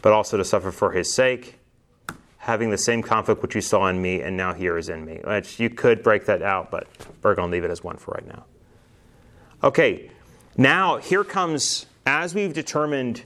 but 0.03 0.13
also 0.13 0.37
to 0.37 0.45
suffer 0.45 0.71
for 0.71 0.93
his 0.93 1.15
sake, 1.15 1.59
having 2.39 2.71
the 2.71 2.79
same 2.79 3.03
conflict 3.03 3.41
which 3.41 3.55
you 3.55 3.61
saw 3.61 3.87
in 3.87 4.03
me 4.03 4.21
and 4.21 4.37
now 4.37 4.53
here 4.53 4.77
is 4.77 4.89
in 4.89 5.05
me. 5.05 5.21
Which 5.25 5.61
you 5.61 5.71
could 5.71 6.03
break 6.03 6.27
that 6.27 6.43
out, 6.43 6.71
but 6.71 6.89
we're 7.23 7.37
going 7.37 7.49
to 7.49 7.53
leave 7.53 7.65
it 7.65 7.71
as 7.71 7.85
one 7.85 7.97
for 7.97 8.11
right 8.13 8.27
now. 8.27 8.45
Okay, 9.63 10.11
now 10.57 10.97
here 10.97 11.23
comes, 11.23 11.87
as 12.05 12.35
we've 12.35 12.53
determined, 12.53 13.23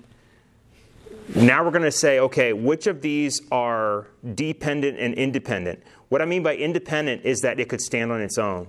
now 1.35 1.65
we're 1.65 1.71
going 1.71 1.83
to 1.83 1.91
say, 1.91 2.21
okay, 2.21 2.53
which 2.53 2.87
of 2.87 3.01
these 3.01 3.41
are 3.51 4.07
dependent 4.35 4.99
and 4.99 5.15
independent? 5.15 5.83
What 6.11 6.21
I 6.21 6.27
mean 6.27 6.43
by 6.43 6.55
independent 6.57 7.25
is 7.25 7.41
that 7.41 7.59
it 7.59 7.71
could 7.71 7.81
stand 7.81 8.13
on 8.13 8.21
its 8.21 8.37
own. 8.37 8.69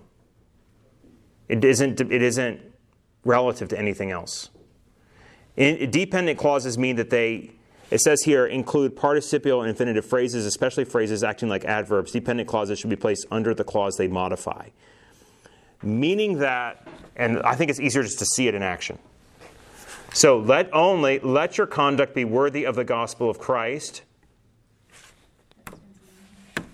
It 1.49 1.63
isn't, 1.63 1.99
it 1.99 2.21
isn't 2.21 2.61
relative 3.25 3.67
to 3.69 3.77
anything 3.77 4.11
else. 4.11 4.49
In, 5.57 5.91
dependent 5.91 6.39
clauses 6.39 6.77
mean 6.77 6.95
that 6.95 7.09
they, 7.09 7.51
it 7.89 8.01
says 8.01 8.23
here, 8.23 8.45
include 8.45 8.95
participial 8.95 9.61
and 9.61 9.69
infinitive 9.69 10.05
phrases, 10.05 10.45
especially 10.45 10.83
phrases 10.83 11.23
acting 11.23 11.47
like 11.47 11.63
adverbs. 11.63 12.11
Dependent 12.11 12.49
clauses 12.49 12.79
should 12.79 12.89
be 12.89 12.95
placed 12.97 13.25
under 13.31 13.53
the 13.53 13.63
clause 13.63 13.95
they 13.95 14.07
modify. 14.07 14.69
Meaning 15.81 16.39
that, 16.39 16.87
and 17.15 17.41
I 17.43 17.55
think 17.55 17.69
it's 17.69 17.79
easier 17.79 18.03
just 18.03 18.19
to 18.19 18.25
see 18.25 18.47
it 18.47 18.55
in 18.55 18.61
action. 18.61 18.99
So 20.13 20.39
let 20.39 20.73
only, 20.73 21.19
let 21.19 21.57
your 21.57 21.67
conduct 21.67 22.15
be 22.15 22.25
worthy 22.25 22.65
of 22.65 22.75
the 22.75 22.83
gospel 22.83 23.29
of 23.29 23.39
Christ. 23.39 24.01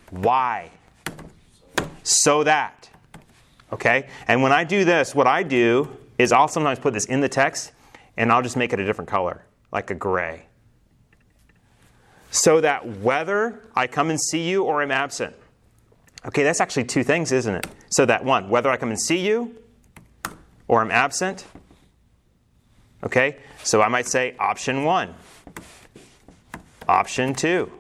Why? 0.10 0.72
So 2.04 2.44
that. 2.44 2.90
Okay? 3.72 4.08
And 4.28 4.42
when 4.42 4.52
I 4.52 4.64
do 4.64 4.86
this, 4.86 5.14
what 5.14 5.28
I 5.28 5.44
do 5.44 5.90
is 6.18 6.32
I'll 6.32 6.48
sometimes 6.48 6.80
put 6.80 6.94
this 6.94 7.06
in 7.06 7.22
the 7.22 7.30
text 7.30 7.72
and 8.18 8.32
I'll 8.32 8.42
just 8.42 8.56
make 8.56 8.74
it 8.74 8.80
a 8.80 8.86
different 8.86 9.10
color, 9.10 9.44
like 9.72 9.90
a 9.90 9.96
gray. 9.96 10.46
So 12.34 12.62
that 12.62 13.00
whether 13.00 13.62
I 13.76 13.86
come 13.86 14.10
and 14.10 14.20
see 14.20 14.50
you 14.50 14.64
or 14.64 14.82
I'm 14.82 14.90
absent. 14.90 15.36
Okay, 16.26 16.42
that's 16.42 16.60
actually 16.60 16.86
two 16.86 17.04
things, 17.04 17.32
isn't 17.32 17.54
it? 17.54 17.68
So 17.90 18.08
that 18.08 18.26
one, 18.26 18.50
whether 18.50 18.72
I 18.72 18.78
come 18.78 18.90
and 18.90 19.00
see 19.00 19.20
you 19.20 19.56
or 20.68 20.82
I'm 20.82 20.90
absent. 20.90 21.46
Okay, 23.04 23.38
so 23.64 23.84
I 23.84 23.88
might 23.88 24.08
say 24.08 24.36
option 24.40 24.84
one, 24.84 25.14
option 26.88 27.36
two. 27.36 27.72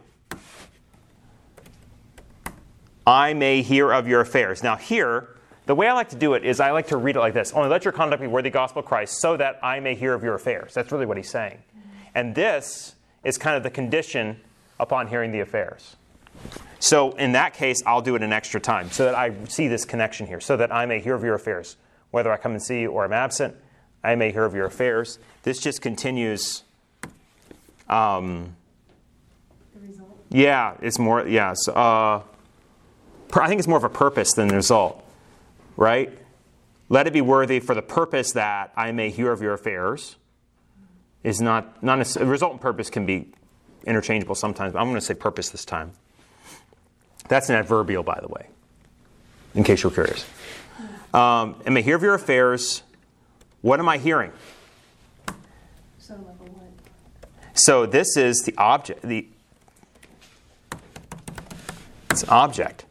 I 3.07 3.33
may 3.33 3.63
hear 3.63 3.91
of 3.91 4.07
your 4.07 4.21
affairs. 4.21 4.61
Now, 4.61 4.75
here, 4.75 5.29
the 5.65 5.73
way 5.73 5.87
I 5.87 5.93
like 5.93 6.09
to 6.09 6.15
do 6.15 6.35
it 6.35 6.45
is 6.45 6.59
I 6.59 6.69
like 6.71 6.87
to 6.87 6.97
read 6.97 7.15
it 7.15 7.19
like 7.19 7.33
this 7.33 7.53
Only 7.53 7.69
let 7.69 7.85
your 7.85 7.91
conduct 7.91 8.21
be 8.21 8.27
worthy 8.27 8.49
of 8.49 8.53
the 8.53 8.59
gospel 8.59 8.81
of 8.81 8.85
Christ 8.85 9.19
so 9.19 9.35
that 9.35 9.57
I 9.63 9.79
may 9.79 9.95
hear 9.95 10.13
of 10.13 10.23
your 10.23 10.35
affairs. 10.35 10.75
That's 10.75 10.91
really 10.91 11.07
what 11.07 11.17
he's 11.17 11.31
saying. 11.31 11.57
And 12.13 12.35
this 12.35 12.93
is 13.23 13.37
kind 13.37 13.55
of 13.55 13.63
the 13.63 13.69
condition 13.69 14.39
upon 14.79 15.07
hearing 15.07 15.31
the 15.31 15.39
affairs. 15.39 15.95
So 16.79 17.11
in 17.11 17.31
that 17.33 17.53
case, 17.53 17.81
I'll 17.85 18.01
do 18.01 18.15
it 18.15 18.23
an 18.23 18.33
extra 18.33 18.59
time 18.59 18.91
so 18.91 19.05
that 19.05 19.15
I 19.15 19.31
see 19.45 19.67
this 19.67 19.85
connection 19.85 20.27
here, 20.27 20.41
so 20.41 20.57
that 20.57 20.73
I 20.73 20.85
may 20.85 20.99
hear 20.99 21.15
of 21.15 21.23
your 21.23 21.35
affairs. 21.35 21.77
Whether 22.11 22.31
I 22.31 22.37
come 22.37 22.51
and 22.51 22.61
see 22.61 22.81
you 22.81 22.91
or 22.91 23.05
I'm 23.05 23.13
absent, 23.13 23.55
I 24.03 24.15
may 24.15 24.31
hear 24.31 24.43
of 24.43 24.53
your 24.53 24.65
affairs. 24.65 25.19
This 25.43 25.59
just 25.59 25.81
continues. 25.81 26.63
Um, 27.89 28.55
The 29.73 29.87
result. 29.87 30.17
yeah, 30.29 30.75
it's 30.81 30.99
more, 30.99 31.25
yeah. 31.27 31.53
So, 31.55 31.73
uh, 31.73 32.23
I 33.33 33.47
think 33.47 33.59
it's 33.59 33.67
more 33.67 33.77
of 33.77 33.83
a 33.83 33.89
purpose 33.89 34.33
than 34.33 34.47
the 34.47 34.55
result, 34.55 35.03
right? 35.77 36.11
Let 36.89 37.07
it 37.07 37.13
be 37.13 37.21
worthy 37.21 37.59
for 37.59 37.73
the 37.73 37.81
purpose 37.81 38.33
that 38.33 38.71
I 38.75 38.91
may 38.91 39.09
hear 39.09 39.31
of 39.31 39.41
your 39.41 39.53
affairs. 39.53 40.17
Is 41.23 41.41
not, 41.41 41.81
not 41.81 41.99
necess- 41.99 42.29
result 42.29 42.51
and 42.51 42.61
purpose 42.61 42.89
can 42.89 43.05
be 43.05 43.29
interchangeable 43.85 44.35
sometimes, 44.35 44.73
but 44.73 44.79
I'm 44.79 44.85
going 44.85 44.95
to 44.95 45.01
say 45.01 45.13
purpose 45.13 45.49
this 45.49 45.63
time. 45.65 45.93
That's 47.29 47.49
an 47.49 47.55
adverbial, 47.55 48.03
by 48.03 48.19
the 48.21 48.27
way, 48.27 48.47
in 49.55 49.63
case 49.63 49.83
you're 49.83 49.91
curious. 49.91 50.25
Um, 51.13 51.55
and 51.65 51.73
may 51.73 51.81
hear 51.81 51.95
of 51.95 52.03
your 52.03 52.15
affairs. 52.15 52.83
What 53.61 53.79
am 53.79 53.87
I 53.87 53.97
hearing? 53.97 54.31
So 55.99 56.15
a? 56.15 56.73
So 57.53 57.85
this 57.85 58.17
is 58.17 58.43
the 58.45 58.55
object. 58.57 59.01
The 59.03 59.27
it's 62.11 62.27
object 62.27 62.85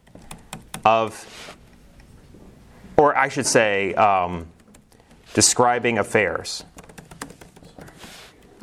of, 0.83 1.57
or 2.97 3.15
I 3.15 3.29
should 3.29 3.45
say, 3.45 3.93
um, 3.93 4.47
describing 5.33 5.97
affairs. 5.97 6.63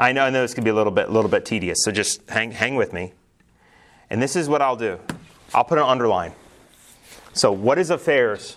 I 0.01 0.13
know, 0.13 0.23
I 0.23 0.31
know 0.31 0.41
this 0.41 0.55
can 0.55 0.65
be 0.65 0.71
a 0.71 0.75
little 0.75 0.91
bit, 0.91 1.11
little 1.11 1.31
bit 1.31 1.45
tedious, 1.45 1.85
so 1.85 1.93
just 1.93 2.27
hang, 2.31 2.53
hang 2.53 2.75
with 2.75 2.95
me. 2.95 3.13
And 4.09 4.21
this 4.21 4.35
is 4.35 4.49
what 4.49 4.63
I'll 4.63 4.75
do. 4.75 4.99
I'll 5.53 5.65
put 5.65 5.77
an 5.77 5.85
underline. 5.85 6.33
So, 7.35 7.53
what 7.53 7.79
is 7.79 7.91
affairs? 7.91 8.57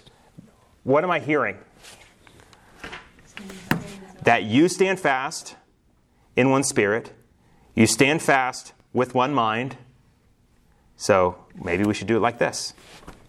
What 0.84 1.04
am 1.04 1.12
I 1.12 1.20
hearing? 1.20 1.58
That 4.24 4.44
you 4.44 4.70
stand 4.70 5.02
fast 5.02 5.58
in 6.38 6.50
one 6.50 6.64
spirit, 6.64 7.12
you 7.76 7.88
stand 7.88 8.22
fast 8.22 8.72
with 8.94 9.14
one 9.14 9.34
mind. 9.34 9.76
So 10.96 11.36
maybe 11.62 11.84
we 11.84 11.94
should 11.94 12.08
do 12.08 12.16
it 12.16 12.22
like 12.22 12.38
this. 12.38 12.74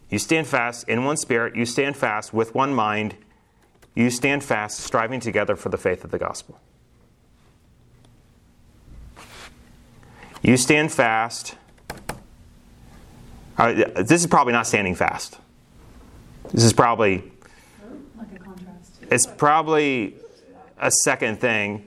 You 0.09 0.21
stand 0.21 0.47
fast 0.47 0.89
in 0.89 1.05
one 1.05 1.17
spirit, 1.17 1.57
you 1.57 1.67
stand 1.67 1.97
fast 1.97 2.33
with 2.33 2.55
one 2.55 2.75
mind, 2.75 3.17
you 3.95 4.09
stand 4.11 4.45
fast 4.45 4.79
striving 4.79 5.19
together 5.19 5.57
for 5.57 5.71
the 5.71 5.79
faith 5.79 6.05
of 6.05 6.13
the 6.13 6.19
gospel. 6.19 6.61
You 10.45 10.59
stand 10.59 10.93
fast. 10.93 11.55
Uh, 13.57 13.73
this 14.03 14.21
is 14.21 14.27
probably 14.27 14.53
not 14.53 14.67
standing 14.67 14.95
fast. 14.95 15.39
This 16.53 16.65
is 16.65 16.75
probably 16.75 17.33
Like 18.19 18.29
it's 19.11 19.25
probably 19.25 20.17
a 20.79 20.91
second 20.91 21.41
thing, 21.41 21.87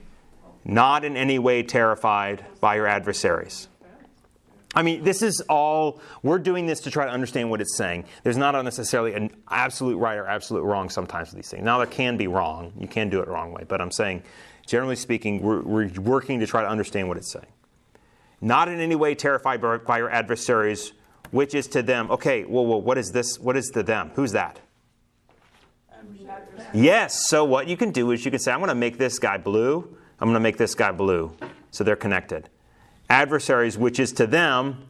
not 0.64 1.04
in 1.04 1.16
any 1.16 1.38
way 1.38 1.62
terrified 1.62 2.44
by 2.60 2.74
your 2.74 2.88
adversaries. 2.88 3.68
I 4.74 4.82
mean, 4.82 5.04
this 5.04 5.22
is 5.22 5.40
all, 5.48 6.00
we're 6.24 6.40
doing 6.40 6.66
this 6.66 6.80
to 6.80 6.90
try 6.90 7.06
to 7.06 7.12
understand 7.12 7.50
what 7.50 7.60
it's 7.60 7.76
saying. 7.76 8.06
There's 8.24 8.36
not 8.36 8.60
necessarily 8.64 9.14
an 9.14 9.30
absolute 9.48 9.98
right 9.98 10.18
or 10.18 10.26
absolute 10.26 10.62
wrong 10.62 10.90
sometimes 10.90 11.28
with 11.28 11.36
these 11.36 11.50
things. 11.50 11.62
Now, 11.62 11.78
there 11.78 11.86
can 11.86 12.16
be 12.16 12.26
wrong. 12.26 12.72
You 12.76 12.88
can 12.88 13.08
do 13.08 13.20
it 13.20 13.26
the 13.26 13.30
wrong 13.30 13.52
way. 13.52 13.64
But 13.68 13.80
I'm 13.80 13.92
saying, 13.92 14.24
generally 14.66 14.96
speaking, 14.96 15.42
we're, 15.42 15.62
we're 15.62 15.90
working 16.00 16.40
to 16.40 16.46
try 16.46 16.62
to 16.62 16.68
understand 16.68 17.06
what 17.06 17.16
it's 17.16 17.30
saying. 17.30 17.46
Not 18.40 18.68
in 18.68 18.80
any 18.80 18.94
way 18.94 19.14
terrified 19.14 19.60
by, 19.60 19.98
your 19.98 20.10
adversaries, 20.10 20.92
which 21.30 21.54
is 21.54 21.66
to 21.68 21.82
them. 21.82 22.10
Okay, 22.10 22.44
well, 22.44 22.66
well, 22.66 22.80
what 22.80 22.96
is 22.98 23.10
this? 23.10 23.38
What 23.38 23.56
is 23.56 23.70
to 23.70 23.82
them? 23.82 24.12
Who's 24.14 24.32
that? 24.32 24.60
Yes. 26.72 27.28
So 27.28 27.44
what 27.44 27.68
you 27.68 27.76
can 27.76 27.90
do 27.90 28.10
is 28.12 28.24
you 28.24 28.30
can 28.30 28.40
say, 28.40 28.52
I'm 28.52 28.58
going 28.58 28.68
to 28.68 28.74
make 28.74 28.98
this 28.98 29.18
guy 29.18 29.38
blue. 29.38 29.96
I'm 30.20 30.26
going 30.28 30.34
to 30.34 30.40
make 30.40 30.56
this 30.56 30.74
guy 30.74 30.92
blue. 30.92 31.32
So 31.70 31.84
they're 31.84 31.96
connected. 31.96 32.48
Adversaries, 33.10 33.78
which 33.78 33.98
is 33.98 34.12
to 34.12 34.26
them 34.26 34.84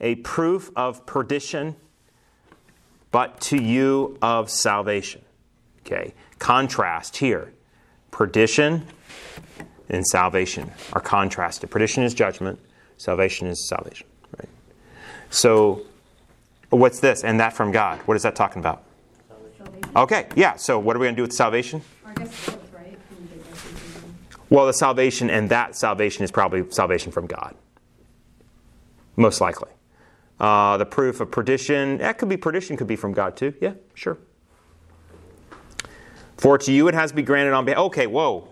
a 0.00 0.16
proof 0.16 0.70
of 0.76 1.06
perdition, 1.06 1.76
but 3.10 3.40
to 3.40 3.56
you 3.56 4.18
of 4.20 4.50
salvation. 4.50 5.22
Okay. 5.80 6.14
Contrast 6.38 7.16
here. 7.16 7.52
Perdition 8.10 8.86
and 9.88 10.06
salvation 10.06 10.70
are 10.92 11.00
contrasted. 11.00 11.70
Perdition 11.70 12.02
is 12.02 12.12
judgment. 12.12 12.60
Salvation 12.98 13.46
is 13.46 13.66
salvation. 13.66 14.06
Right. 14.38 14.48
So, 15.30 15.82
what's 16.70 17.00
this? 17.00 17.24
And 17.24 17.38
that 17.40 17.52
from 17.52 17.72
God. 17.72 17.98
What 18.00 18.16
is 18.16 18.22
that 18.22 18.36
talking 18.36 18.60
about? 18.60 18.82
Salvation. 19.58 19.90
Okay, 19.96 20.26
yeah. 20.34 20.56
So 20.56 20.78
what 20.78 20.96
are 20.96 20.98
we 20.98 21.06
going 21.06 21.14
to 21.14 21.18
do 21.18 21.22
with 21.22 21.32
salvation? 21.32 21.82
Or 22.04 22.10
I 22.10 22.14
guess 22.14 22.28
it's 22.28 22.46
both, 22.46 22.72
right? 22.72 22.98
Can 23.08 23.22
you 23.22 23.28
take 23.28 23.44
both 23.44 23.64
of 23.64 24.02
them? 24.02 24.44
Well, 24.50 24.66
the 24.66 24.72
salvation 24.72 25.30
and 25.30 25.48
that 25.50 25.76
salvation 25.76 26.24
is 26.24 26.30
probably 26.30 26.70
salvation 26.70 27.12
from 27.12 27.26
God. 27.26 27.54
Most 29.16 29.40
likely. 29.40 29.70
Uh, 30.38 30.76
the 30.76 30.84
proof 30.84 31.20
of 31.20 31.30
perdition, 31.30 31.98
that 31.98 32.18
could 32.18 32.28
be 32.28 32.36
perdition, 32.36 32.76
could 32.76 32.86
be 32.86 32.96
from 32.96 33.12
God 33.12 33.36
too. 33.36 33.54
Yeah, 33.60 33.72
sure. 33.94 34.18
For 36.36 36.58
to 36.58 36.72
you 36.72 36.88
it 36.88 36.94
has 36.94 37.12
been 37.12 37.24
granted 37.24 37.54
on 37.54 37.64
behalf. 37.64 37.80
Okay, 37.84 38.06
whoa. 38.06 38.48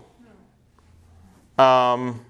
Um, 1.59 2.24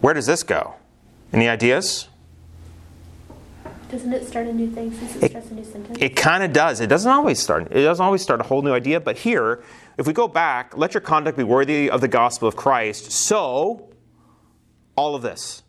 Where 0.00 0.14
does 0.14 0.26
this 0.26 0.42
go? 0.42 0.74
Any 1.32 1.48
ideas? 1.48 2.08
Doesn't 3.90 4.12
it 4.12 4.26
start 4.26 4.46
a 4.46 4.52
new 4.52 4.70
thing 4.70 4.92
since 4.92 5.16
it, 5.16 5.22
it 5.24 5.30
starts 5.30 5.50
a 5.50 5.54
new 5.54 5.64
sentence? 5.64 5.98
It 6.00 6.14
kind 6.14 6.42
of 6.42 6.52
does. 6.52 6.80
It 6.80 6.88
doesn't 6.88 7.10
always 7.10 7.38
start. 7.38 7.72
It 7.72 7.82
doesn't 7.82 8.04
always 8.04 8.20
start 8.20 8.40
a 8.40 8.44
whole 8.44 8.60
new 8.60 8.72
idea. 8.72 9.00
But 9.00 9.18
here, 9.18 9.62
if 9.96 10.06
we 10.06 10.12
go 10.12 10.28
back, 10.28 10.76
let 10.76 10.92
your 10.92 11.00
conduct 11.00 11.38
be 11.38 11.44
worthy 11.44 11.90
of 11.90 12.00
the 12.00 12.08
gospel 12.08 12.48
of 12.48 12.54
Christ. 12.54 13.10
So, 13.10 13.90
all 14.94 15.14
of 15.14 15.22
this. 15.22 15.62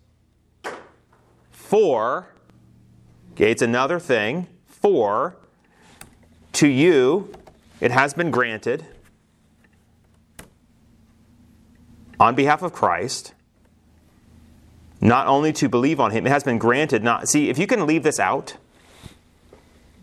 For, 1.51 2.33
okay, 3.33 3.51
it's 3.51 3.61
another 3.61 3.99
thing. 3.99 4.47
For, 4.67 5.37
to 6.53 6.67
you, 6.67 7.31
it 7.79 7.91
has 7.91 8.13
been 8.13 8.31
granted 8.31 8.85
on 12.19 12.35
behalf 12.35 12.61
of 12.61 12.73
Christ 12.73 13.33
not 15.01 15.27
only 15.27 15.53
to 15.53 15.69
believe 15.69 15.99
on 15.99 16.11
him, 16.11 16.25
it 16.25 16.29
has 16.29 16.43
been 16.43 16.57
granted 16.57 17.03
not. 17.03 17.27
See, 17.27 17.49
if 17.49 17.57
you 17.57 17.67
can 17.67 17.85
leave 17.87 18.03
this 18.03 18.19
out, 18.19 18.57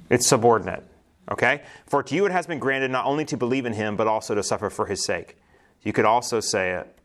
it's 0.09 0.27
subordinate. 0.27 0.85
Okay? 1.31 1.63
For 1.87 2.03
to 2.03 2.15
you 2.15 2.27
it 2.27 2.33
has 2.33 2.47
been 2.47 2.59
granted 2.59 2.91
not 2.91 3.05
only 3.05 3.25
to 3.27 3.37
believe 3.37 3.67
in 3.67 3.73
him, 3.73 3.97
but 3.97 4.07
also 4.07 4.35
to 4.35 4.43
suffer 4.43 4.71
for 4.71 4.87
his 4.87 5.05
sake. 5.05 5.37
You 5.83 5.93
could 5.93 6.05
also 6.05 6.41
say 6.41 6.73
it 6.73 6.99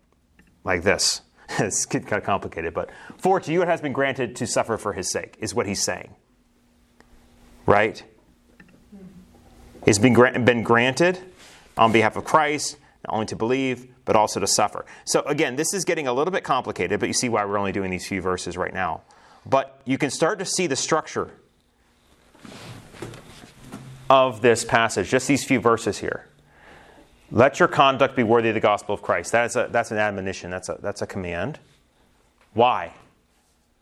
like 0.63 0.83
this. 0.83 1.21
it's 1.59 1.85
kind 1.85 2.13
of 2.13 2.23
complicated, 2.23 2.73
but 2.73 2.89
for 3.17 3.39
to 3.39 3.51
you 3.51 3.61
it 3.61 3.67
has 3.67 3.81
been 3.81 3.93
granted 3.93 4.35
to 4.37 4.47
suffer 4.47 4.77
for 4.77 4.93
his 4.93 5.11
sake, 5.11 5.37
is 5.39 5.53
what 5.53 5.65
he's 5.65 5.81
saying. 5.81 6.15
Right? 7.65 8.03
It's 9.85 9.97
been, 9.99 10.13
been 10.45 10.63
granted 10.63 11.19
on 11.77 11.91
behalf 11.91 12.15
of 12.15 12.23
Christ, 12.23 12.77
not 13.07 13.15
only 13.15 13.25
to 13.27 13.35
believe, 13.35 13.90
but 14.05 14.15
also 14.15 14.39
to 14.39 14.47
suffer. 14.47 14.85
So, 15.05 15.21
again, 15.21 15.55
this 15.55 15.73
is 15.73 15.85
getting 15.85 16.07
a 16.07 16.13
little 16.13 16.31
bit 16.31 16.43
complicated, 16.43 16.99
but 16.99 17.07
you 17.07 17.13
see 17.13 17.29
why 17.29 17.45
we're 17.45 17.57
only 17.57 17.71
doing 17.71 17.91
these 17.91 18.07
few 18.07 18.21
verses 18.21 18.57
right 18.57 18.73
now. 18.73 19.01
But 19.45 19.81
you 19.85 19.97
can 19.97 20.09
start 20.09 20.39
to 20.39 20.45
see 20.45 20.67
the 20.67 20.75
structure 20.75 21.31
of 24.09 24.41
this 24.41 24.65
passage, 24.65 25.09
just 25.09 25.27
these 25.27 25.43
few 25.43 25.59
verses 25.59 25.99
here. 25.99 26.27
Let 27.31 27.59
your 27.59 27.69
conduct 27.69 28.15
be 28.15 28.23
worthy 28.23 28.49
of 28.49 28.55
the 28.55 28.61
gospel 28.61 28.93
of 28.93 29.01
Christ. 29.01 29.31
That 29.31 29.45
is 29.45 29.55
a, 29.55 29.69
that's 29.71 29.91
an 29.91 29.97
admonition, 29.97 30.51
that's 30.51 30.67
a, 30.67 30.77
that's 30.81 31.01
a 31.01 31.07
command. 31.07 31.59
Why? 32.53 32.93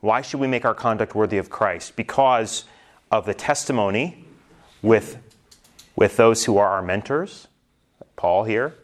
Why 0.01 0.21
should 0.21 0.39
we 0.39 0.47
make 0.47 0.65
our 0.65 0.75
conduct 0.75 1.15
worthy 1.15 1.39
of 1.39 1.49
Christ? 1.49 1.95
Because 1.95 2.65
of 3.11 3.25
the 3.25 3.33
testimony 3.33 4.23
with, 4.81 5.17
with 5.95 6.15
those 6.15 6.45
who 6.45 6.57
are 6.57 6.69
our 6.69 6.83
mentors, 6.83 7.47
Paul 8.15 8.43
here, 8.43 8.75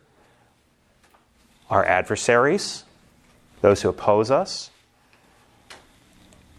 our 1.70 1.84
adversaries, 1.86 2.84
those 3.62 3.82
who 3.82 3.90
oppose 3.90 4.30
us, 4.32 4.70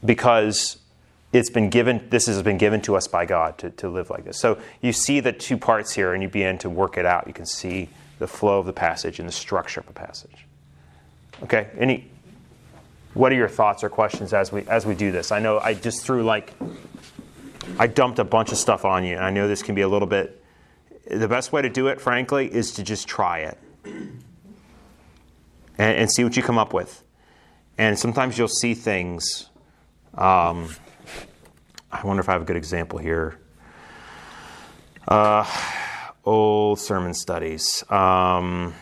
because 0.05 0.79
it's 1.33 1.51
been 1.51 1.71
given 1.71 2.07
this 2.11 2.27
has 2.27 2.43
been 2.43 2.59
given 2.59 2.81
to 2.83 2.97
us 2.97 3.09
by 3.09 3.27
god 3.27 3.59
to, 3.59 3.71
to 3.71 3.89
live 3.89 4.11
like 4.11 4.25
this. 4.25 4.39
So 4.39 4.59
you 4.81 4.93
see 4.93 5.21
the 5.21 5.33
two 5.33 5.57
parts 5.57 5.93
here 5.93 6.15
and 6.15 6.23
you 6.23 6.29
begin 6.29 6.59
to 6.59 6.71
work 6.71 6.97
it 6.97 7.05
out. 7.07 7.27
You 7.27 7.33
can 7.33 7.47
see 7.47 7.89
the 8.19 8.27
flow 8.27 8.59
of 8.59 8.67
the 8.67 8.73
passage 8.73 9.19
and 9.19 9.29
the 9.29 9.33
structure 9.33 9.81
of 9.81 9.87
the 9.87 9.93
passage. 9.93 10.47
Okay 11.43 11.69
any 11.79 12.11
what 13.15 13.33
are 13.33 13.37
your 13.37 13.49
thoughts 13.49 13.83
or 13.83 13.89
questions 13.89 14.33
as 14.33 14.53
we 14.53 14.63
as 14.69 14.87
we 14.87 14.95
do 14.95 15.13
this? 15.13 15.33
I 15.33 15.39
know 15.41 15.59
i 15.59 15.75
just 15.75 16.05
threw 16.05 16.23
like 16.23 16.53
i 17.79 17.87
dumped 17.87 18.19
a 18.19 18.25
bunch 18.25 18.53
of 18.53 18.59
stuff 18.59 18.85
on 18.85 19.05
you 19.05 19.17
and 19.17 19.25
i 19.25 19.31
know 19.31 19.49
this 19.49 19.63
can 19.63 19.75
be 19.75 19.81
a 19.81 19.89
little 19.89 20.09
bit 20.09 20.43
the 21.11 21.29
best 21.29 21.53
way 21.53 21.63
to 21.63 21.69
do 21.69 21.89
it 21.89 22.01
frankly 22.01 22.53
is 22.53 22.73
to 22.73 22.83
just 22.83 23.09
try 23.09 23.41
it 23.41 23.59
and, 25.79 25.97
and 25.97 26.13
see 26.13 26.25
what 26.25 26.37
you 26.37 26.43
come 26.43 26.59
up 26.59 26.73
with 26.73 27.03
and 27.79 27.99
sometimes 27.99 28.39
you'll 28.39 28.49
see 28.49 28.75
things 28.75 29.51
um, 30.17 30.71
I 31.93 32.07
wonder 32.07 32.21
if 32.21 32.29
I 32.29 32.33
have 32.33 32.43
a 32.43 32.45
good 32.45 32.57
example 32.57 32.99
here. 32.99 33.39
Uh, 35.07 35.45
old 36.25 36.81
sermon 36.81 37.15
studies. 37.15 37.85
Um, 37.91 38.75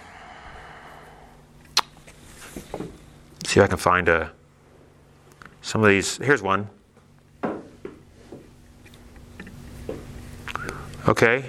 see 3.44 3.60
if 3.60 3.64
I 3.64 3.66
can 3.66 3.78
find 3.78 4.08
a 4.08 4.32
some 5.60 5.82
of 5.82 5.88
these. 5.88 6.16
Here's 6.18 6.42
one. 6.42 6.68
Okay. 11.08 11.44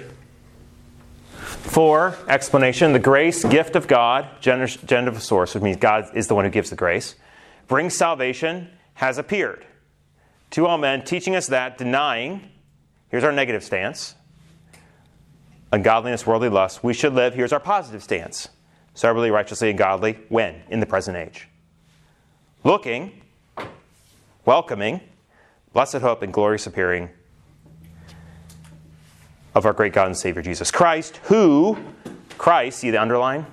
For 1.76 2.16
explanation, 2.26 2.94
the 2.94 2.98
grace 2.98 3.44
gift 3.44 3.76
of 3.76 3.86
God, 3.86 4.26
genitive 4.40 5.22
source, 5.22 5.52
which 5.52 5.62
means 5.62 5.76
God 5.76 6.08
is 6.14 6.26
the 6.26 6.34
one 6.34 6.46
who 6.46 6.50
gives 6.50 6.70
the 6.70 6.76
grace, 6.76 7.16
brings 7.68 7.92
salvation, 7.92 8.70
has 8.94 9.18
appeared 9.18 9.66
to 10.52 10.66
all 10.66 10.78
men, 10.78 11.04
teaching 11.04 11.36
us 11.36 11.48
that 11.48 11.76
denying, 11.76 12.48
here's 13.10 13.24
our 13.24 13.30
negative 13.30 13.62
stance, 13.62 14.14
ungodliness, 15.70 16.26
worldly 16.26 16.48
lust, 16.48 16.82
we 16.82 16.94
should 16.94 17.12
live, 17.12 17.34
here's 17.34 17.52
our 17.52 17.60
positive 17.60 18.02
stance, 18.02 18.48
soberly, 18.94 19.30
righteously, 19.30 19.68
and 19.68 19.76
godly, 19.76 20.18
when? 20.30 20.62
In 20.70 20.80
the 20.80 20.86
present 20.86 21.18
age. 21.18 21.46
Looking, 22.64 23.20
welcoming, 24.46 25.02
blessed 25.74 25.98
hope, 25.98 26.22
and 26.22 26.32
glorious 26.32 26.66
appearing 26.66 27.10
of 29.56 29.64
our 29.64 29.72
great 29.72 29.94
God 29.94 30.06
and 30.06 30.16
Savior 30.16 30.42
Jesus 30.42 30.70
Christ, 30.70 31.16
who, 31.24 31.78
Christ, 32.36 32.80
see 32.80 32.90
the 32.90 33.00
underline, 33.00 33.46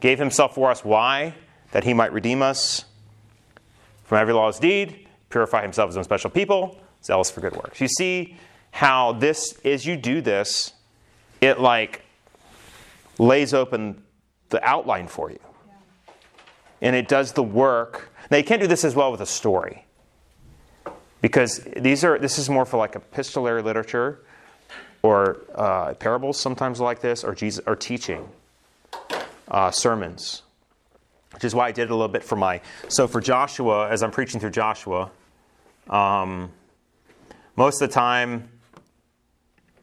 gave 0.00 0.18
himself 0.18 0.54
for 0.54 0.70
us. 0.70 0.82
Why? 0.82 1.34
That 1.72 1.84
he 1.84 1.92
might 1.92 2.12
redeem 2.14 2.40
us 2.40 2.86
from 4.04 4.16
every 4.18 4.32
lawless 4.32 4.58
deed 4.58 5.06
purify 5.28 5.62
himself 5.62 5.88
as 5.90 5.96
own 5.96 6.02
special 6.02 6.28
people, 6.28 6.80
zealous 7.04 7.30
for 7.30 7.40
good 7.40 7.54
works. 7.54 7.80
You 7.80 7.86
see 7.86 8.36
how 8.72 9.12
this, 9.12 9.54
as 9.64 9.86
you 9.86 9.96
do 9.96 10.20
this, 10.20 10.72
it 11.40 11.60
like 11.60 12.02
lays 13.18 13.54
open 13.54 14.02
the 14.48 14.62
outline 14.66 15.06
for 15.06 15.30
you. 15.30 15.38
And 16.82 16.96
it 16.96 17.08
does 17.08 17.32
the 17.32 17.42
work. 17.42 18.10
Now 18.30 18.38
you 18.38 18.44
can't 18.44 18.60
do 18.60 18.66
this 18.66 18.84
as 18.84 18.96
well 18.96 19.12
with 19.12 19.20
a 19.20 19.26
story. 19.26 19.84
Because 21.20 21.60
these 21.76 22.02
are 22.02 22.18
this 22.18 22.38
is 22.38 22.48
more 22.48 22.64
for 22.64 22.78
like 22.78 22.96
epistolary 22.96 23.62
literature 23.62 24.24
or 25.02 25.38
uh, 25.54 25.94
parables 25.94 26.38
sometimes 26.38 26.80
like 26.80 27.00
this 27.00 27.24
or 27.24 27.34
Jesus 27.34 27.62
or 27.66 27.76
teaching 27.76 28.28
uh, 29.48 29.70
sermons 29.70 30.42
which 31.32 31.44
is 31.44 31.54
why 31.54 31.68
I 31.68 31.72
did 31.72 31.90
a 31.90 31.94
little 31.94 32.08
bit 32.08 32.24
for 32.24 32.36
my. 32.36 32.60
So 32.88 33.06
for 33.06 33.20
Joshua, 33.20 33.88
as 33.88 34.02
I'm 34.02 34.10
preaching 34.10 34.40
through 34.40 34.50
Joshua, 34.50 35.10
um, 35.88 36.50
most 37.56 37.80
of 37.80 37.88
the 37.88 37.94
time, 37.94 38.48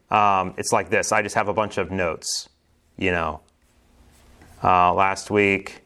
um, 0.09 0.53
it's 0.57 0.72
like 0.72 0.89
this. 0.89 1.11
I 1.11 1.22
just 1.22 1.36
have 1.36 1.47
a 1.47 1.53
bunch 1.53 1.78
of 1.78 1.91
notes. 1.91 2.49
You 2.97 3.11
know, 3.11 3.41
uh, 4.63 4.93
last 4.93 5.30
week, 5.30 5.82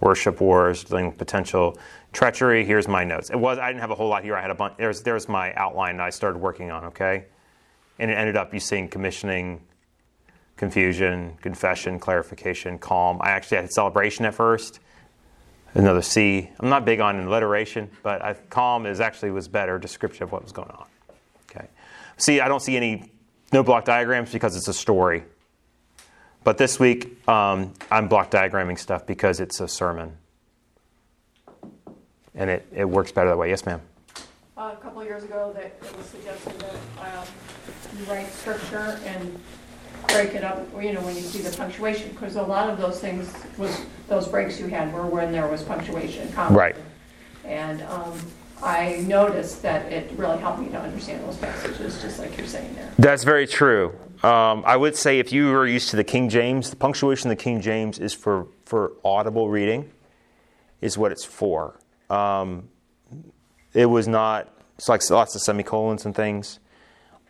worship 0.00 0.40
wars, 0.40 0.82
dealing 0.84 1.06
with 1.06 1.18
potential 1.18 1.78
treachery. 2.12 2.64
Here's 2.64 2.88
my 2.88 3.04
notes. 3.04 3.30
It 3.30 3.36
was 3.36 3.58
I 3.58 3.68
didn't 3.68 3.80
have 3.80 3.90
a 3.90 3.94
whole 3.94 4.08
lot 4.08 4.24
here. 4.24 4.36
I 4.36 4.42
had 4.42 4.50
a 4.50 4.54
bunch. 4.54 4.74
There's 4.76 5.02
there's 5.02 5.28
my 5.28 5.54
outline 5.54 6.00
I 6.00 6.10
started 6.10 6.38
working 6.38 6.70
on. 6.70 6.86
Okay, 6.86 7.26
and 7.98 8.10
it 8.10 8.14
ended 8.14 8.36
up 8.36 8.52
you 8.52 8.60
seeing 8.60 8.88
commissioning, 8.88 9.60
confusion, 10.56 11.36
confession, 11.40 11.98
clarification, 11.98 12.78
calm. 12.78 13.18
I 13.20 13.30
actually 13.30 13.58
had 13.58 13.72
celebration 13.72 14.24
at 14.24 14.34
first 14.34 14.80
another 15.76 16.02
C. 16.02 16.50
I'm 16.58 16.68
not 16.68 16.84
big 16.84 17.00
on 17.00 17.20
alliteration, 17.20 17.90
but 18.02 18.22
I, 18.22 18.34
calm 18.34 18.86
is 18.86 19.00
actually 19.00 19.30
was 19.30 19.46
better 19.46 19.78
description 19.78 20.24
of 20.24 20.32
what 20.32 20.42
was 20.42 20.52
going 20.52 20.70
on. 20.70 20.86
Okay. 21.50 21.68
See, 22.16 22.40
I 22.40 22.48
don't 22.48 22.60
see 22.60 22.76
any 22.76 23.10
no 23.52 23.62
block 23.62 23.84
diagrams 23.84 24.32
because 24.32 24.56
it's 24.56 24.68
a 24.68 24.74
story. 24.74 25.24
But 26.44 26.58
this 26.58 26.80
week, 26.80 27.28
um, 27.28 27.74
I'm 27.90 28.08
block 28.08 28.30
diagramming 28.30 28.78
stuff 28.78 29.06
because 29.06 29.40
it's 29.40 29.60
a 29.60 29.68
sermon. 29.68 30.16
And 32.34 32.50
it, 32.50 32.66
it 32.72 32.84
works 32.84 33.12
better 33.12 33.30
that 33.30 33.38
way. 33.38 33.48
Yes, 33.48 33.66
ma'am. 33.66 33.80
Uh, 34.58 34.72
a 34.72 34.76
couple 34.82 35.04
years 35.04 35.22
ago, 35.22 35.52
that 35.54 35.66
it 35.66 35.96
was 35.98 36.06
suggested 36.06 36.58
that 36.60 37.18
um, 37.18 37.26
you 37.98 38.04
write 38.10 38.26
scripture 38.32 38.98
and 39.04 39.38
break 40.08 40.34
it 40.34 40.44
up, 40.44 40.66
you 40.82 40.94
know, 40.94 41.00
when 41.02 41.14
you 41.14 41.20
see 41.20 41.42
the 41.42 41.54
punctuation, 41.54 42.08
because 42.12 42.36
a 42.36 42.42
lot 42.42 42.70
of 42.70 42.78
those 42.78 42.98
things 42.98 43.34
was, 43.58 43.82
those 44.08 44.26
breaks 44.26 44.58
you 44.58 44.66
had 44.68 44.90
were 44.94 45.06
when 45.06 45.30
there 45.30 45.46
was 45.46 45.62
punctuation, 45.62 46.32
comma. 46.32 46.56
Right. 46.56 46.76
And 47.44 47.82
um, 47.82 48.18
I 48.62 49.04
noticed 49.06 49.60
that 49.60 49.92
it 49.92 50.10
really 50.16 50.38
helped 50.38 50.60
me 50.60 50.70
to 50.70 50.80
understand 50.80 51.22
those 51.28 51.36
passages, 51.36 52.00
just 52.00 52.18
like 52.18 52.34
you're 52.38 52.46
saying 52.46 52.74
there. 52.76 52.90
That's 52.98 53.24
very 53.24 53.46
true. 53.46 53.88
Um, 54.22 54.64
I 54.64 54.78
would 54.78 54.96
say 54.96 55.18
if 55.18 55.34
you 55.34 55.52
were 55.52 55.66
used 55.66 55.90
to 55.90 55.96
the 55.96 56.04
King 56.04 56.30
James, 56.30 56.70
the 56.70 56.76
punctuation 56.76 57.30
of 57.30 57.36
the 57.36 57.44
King 57.44 57.60
James 57.60 57.98
is 57.98 58.14
for, 58.14 58.46
for 58.64 58.92
audible 59.04 59.50
reading, 59.50 59.90
is 60.80 60.96
what 60.96 61.12
it's 61.12 61.26
for. 61.26 61.78
Um, 62.08 62.70
it 63.76 63.86
was 63.86 64.08
not, 64.08 64.48
it's 64.78 64.88
like 64.88 65.08
lots 65.10 65.34
of 65.34 65.42
semicolons 65.42 66.06
and 66.06 66.14
things. 66.14 66.58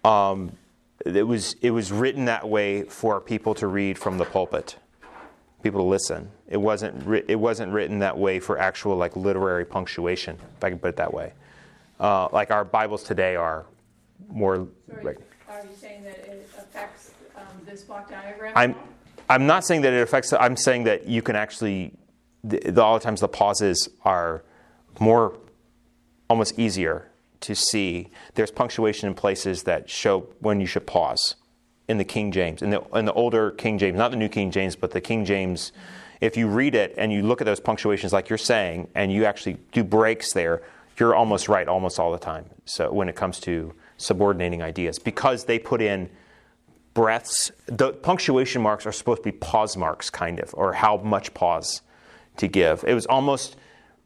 Um, 0.04 0.52
it 1.04 1.26
was, 1.26 1.56
it 1.60 1.72
was 1.72 1.90
written 1.90 2.26
that 2.26 2.48
way 2.48 2.84
for 2.84 3.20
people 3.20 3.54
to 3.56 3.66
read 3.66 3.98
from 3.98 4.18
the 4.18 4.24
pulpit, 4.24 4.76
people 5.64 5.80
to 5.80 5.86
listen. 5.86 6.30
It 6.48 6.58
wasn't, 6.58 7.04
it 7.28 7.34
wasn't 7.34 7.72
written 7.72 7.98
that 7.98 8.16
way 8.16 8.38
for 8.38 8.58
actual 8.58 8.96
like 8.96 9.16
literary 9.16 9.64
punctuation, 9.64 10.38
if 10.56 10.62
I 10.62 10.70
can 10.70 10.78
put 10.78 10.90
it 10.90 10.96
that 10.96 11.12
way. 11.12 11.32
Uh, 11.98 12.28
like 12.32 12.52
our 12.52 12.64
Bibles 12.64 13.02
today 13.02 13.34
are 13.34 13.66
more. 14.28 14.56
So 14.56 14.94
are, 14.94 15.02
you, 15.02 15.18
are 15.48 15.62
you 15.62 15.68
saying 15.76 16.04
that 16.04 16.18
it 16.18 16.48
affects 16.56 17.10
um, 17.36 17.42
this 17.64 17.82
block 17.82 18.08
diagram? 18.08 18.52
I'm, 18.54 18.76
I'm 19.28 19.46
not 19.46 19.64
saying 19.64 19.80
that 19.80 19.92
it 19.92 20.02
affects. 20.02 20.32
I'm 20.32 20.56
saying 20.56 20.84
that 20.84 21.08
you 21.08 21.22
can 21.22 21.34
actually. 21.34 21.92
The, 22.44 22.60
the, 22.70 22.82
all 22.82 22.98
the 22.98 23.02
times 23.02 23.22
the 23.22 23.28
pauses 23.28 23.88
are 24.04 24.44
more, 25.00 25.36
almost 26.28 26.58
easier 26.58 27.10
to 27.40 27.54
see 27.54 28.08
there's 28.34 28.50
punctuation 28.50 29.08
in 29.08 29.14
places 29.14 29.64
that 29.64 29.88
show 29.88 30.28
when 30.40 30.60
you 30.60 30.66
should 30.66 30.86
pause 30.86 31.36
in 31.88 31.98
the 31.98 32.04
King 32.04 32.32
James. 32.32 32.62
In 32.62 32.70
the, 32.70 32.82
in 32.94 33.04
the 33.04 33.12
older 33.12 33.50
King 33.52 33.78
James, 33.78 33.96
not 33.96 34.10
the 34.10 34.16
New 34.16 34.28
King 34.28 34.50
James, 34.50 34.74
but 34.74 34.90
the 34.90 35.00
King 35.00 35.24
James, 35.24 35.72
if 36.20 36.36
you 36.36 36.48
read 36.48 36.74
it 36.74 36.94
and 36.96 37.12
you 37.12 37.22
look 37.22 37.40
at 37.40 37.44
those 37.44 37.60
punctuations 37.60 38.12
like 38.12 38.28
you're 38.28 38.38
saying, 38.38 38.88
and 38.94 39.12
you 39.12 39.24
actually 39.24 39.58
do 39.72 39.84
breaks 39.84 40.32
there, 40.32 40.62
you're 40.98 41.14
almost 41.14 41.48
right 41.48 41.68
almost 41.68 42.00
all 42.00 42.10
the 42.10 42.18
time. 42.18 42.46
So 42.64 42.90
when 42.92 43.08
it 43.08 43.14
comes 43.14 43.38
to 43.40 43.74
subordinating 43.98 44.62
ideas, 44.62 44.98
because 44.98 45.44
they 45.44 45.58
put 45.58 45.82
in 45.82 46.08
breaths, 46.94 47.52
the 47.66 47.92
punctuation 47.92 48.62
marks 48.62 48.86
are 48.86 48.92
supposed 48.92 49.22
to 49.22 49.30
be 49.30 49.32
pause 49.32 49.76
marks, 49.76 50.08
kind 50.08 50.40
of, 50.40 50.54
or 50.54 50.72
how 50.72 50.96
much 50.96 51.34
pause 51.34 51.82
to 52.38 52.48
give. 52.48 52.82
It 52.86 52.94
was 52.94 53.06
almost 53.06 53.56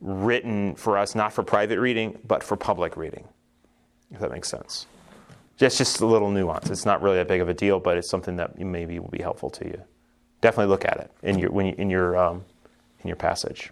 written 0.01 0.75
for 0.75 0.97
us, 0.97 1.15
not 1.15 1.33
for 1.33 1.43
private 1.43 1.79
reading, 1.79 2.19
but 2.27 2.43
for 2.43 2.57
public 2.57 2.97
reading, 2.97 3.29
if 4.11 4.21
that 4.21 4.31
makes 4.31 4.49
sense. 4.49 4.87
Just 5.57 5.77
just 5.77 6.01
a 6.01 6.07
little 6.07 6.31
nuance. 6.31 6.71
It's 6.71 6.87
not 6.87 7.03
really 7.03 7.17
that 7.17 7.29
big 7.29 7.43
of 7.43 7.49
a 7.49 7.55
deal, 7.55 7.81
but 7.81 7.99
it's 7.99 8.09
something 8.09 8.37
that 8.37 8.59
maybe 8.59 8.99
will 8.99 9.11
be 9.11 9.21
helpful 9.21 9.51
to 9.51 9.67
you. 9.67 9.83
Definitely 10.41 10.71
look 10.71 10.87
at 10.87 10.97
it 10.97 11.11
in 11.23 11.39
your 11.39 11.51
when 11.51 11.67
you, 11.67 11.75
in 11.77 11.91
your 11.91 12.17
um, 12.17 12.45
in 13.03 13.09
your 13.09 13.17
passage. 13.17 13.71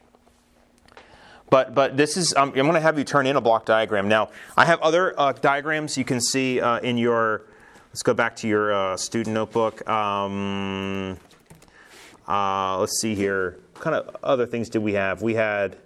But 1.48 1.74
but 1.74 1.96
this 1.96 2.18
is 2.18 2.34
um, 2.34 2.50
I'm 2.50 2.54
going 2.54 2.74
to 2.74 2.80
have 2.80 2.98
you 2.98 3.04
turn 3.04 3.26
in 3.26 3.36
a 3.36 3.40
block 3.40 3.64
diagram. 3.64 4.06
Now 4.06 4.28
I 4.54 4.66
have 4.66 4.80
other 4.80 5.18
uh, 5.18 5.32
diagrams 5.32 5.96
you 5.96 6.04
can 6.04 6.20
see 6.20 6.60
uh, 6.60 6.78
in 6.80 6.98
your. 6.98 7.46
Let's 7.88 8.02
go 8.02 8.12
back 8.12 8.36
to 8.36 8.48
your 8.48 8.72
uh, 8.72 8.96
student 8.98 9.32
notebook. 9.32 9.88
Um, 9.88 11.16
uh, 12.28 12.78
let's 12.78 13.00
see 13.00 13.14
here. 13.14 13.60
What 13.72 13.82
kind 13.82 13.96
of 13.96 14.14
other 14.22 14.44
things 14.44 14.68
did 14.68 14.82
we 14.82 14.92
have? 14.92 15.22
We 15.22 15.34
had. 15.34 15.78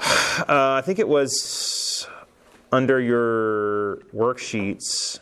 Uh, 0.00 0.78
I 0.78 0.82
think 0.84 0.98
it 0.98 1.08
was 1.08 2.06
under 2.72 3.00
your 3.00 3.96
worksheets. 4.14 5.20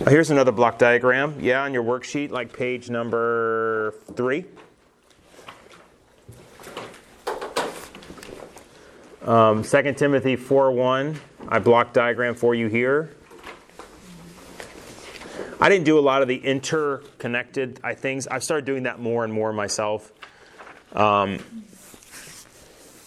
Oh, 0.00 0.10
here's 0.10 0.30
another 0.30 0.52
block 0.52 0.78
diagram. 0.78 1.36
Yeah, 1.40 1.62
on 1.62 1.74
your 1.74 1.82
worksheet, 1.82 2.30
like 2.30 2.52
page 2.52 2.90
number 2.90 3.94
three. 4.14 4.44
Um, 9.22 9.64
2 9.64 9.94
Timothy 9.94 10.36
4.1, 10.36 11.16
I 11.48 11.58
block 11.58 11.92
diagram 11.92 12.36
for 12.36 12.54
you 12.54 12.68
here. 12.68 13.10
I 15.60 15.68
didn't 15.68 15.84
do 15.84 15.98
a 15.98 16.00
lot 16.00 16.22
of 16.22 16.28
the 16.28 16.36
interconnected 16.36 17.80
things. 17.96 18.28
I've 18.28 18.44
started 18.44 18.66
doing 18.66 18.84
that 18.84 19.00
more 19.00 19.24
and 19.24 19.32
more 19.32 19.52
myself. 19.52 20.12
Um, 20.92 21.40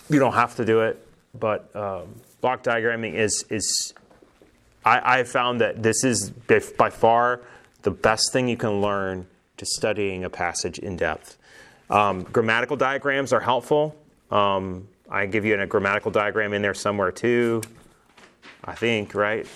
you 0.10 0.20
don't 0.20 0.34
have 0.34 0.56
to 0.56 0.66
do 0.66 0.82
it, 0.82 1.06
but 1.34 1.74
um, 1.76 2.16
block 2.42 2.64
diagramming 2.64 3.14
is, 3.14 3.46
is 3.50 3.94
I, 4.84 5.20
I 5.20 5.24
found 5.24 5.62
that 5.62 5.84
this 5.84 6.04
is 6.04 6.32
by 6.78 6.90
far 6.90 7.42
the 7.84 7.92
best 7.92 8.34
thing 8.34 8.48
you 8.48 8.58
can 8.58 8.82
learn 8.82 9.28
to 9.58 9.66
studying 9.66 10.24
a 10.24 10.30
passage 10.30 10.80
in 10.80 10.98
depth. 10.98 11.38
Um, 11.90 12.24
grammatical 12.24 12.78
diagrams 12.78 13.34
are 13.34 13.40
helpful. 13.40 13.96
Um, 14.32 14.88
I 15.10 15.26
give 15.26 15.46
you 15.46 15.60
a 15.60 15.66
grammatical 15.66 16.12
diagram 16.12 16.54
in 16.54 16.62
there 16.62 16.74
somewhere 16.74 17.12
too. 17.12 17.62
I 18.64 18.76
think, 18.76 19.16
right? 19.16 19.48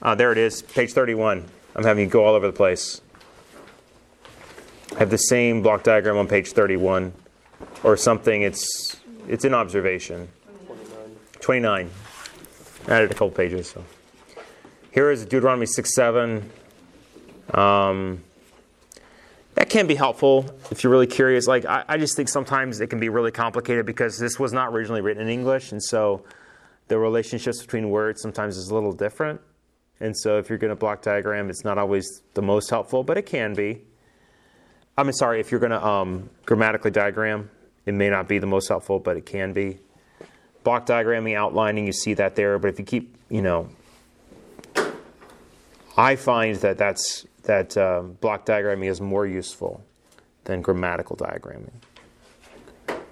Uh, 0.00 0.14
there 0.14 0.32
it 0.32 0.38
is, 0.38 0.62
page 0.62 0.92
31. 0.92 1.44
I'm 1.74 1.84
having 1.84 2.04
you 2.04 2.10
go 2.10 2.24
all 2.24 2.34
over 2.34 2.46
the 2.46 2.52
place. 2.52 3.00
I 4.94 4.98
have 4.98 5.10
the 5.10 5.16
same 5.16 5.62
block 5.62 5.82
diagram 5.82 6.18
on 6.18 6.28
page 6.28 6.52
31 6.52 7.12
or 7.82 7.96
something. 7.96 8.42
It's 8.42 8.96
it's 9.28 9.44
in 9.44 9.54
observation. 9.54 10.28
29. 11.40 11.90
I 12.86 12.90
added 12.90 13.10
a 13.10 13.14
couple 13.14 13.30
pages. 13.30 13.70
So 13.70 13.84
here 14.92 15.10
is 15.10 15.24
Deuteronomy 15.24 15.66
6 15.66 15.94
7. 15.94 16.50
Um, 17.52 18.22
that 19.54 19.68
can 19.68 19.86
be 19.86 19.94
helpful 19.94 20.46
if 20.70 20.82
you're 20.82 20.90
really 20.90 21.06
curious. 21.06 21.46
Like 21.46 21.64
I, 21.64 21.84
I, 21.86 21.98
just 21.98 22.16
think 22.16 22.28
sometimes 22.28 22.80
it 22.80 22.88
can 22.88 22.98
be 22.98 23.08
really 23.08 23.30
complicated 23.30 23.86
because 23.86 24.18
this 24.18 24.38
was 24.38 24.52
not 24.52 24.70
originally 24.70 25.00
written 25.00 25.22
in 25.22 25.28
English, 25.28 25.72
and 25.72 25.82
so 25.82 26.24
the 26.88 26.98
relationships 26.98 27.60
between 27.62 27.90
words 27.90 28.20
sometimes 28.20 28.56
is 28.56 28.70
a 28.70 28.74
little 28.74 28.92
different. 28.92 29.40
And 30.00 30.16
so 30.16 30.38
if 30.38 30.48
you're 30.48 30.58
going 30.58 30.72
to 30.72 30.76
block 30.76 31.02
diagram, 31.02 31.50
it's 31.50 31.64
not 31.64 31.78
always 31.78 32.22
the 32.34 32.42
most 32.42 32.68
helpful, 32.68 33.04
but 33.04 33.16
it 33.16 33.26
can 33.26 33.54
be. 33.54 33.82
I'm 34.96 35.10
sorry, 35.12 35.40
if 35.40 35.50
you're 35.50 35.60
going 35.60 35.72
to 35.72 35.84
um, 35.84 36.30
grammatically 36.46 36.92
diagram, 36.92 37.50
it 37.84 37.94
may 37.94 38.08
not 38.08 38.28
be 38.28 38.38
the 38.38 38.46
most 38.46 38.68
helpful, 38.68 39.00
but 39.00 39.16
it 39.16 39.26
can 39.26 39.52
be. 39.52 39.78
Block 40.62 40.86
diagramming, 40.86 41.36
outlining, 41.36 41.86
you 41.86 41.92
see 41.92 42.14
that 42.14 42.36
there. 42.36 42.58
But 42.58 42.68
if 42.68 42.78
you 42.78 42.84
keep, 42.84 43.16
you 43.28 43.42
know, 43.42 43.68
I 45.96 46.16
find 46.16 46.56
that 46.56 46.78
that's 46.78 47.26
that 47.42 47.76
um, 47.76 48.12
block 48.20 48.46
diagramming 48.46 48.88
is 48.88 49.00
more 49.00 49.26
useful 49.26 49.84
than 50.44 50.62
grammatical 50.62 51.16
diagramming 51.16 51.72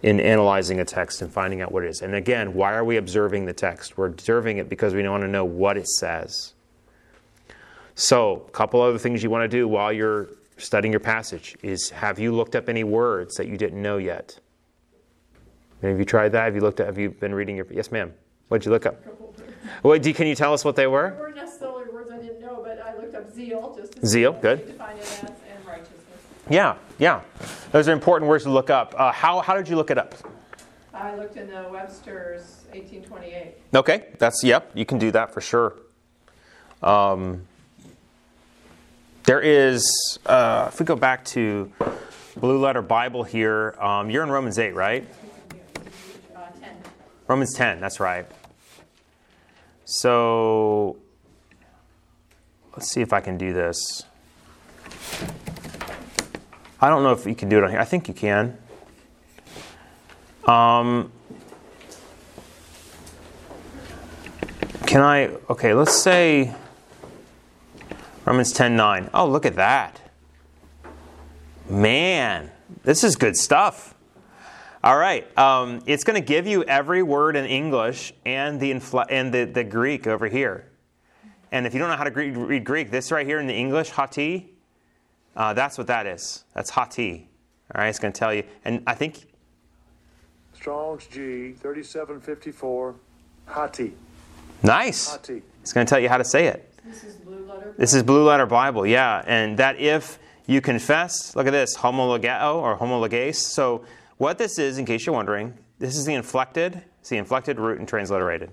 in 0.02 0.18
analyzing 0.20 0.80
a 0.80 0.84
text 0.84 1.22
and 1.22 1.32
finding 1.32 1.60
out 1.60 1.70
what 1.70 1.84
it 1.84 1.90
is. 1.90 2.00
And 2.00 2.14
again, 2.14 2.54
why 2.54 2.72
are 2.74 2.84
we 2.84 2.96
observing 2.96 3.46
the 3.46 3.52
text? 3.52 3.96
We're 3.96 4.06
observing 4.06 4.58
it 4.58 4.68
because 4.68 4.94
we 4.94 5.06
want 5.06 5.22
to 5.22 5.28
know 5.28 5.44
what 5.44 5.76
it 5.76 5.86
says. 5.86 6.54
So, 7.94 8.46
a 8.48 8.50
couple 8.50 8.80
other 8.80 8.98
things 8.98 9.22
you 9.22 9.30
want 9.30 9.48
to 9.48 9.54
do 9.54 9.68
while 9.68 9.92
you're 9.92 10.30
studying 10.56 10.92
your 10.92 11.00
passage 11.00 11.56
is 11.62 11.90
have 11.90 12.18
you 12.18 12.32
looked 12.32 12.54
up 12.56 12.68
any 12.68 12.84
words 12.84 13.36
that 13.36 13.46
you 13.46 13.56
didn't 13.56 13.80
know 13.80 13.98
yet? 13.98 14.38
Have 15.82 15.98
you 15.98 16.04
tried 16.04 16.30
that? 16.30 16.44
Have 16.44 16.54
you 16.54 16.60
looked 16.60 16.80
at? 16.80 16.86
Have 16.86 16.98
you 16.98 17.10
been 17.10 17.34
reading 17.34 17.56
your? 17.56 17.66
Yes, 17.70 17.90
ma'am. 17.90 18.14
What 18.48 18.58
did 18.60 18.66
you 18.66 18.72
look 18.72 18.86
up? 18.86 19.02
What 19.82 20.02
can 20.02 20.26
you 20.26 20.34
tell 20.34 20.52
us 20.52 20.64
what 20.64 20.76
they 20.76 20.86
were? 20.86 21.10
They 21.10 21.16
weren't 21.20 21.36
necessarily 21.36 21.90
words 21.90 22.10
I 22.10 22.18
didn't 22.18 22.40
know, 22.40 22.62
but 22.64 22.80
I 22.80 22.96
looked 22.96 23.14
up 23.14 23.30
zeal 23.32 23.74
just 23.76 23.94
to 23.94 24.06
zeal. 24.06 24.32
Good. 24.32 24.66
Define 24.66 24.96
it 24.96 25.02
as 25.02 25.22
and 25.22 25.66
righteousness. 25.66 26.00
Yeah, 26.48 26.76
yeah. 26.98 27.22
Those 27.72 27.88
are 27.88 27.92
important 27.92 28.28
words 28.28 28.44
to 28.44 28.50
look 28.50 28.70
up. 28.70 28.94
Uh, 28.96 29.10
how 29.12 29.40
how 29.40 29.56
did 29.56 29.68
you 29.68 29.76
look 29.76 29.90
it 29.90 29.98
up? 29.98 30.14
I 30.94 31.16
looked 31.16 31.36
in 31.36 31.48
the 31.48 31.68
Webster's 31.72 32.64
1828. 32.72 33.54
Okay, 33.74 34.08
that's 34.18 34.44
yep. 34.44 34.70
You 34.74 34.84
can 34.84 34.98
do 34.98 35.10
that 35.12 35.32
for 35.32 35.40
sure. 35.40 35.74
Um, 36.82 37.46
there 39.24 39.40
is, 39.40 40.18
uh, 40.26 40.68
if 40.72 40.80
we 40.80 40.86
go 40.86 40.96
back 40.96 41.24
to 41.26 41.70
Blue 42.36 42.58
Letter 42.58 42.82
Bible 42.82 43.22
here, 43.22 43.76
um, 43.80 44.10
you're 44.10 44.24
in 44.24 44.30
Romans 44.30 44.58
8, 44.58 44.74
right? 44.74 45.06
10. 46.60 46.70
Romans 47.28 47.54
10, 47.54 47.80
that's 47.80 48.00
right. 48.00 48.26
So 49.84 50.96
let's 52.72 52.90
see 52.90 53.00
if 53.00 53.12
I 53.12 53.20
can 53.20 53.38
do 53.38 53.52
this. 53.52 54.04
I 56.80 56.88
don't 56.88 57.04
know 57.04 57.12
if 57.12 57.26
you 57.26 57.36
can 57.36 57.48
do 57.48 57.58
it 57.58 57.64
on 57.64 57.70
here. 57.70 57.78
I 57.78 57.84
think 57.84 58.08
you 58.08 58.14
can. 58.14 58.58
Um, 60.46 61.12
can 64.86 65.00
I? 65.02 65.28
Okay, 65.48 65.74
let's 65.74 65.94
say 66.02 66.52
Romans 68.24 68.52
10 68.52 68.76
9. 68.76 69.10
Oh, 69.14 69.26
look 69.26 69.46
at 69.46 69.56
that. 69.56 70.00
Man, 71.68 72.50
this 72.84 73.04
is 73.04 73.16
good 73.16 73.36
stuff. 73.36 73.94
All 74.84 74.96
right. 74.96 75.26
Um, 75.38 75.80
it's 75.86 76.04
going 76.04 76.20
to 76.20 76.26
give 76.26 76.46
you 76.46 76.64
every 76.64 77.02
word 77.02 77.36
in 77.36 77.44
English 77.44 78.12
and 78.24 78.60
the, 78.60 78.72
infl- 78.72 79.06
and 79.08 79.32
the, 79.32 79.44
the 79.44 79.64
Greek 79.64 80.06
over 80.06 80.26
here. 80.26 80.68
And 81.52 81.66
if 81.66 81.74
you 81.74 81.78
don't 81.78 81.88
know 81.88 81.96
how 81.96 82.04
to 82.04 82.10
read 82.10 82.64
Greek, 82.64 82.90
this 82.90 83.12
right 83.12 83.26
here 83.26 83.38
in 83.38 83.46
the 83.46 83.54
English, 83.54 83.90
hati, 83.90 84.52
uh, 85.36 85.52
that's 85.52 85.78
what 85.78 85.86
that 85.86 86.06
is. 86.06 86.44
That's 86.54 86.70
hati. 86.70 87.28
All 87.74 87.80
right, 87.80 87.88
it's 87.88 87.98
going 87.98 88.12
to 88.12 88.18
tell 88.18 88.34
you. 88.34 88.44
And 88.64 88.82
I 88.86 88.94
think. 88.94 89.26
Strong's 90.54 91.06
G, 91.06 91.52
3754, 91.52 92.94
hati. 93.46 93.92
Nice. 94.62 95.10
Hati. 95.10 95.42
It's 95.60 95.72
going 95.72 95.86
to 95.86 95.90
tell 95.90 96.00
you 96.00 96.08
how 96.08 96.18
to 96.18 96.24
say 96.24 96.46
it. 96.46 96.71
This 96.84 97.04
is 97.04 97.14
blue 97.14 97.46
letter. 97.46 97.74
This 97.78 97.94
is 97.94 98.02
Blue 98.02 98.24
Letter 98.24 98.46
Bible, 98.46 98.86
yeah. 98.86 99.22
And 99.26 99.58
that 99.58 99.78
if 99.78 100.18
you 100.46 100.60
confess, 100.60 101.36
look 101.36 101.46
at 101.46 101.52
this, 101.52 101.76
homologeo 101.76 102.56
or 102.56 102.76
homologase. 102.76 103.36
So 103.36 103.84
what 104.18 104.38
this 104.38 104.58
is, 104.58 104.78
in 104.78 104.86
case 104.86 105.06
you're 105.06 105.14
wondering, 105.14 105.54
this 105.78 105.96
is 105.96 106.04
the 106.04 106.14
inflected, 106.14 106.82
it's 107.00 107.08
the 107.08 107.18
inflected 107.18 107.60
root 107.60 107.78
and 107.78 107.88
transliterated. 107.88 108.50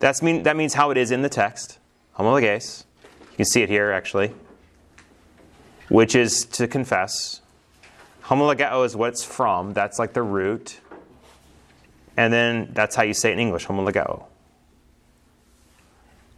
That's 0.00 0.22
mean, 0.22 0.42
that 0.42 0.56
means 0.56 0.74
how 0.74 0.90
it 0.90 0.98
is 0.98 1.10
in 1.10 1.22
the 1.22 1.28
text, 1.28 1.78
homologase. 2.18 2.84
You 3.32 3.36
can 3.36 3.44
see 3.46 3.62
it 3.62 3.68
here, 3.68 3.90
actually, 3.90 4.34
which 5.88 6.14
is 6.14 6.44
to 6.46 6.68
confess. 6.68 7.40
Homologeo 8.24 8.84
is 8.84 8.94
what 8.94 9.10
it's 9.10 9.24
from. 9.24 9.72
That's 9.72 9.98
like 9.98 10.12
the 10.12 10.22
root. 10.22 10.80
And 12.16 12.32
then 12.32 12.70
that's 12.72 12.94
how 12.94 13.02
you 13.02 13.14
say 13.14 13.30
it 13.30 13.34
in 13.34 13.38
English, 13.38 13.66
homologeo. 13.66 14.26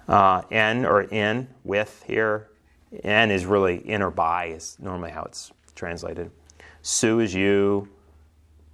Uh, 0.08 0.42
n 0.50 0.84
or 0.84 1.02
in, 1.02 1.48
with 1.64 2.04
here. 2.06 2.48
N 3.04 3.30
is 3.30 3.46
really 3.46 3.76
in 3.88 4.02
or 4.02 4.10
by, 4.10 4.46
is 4.46 4.76
normally 4.80 5.10
how 5.10 5.22
it's 5.22 5.52
translated. 5.74 6.30
Su 6.82 7.20
is 7.20 7.34
you. 7.34 7.88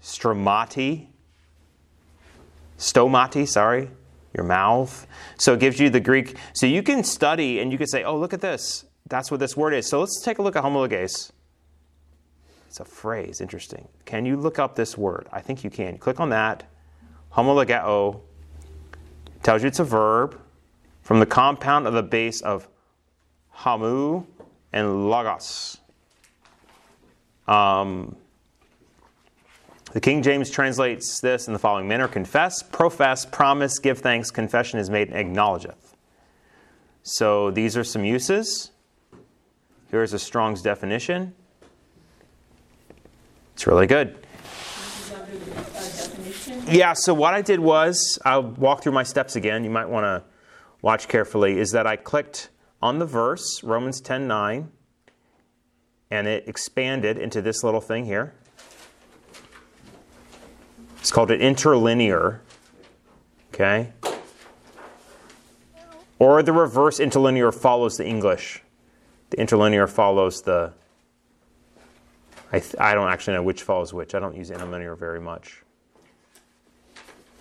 Stromati. 0.03 1.07
Stomati, 2.79 3.47
sorry, 3.47 3.91
your 4.35 4.45
mouth. 4.45 5.07
So 5.37 5.55
it 5.55 5.61
gives 5.61 5.81
you 5.81 5.91
the 5.91 6.01
Greek. 6.01 6.37
So 6.55 6.67
you 6.67 6.83
can 6.83 7.03
study 7.03 7.59
and 7.59 7.73
you 7.73 7.79
can 7.79 7.89
say, 7.89 8.05
oh, 8.05 8.17
look 8.17 8.33
at 8.33 8.41
this. 8.41 8.85
that's 9.09 9.31
what 9.31 9.41
this 9.41 9.57
word 9.57 9.75
is. 9.75 9.89
So 9.89 10.01
let's 10.01 10.21
take 10.23 10.39
a 10.39 10.43
look 10.43 10.55
at 10.55 10.63
homologes. 10.63 11.33
It's 12.69 12.81
a 12.81 12.85
phrase, 12.85 13.41
interesting. 13.41 13.89
Can 14.05 14.27
you 14.27 14.37
look 14.37 14.59
up 14.59 14.77
this 14.77 14.97
word? 14.97 15.27
I 15.33 15.41
think 15.41 15.65
you 15.65 15.71
can. 15.71 15.99
Click 15.99 16.21
on 16.21 16.31
that. 16.31 16.65
Homologeo 17.33 18.21
tells 19.43 19.63
you 19.63 19.69
it's 19.69 19.81
a 19.81 19.85
verb 19.85 20.39
from 21.09 21.21
the 21.21 21.27
compound 21.27 21.87
of 21.87 21.95
the 21.95 22.03
base 22.03 22.43
of 22.43 22.69
hamu 23.49 24.23
and 24.75 25.09
logos. 25.09 25.79
Um, 27.47 28.15
the 29.95 30.03
King 30.03 30.23
James 30.23 30.51
translates 30.51 31.19
this 31.23 31.47
in 31.47 31.55
the 31.55 31.59
following 31.59 31.89
manner 31.89 32.09
confess, 32.09 32.63
profess, 32.63 33.25
promise, 33.25 33.79
give 33.79 34.01
thanks, 34.01 34.31
confession 34.31 34.79
is 34.79 34.91
made, 34.91 35.09
and 35.09 35.17
acknowledgeth. 35.17 35.97
So 37.05 37.53
these 37.53 37.75
are 37.75 37.85
some 37.85 38.05
uses. 38.05 38.71
Here's 39.91 40.13
a 40.13 40.19
Strong's 40.19 40.61
definition. 40.61 41.35
It's 43.55 43.67
really 43.67 43.87
good. 43.87 44.15
This 44.43 45.07
is 45.07 45.13
under 45.15 45.39
the 45.39 45.51
definition. 45.53 46.65
Yeah, 46.69 46.93
so 46.93 47.15
what 47.15 47.33
I 47.33 47.41
did 47.41 47.61
was, 47.61 48.19
I'll 48.27 48.43
walk 48.43 48.83
through 48.83 48.93
my 48.93 49.05
steps 49.05 49.37
again. 49.37 49.65
You 49.65 49.71
might 49.71 49.89
want 49.89 50.05
to 50.05 50.23
watch 50.83 51.09
carefully. 51.09 51.59
Is 51.59 51.73
that 51.73 51.87
I 51.87 51.97
clicked 51.97 52.49
on 52.81 52.99
the 52.99 53.07
verse, 53.07 53.63
Romans 53.63 54.01
10 54.01 54.27
9, 54.27 54.71
and 56.11 56.27
it 56.27 56.49
expanded 56.49 57.19
into 57.19 57.43
this 57.43 57.63
little 57.63 57.81
thing 57.81 58.05
here. 58.05 58.35
It's 61.01 61.11
called 61.11 61.31
an 61.31 61.41
interlinear. 61.41 62.43
Okay? 63.55 63.93
Or 66.19 66.43
the 66.43 66.53
reverse 66.53 67.01
interlinear 67.01 67.53
follows 67.53 67.97
the 67.97 68.07
English. 68.07 68.63
The 69.31 69.39
interlinear 69.39 69.87
follows 69.87 70.43
the. 70.43 70.73
I, 72.51 72.61
th- 72.61 72.77
I 72.79 72.95
don't 72.95 73.09
actually 73.09 73.35
know 73.35 73.43
which 73.43 73.63
follows 73.63 73.93
which. 73.93 74.15
I 74.15 74.19
don't 74.19 74.35
use 74.35 74.51
interlinear 74.51 74.95
very 74.95 75.21
much. 75.21 75.63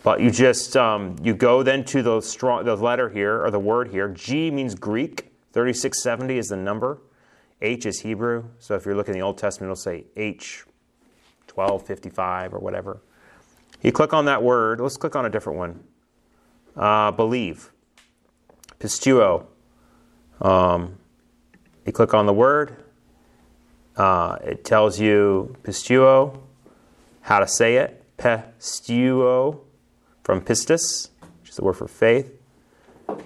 But 0.08 0.22
you 0.22 0.32
just 0.32 0.78
um, 0.78 1.18
you 1.22 1.34
go 1.34 1.64
then 1.64 1.84
to 1.84 2.02
the 2.02 2.22
strong 2.22 2.64
the 2.64 2.78
letter 2.78 3.10
here 3.10 3.44
or 3.44 3.52
the 3.52 3.60
word 3.60 3.90
here. 3.90 4.08
G 4.08 4.50
means 4.50 4.74
Greek. 4.74 5.34
Thirty 5.52 5.74
six 5.74 6.02
seventy 6.02 6.38
is 6.38 6.48
the 6.48 6.56
number. 6.56 7.02
H 7.62 7.86
is 7.86 8.00
Hebrew. 8.00 8.46
So 8.58 8.76
if 8.76 8.86
you're 8.86 8.96
looking 8.96 9.16
in 9.16 9.20
the 9.20 9.26
Old 9.26 9.38
Testament, 9.38 9.68
it'll 9.68 9.76
say 9.76 10.06
H 10.16 10.64
twelve 11.46 11.86
fifty 11.86 12.10
five 12.10 12.54
or 12.54 12.60
whatever. 12.60 13.02
You 13.82 13.92
click 13.92 14.14
on 14.14 14.24
that 14.24 14.42
word. 14.42 14.80
Let's 14.80 14.96
click 14.96 15.18
on 15.18 15.26
a 15.26 15.30
different 15.30 15.60
one. 15.60 15.84
Uh, 16.74 17.12
believe. 17.12 17.74
Pisteuo. 18.80 19.46
Um, 20.40 21.00
you 21.86 21.92
click 21.92 22.14
on 22.14 22.28
the 22.28 22.34
word. 22.34 22.82
Uh, 23.98 24.38
it 24.42 24.64
tells 24.64 25.02
you 25.02 25.58
pisteuo, 25.64 26.40
how 27.20 27.40
to 27.40 27.48
say 27.50 27.76
it. 27.76 28.06
Pisteuo 28.18 29.67
from 30.28 30.42
pistis, 30.42 31.08
which 31.40 31.52
is 31.52 31.56
the 31.56 31.64
word 31.64 31.72
for 31.72 31.88
faith. 31.88 32.38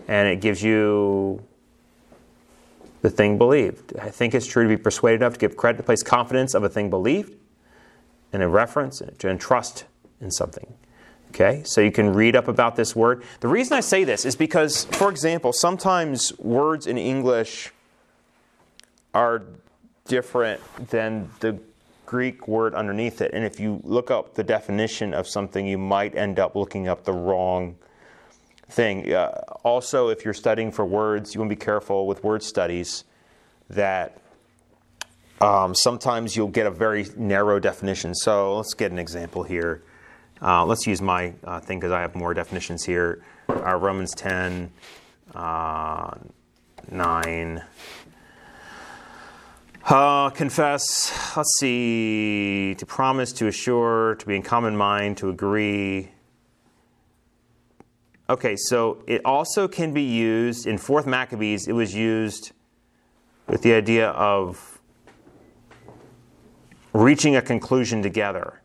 And 0.07 0.27
it 0.27 0.39
gives 0.39 0.61
you 0.61 1.43
the 3.01 3.09
thing 3.09 3.39
believed. 3.39 3.97
I 3.97 4.11
think 4.11 4.35
it's 4.35 4.45
true 4.45 4.61
to 4.61 4.69
be 4.69 4.77
persuaded 4.77 5.23
enough 5.23 5.33
to 5.33 5.39
give 5.39 5.57
credit 5.57 5.77
to 5.77 5.83
place 5.83 6.03
confidence 6.03 6.53
of 6.53 6.63
a 6.63 6.69
thing 6.69 6.91
believed 6.91 7.33
and 8.31 8.43
a 8.43 8.47
reference, 8.47 9.01
to 9.17 9.27
entrust 9.27 9.85
in 10.21 10.29
something. 10.29 10.75
Okay, 11.29 11.63
so 11.65 11.81
you 11.81 11.91
can 11.91 12.13
read 12.13 12.35
up 12.35 12.47
about 12.47 12.75
this 12.75 12.95
word. 12.95 13.23
The 13.39 13.47
reason 13.47 13.75
I 13.75 13.79
say 13.79 14.03
this 14.03 14.23
is 14.23 14.35
because, 14.35 14.85
for 14.85 15.09
example, 15.09 15.53
sometimes 15.53 16.37
words 16.37 16.85
in 16.85 16.99
English 16.99 17.71
are 19.15 19.41
different 20.05 20.61
than 20.89 21.31
the 21.39 21.57
Greek 22.11 22.45
word 22.45 22.75
underneath 22.75 23.21
it. 23.21 23.31
And 23.33 23.45
if 23.45 23.57
you 23.57 23.79
look 23.85 24.11
up 24.11 24.33
the 24.33 24.43
definition 24.43 25.13
of 25.13 25.29
something, 25.29 25.65
you 25.65 25.77
might 25.77 26.13
end 26.13 26.39
up 26.39 26.57
looking 26.57 26.89
up 26.89 27.05
the 27.05 27.13
wrong 27.13 27.77
thing. 28.67 29.13
Uh, 29.13 29.29
also, 29.63 30.09
if 30.09 30.25
you're 30.25 30.33
studying 30.33 30.73
for 30.73 30.85
words, 30.85 31.33
you 31.33 31.39
want 31.39 31.49
to 31.49 31.55
be 31.55 31.63
careful 31.63 32.07
with 32.07 32.21
word 32.21 32.43
studies 32.43 33.05
that 33.69 34.17
um, 35.39 35.73
sometimes 35.73 36.35
you'll 36.35 36.49
get 36.49 36.67
a 36.67 36.69
very 36.69 37.05
narrow 37.15 37.61
definition. 37.61 38.13
So 38.13 38.57
let's 38.57 38.73
get 38.73 38.91
an 38.91 38.99
example 38.99 39.43
here. 39.43 39.81
Uh, 40.41 40.65
let's 40.65 40.85
use 40.85 41.01
my 41.01 41.33
uh, 41.45 41.61
thing 41.61 41.79
because 41.79 41.93
I 41.93 42.01
have 42.01 42.13
more 42.13 42.33
definitions 42.33 42.83
here. 42.83 43.23
Uh, 43.47 43.75
Romans 43.75 44.13
10, 44.15 44.69
uh, 45.33 46.13
9. 46.91 47.63
Uh, 49.83 50.29
confess, 50.29 51.11
let's 51.35 51.57
see, 51.59 52.75
to 52.77 52.85
promise, 52.85 53.33
to 53.33 53.47
assure, 53.47 54.15
to 54.15 54.25
be 54.27 54.35
in 54.35 54.43
common 54.43 54.77
mind, 54.77 55.17
to 55.17 55.29
agree. 55.29 56.11
Okay, 58.29 58.55
so 58.55 59.03
it 59.07 59.21
also 59.25 59.67
can 59.67 59.91
be 59.91 60.03
used 60.03 60.67
in 60.67 60.77
4th 60.77 61.07
Maccabees, 61.07 61.67
it 61.67 61.73
was 61.73 61.95
used 61.95 62.51
with 63.47 63.63
the 63.63 63.73
idea 63.73 64.09
of 64.09 64.79
reaching 66.93 67.35
a 67.35 67.41
conclusion 67.41 68.03
together. 68.03 68.61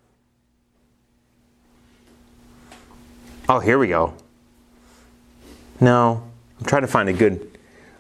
Oh, 3.48 3.58
here 3.58 3.78
we 3.78 3.88
go. 3.88 4.12
No, 5.80 6.22
I'm 6.60 6.66
trying 6.66 6.82
to 6.82 6.88
find 6.88 7.08
a 7.08 7.12
good. 7.12 7.55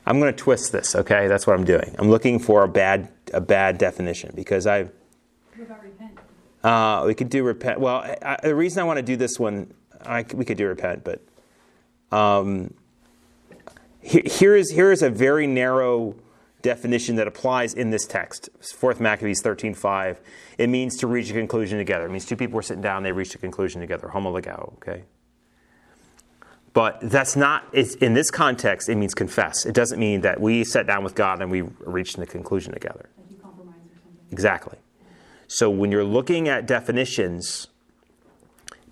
I'm 0.06 0.20
going 0.20 0.32
to 0.32 0.38
twist 0.38 0.70
this. 0.70 0.94
Okay, 0.94 1.26
that's 1.26 1.46
what 1.46 1.58
I'm 1.58 1.64
doing. 1.64 1.94
I'm 1.98 2.08
looking 2.08 2.38
for 2.38 2.62
a 2.62 2.68
bad 2.68 3.08
a 3.34 3.40
bad 3.40 3.78
definition 3.78 4.32
because 4.34 4.66
I. 4.66 4.84
What 4.84 4.92
about 5.58 5.82
repent? 5.82 6.18
Uh, 6.62 7.04
we 7.06 7.14
could 7.14 7.28
do 7.28 7.42
repent. 7.42 7.80
Well, 7.80 7.96
I, 8.22 8.38
the 8.42 8.54
reason 8.54 8.80
I 8.80 8.84
want 8.84 8.98
to 8.98 9.02
do 9.02 9.16
this 9.16 9.38
one, 9.38 9.74
I, 10.04 10.24
we 10.32 10.44
could 10.44 10.56
do 10.56 10.66
repent, 10.66 11.04
but 11.04 11.22
um, 12.16 12.74
here, 14.00 14.22
here 14.24 14.54
is 14.54 14.70
here 14.70 14.92
is 14.92 15.02
a 15.02 15.10
very 15.10 15.46
narrow 15.46 16.14
definition 16.62 17.16
that 17.16 17.26
applies 17.26 17.74
in 17.74 17.90
this 17.90 18.06
text. 18.06 18.48
Fourth 18.74 19.00
Maccabees 19.00 19.42
thirteen 19.42 19.74
five. 19.74 20.20
It 20.56 20.68
means 20.68 20.96
to 20.98 21.06
reach 21.06 21.30
a 21.30 21.34
conclusion 21.34 21.78
together. 21.78 22.06
It 22.06 22.10
means 22.10 22.24
two 22.24 22.36
people 22.36 22.56
were 22.56 22.62
sitting 22.62 22.82
down, 22.82 23.02
they 23.02 23.12
reached 23.12 23.34
a 23.34 23.38
conclusion 23.38 23.80
together. 23.80 24.10
Homologao. 24.14 24.74
Okay. 24.74 25.04
But 26.76 26.98
that's 27.00 27.36
not, 27.36 27.66
it's, 27.72 27.94
in 27.94 28.12
this 28.12 28.30
context, 28.30 28.90
it 28.90 28.96
means 28.96 29.14
confess. 29.14 29.64
It 29.64 29.72
doesn't 29.72 29.98
mean 29.98 30.20
that 30.20 30.42
we 30.42 30.62
sat 30.62 30.86
down 30.86 31.04
with 31.04 31.14
God 31.14 31.40
and 31.40 31.50
we 31.50 31.62
reached 31.62 32.18
a 32.18 32.26
conclusion 32.26 32.74
together. 32.74 33.08
Like 33.16 33.30
you 33.30 33.38
compromise 33.38 33.76
or? 33.94 34.10
Exactly. 34.30 34.76
So 35.46 35.70
when 35.70 35.90
you're 35.90 36.04
looking 36.04 36.48
at 36.48 36.66
definitions, 36.66 37.68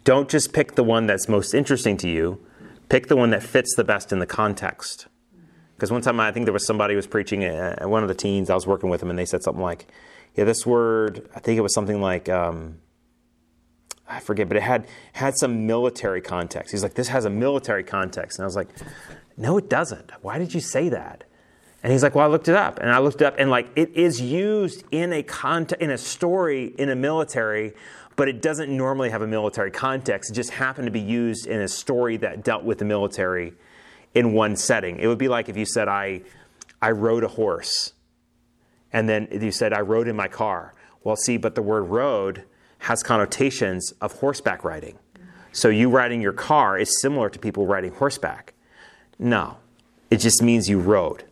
don't 0.02 0.30
just 0.30 0.54
pick 0.54 0.76
the 0.76 0.82
one 0.82 1.06
that's 1.06 1.28
most 1.28 1.52
interesting 1.52 1.98
to 1.98 2.08
you, 2.08 2.40
pick 2.88 3.08
the 3.08 3.16
one 3.16 3.28
that 3.32 3.42
fits 3.42 3.74
the 3.76 3.84
best 3.84 4.12
in 4.12 4.18
the 4.18 4.24
context. 4.24 5.06
Because 5.76 5.92
one 5.92 6.00
time 6.00 6.18
I 6.20 6.32
think 6.32 6.46
there 6.46 6.54
was 6.54 6.64
somebody 6.64 6.94
who 6.94 6.96
was 6.96 7.06
preaching, 7.06 7.44
uh, 7.44 7.86
one 7.86 8.02
of 8.02 8.08
the 8.08 8.14
teens, 8.14 8.48
I 8.48 8.54
was 8.54 8.66
working 8.66 8.88
with 8.88 9.00
them, 9.00 9.10
and 9.10 9.18
they 9.18 9.26
said 9.26 9.42
something 9.42 9.62
like, 9.62 9.88
yeah, 10.34 10.44
this 10.44 10.64
word, 10.64 11.28
I 11.36 11.40
think 11.40 11.58
it 11.58 11.60
was 11.60 11.74
something 11.74 12.00
like, 12.00 12.30
um, 12.30 12.78
I 14.08 14.20
forget, 14.20 14.48
but 14.48 14.56
it 14.56 14.62
had 14.62 14.86
had 15.14 15.36
some 15.36 15.66
military 15.66 16.20
context. 16.20 16.70
He's 16.72 16.82
like, 16.82 16.94
this 16.94 17.08
has 17.08 17.24
a 17.24 17.30
military 17.30 17.84
context. 17.84 18.38
And 18.38 18.44
I 18.44 18.46
was 18.46 18.56
like, 18.56 18.68
no, 19.36 19.56
it 19.56 19.70
doesn't. 19.70 20.12
Why 20.22 20.38
did 20.38 20.52
you 20.54 20.60
say 20.60 20.90
that? 20.90 21.24
And 21.82 21.92
he's 21.92 22.02
like, 22.02 22.14
well, 22.14 22.26
I 22.26 22.30
looked 22.30 22.48
it 22.48 22.54
up. 22.54 22.78
And 22.80 22.90
I 22.90 22.98
looked 22.98 23.20
it 23.20 23.24
up, 23.24 23.34
and 23.38 23.50
like, 23.50 23.68
it 23.76 23.90
is 23.94 24.20
used 24.20 24.84
in 24.90 25.12
a 25.12 25.22
context, 25.22 25.82
in 25.82 25.90
a 25.90 25.98
story 25.98 26.74
in 26.78 26.90
a 26.90 26.96
military, 26.96 27.74
but 28.16 28.28
it 28.28 28.40
doesn't 28.40 28.74
normally 28.74 29.10
have 29.10 29.22
a 29.22 29.26
military 29.26 29.70
context. 29.70 30.30
It 30.30 30.34
just 30.34 30.50
happened 30.50 30.86
to 30.86 30.92
be 30.92 31.00
used 31.00 31.46
in 31.46 31.60
a 31.60 31.68
story 31.68 32.16
that 32.18 32.44
dealt 32.44 32.64
with 32.64 32.78
the 32.78 32.84
military 32.84 33.54
in 34.14 34.32
one 34.32 34.56
setting. 34.56 34.98
It 34.98 35.08
would 35.08 35.18
be 35.18 35.28
like 35.28 35.48
if 35.48 35.56
you 35.56 35.66
said, 35.66 35.88
I, 35.88 36.22
I 36.80 36.92
rode 36.92 37.24
a 37.24 37.28
horse, 37.28 37.92
and 38.92 39.08
then 39.08 39.28
you 39.32 39.50
said, 39.50 39.72
I 39.72 39.80
rode 39.80 40.08
in 40.08 40.16
my 40.16 40.28
car. 40.28 40.74
Well, 41.02 41.16
see, 41.16 41.36
but 41.36 41.54
the 41.54 41.62
word 41.62 41.82
rode 41.82 42.44
has 42.84 43.02
connotations 43.02 43.92
of 44.02 44.12
horseback 44.20 44.62
riding. 44.62 44.98
So 45.52 45.68
you 45.68 45.88
riding 45.88 46.20
your 46.20 46.34
car 46.34 46.76
is 46.78 47.00
similar 47.00 47.30
to 47.30 47.38
people 47.38 47.66
riding 47.66 47.92
horseback. 47.92 48.52
No, 49.18 49.56
it 50.10 50.18
just 50.18 50.42
means 50.42 50.68
you 50.68 50.80
rode. 50.80 51.24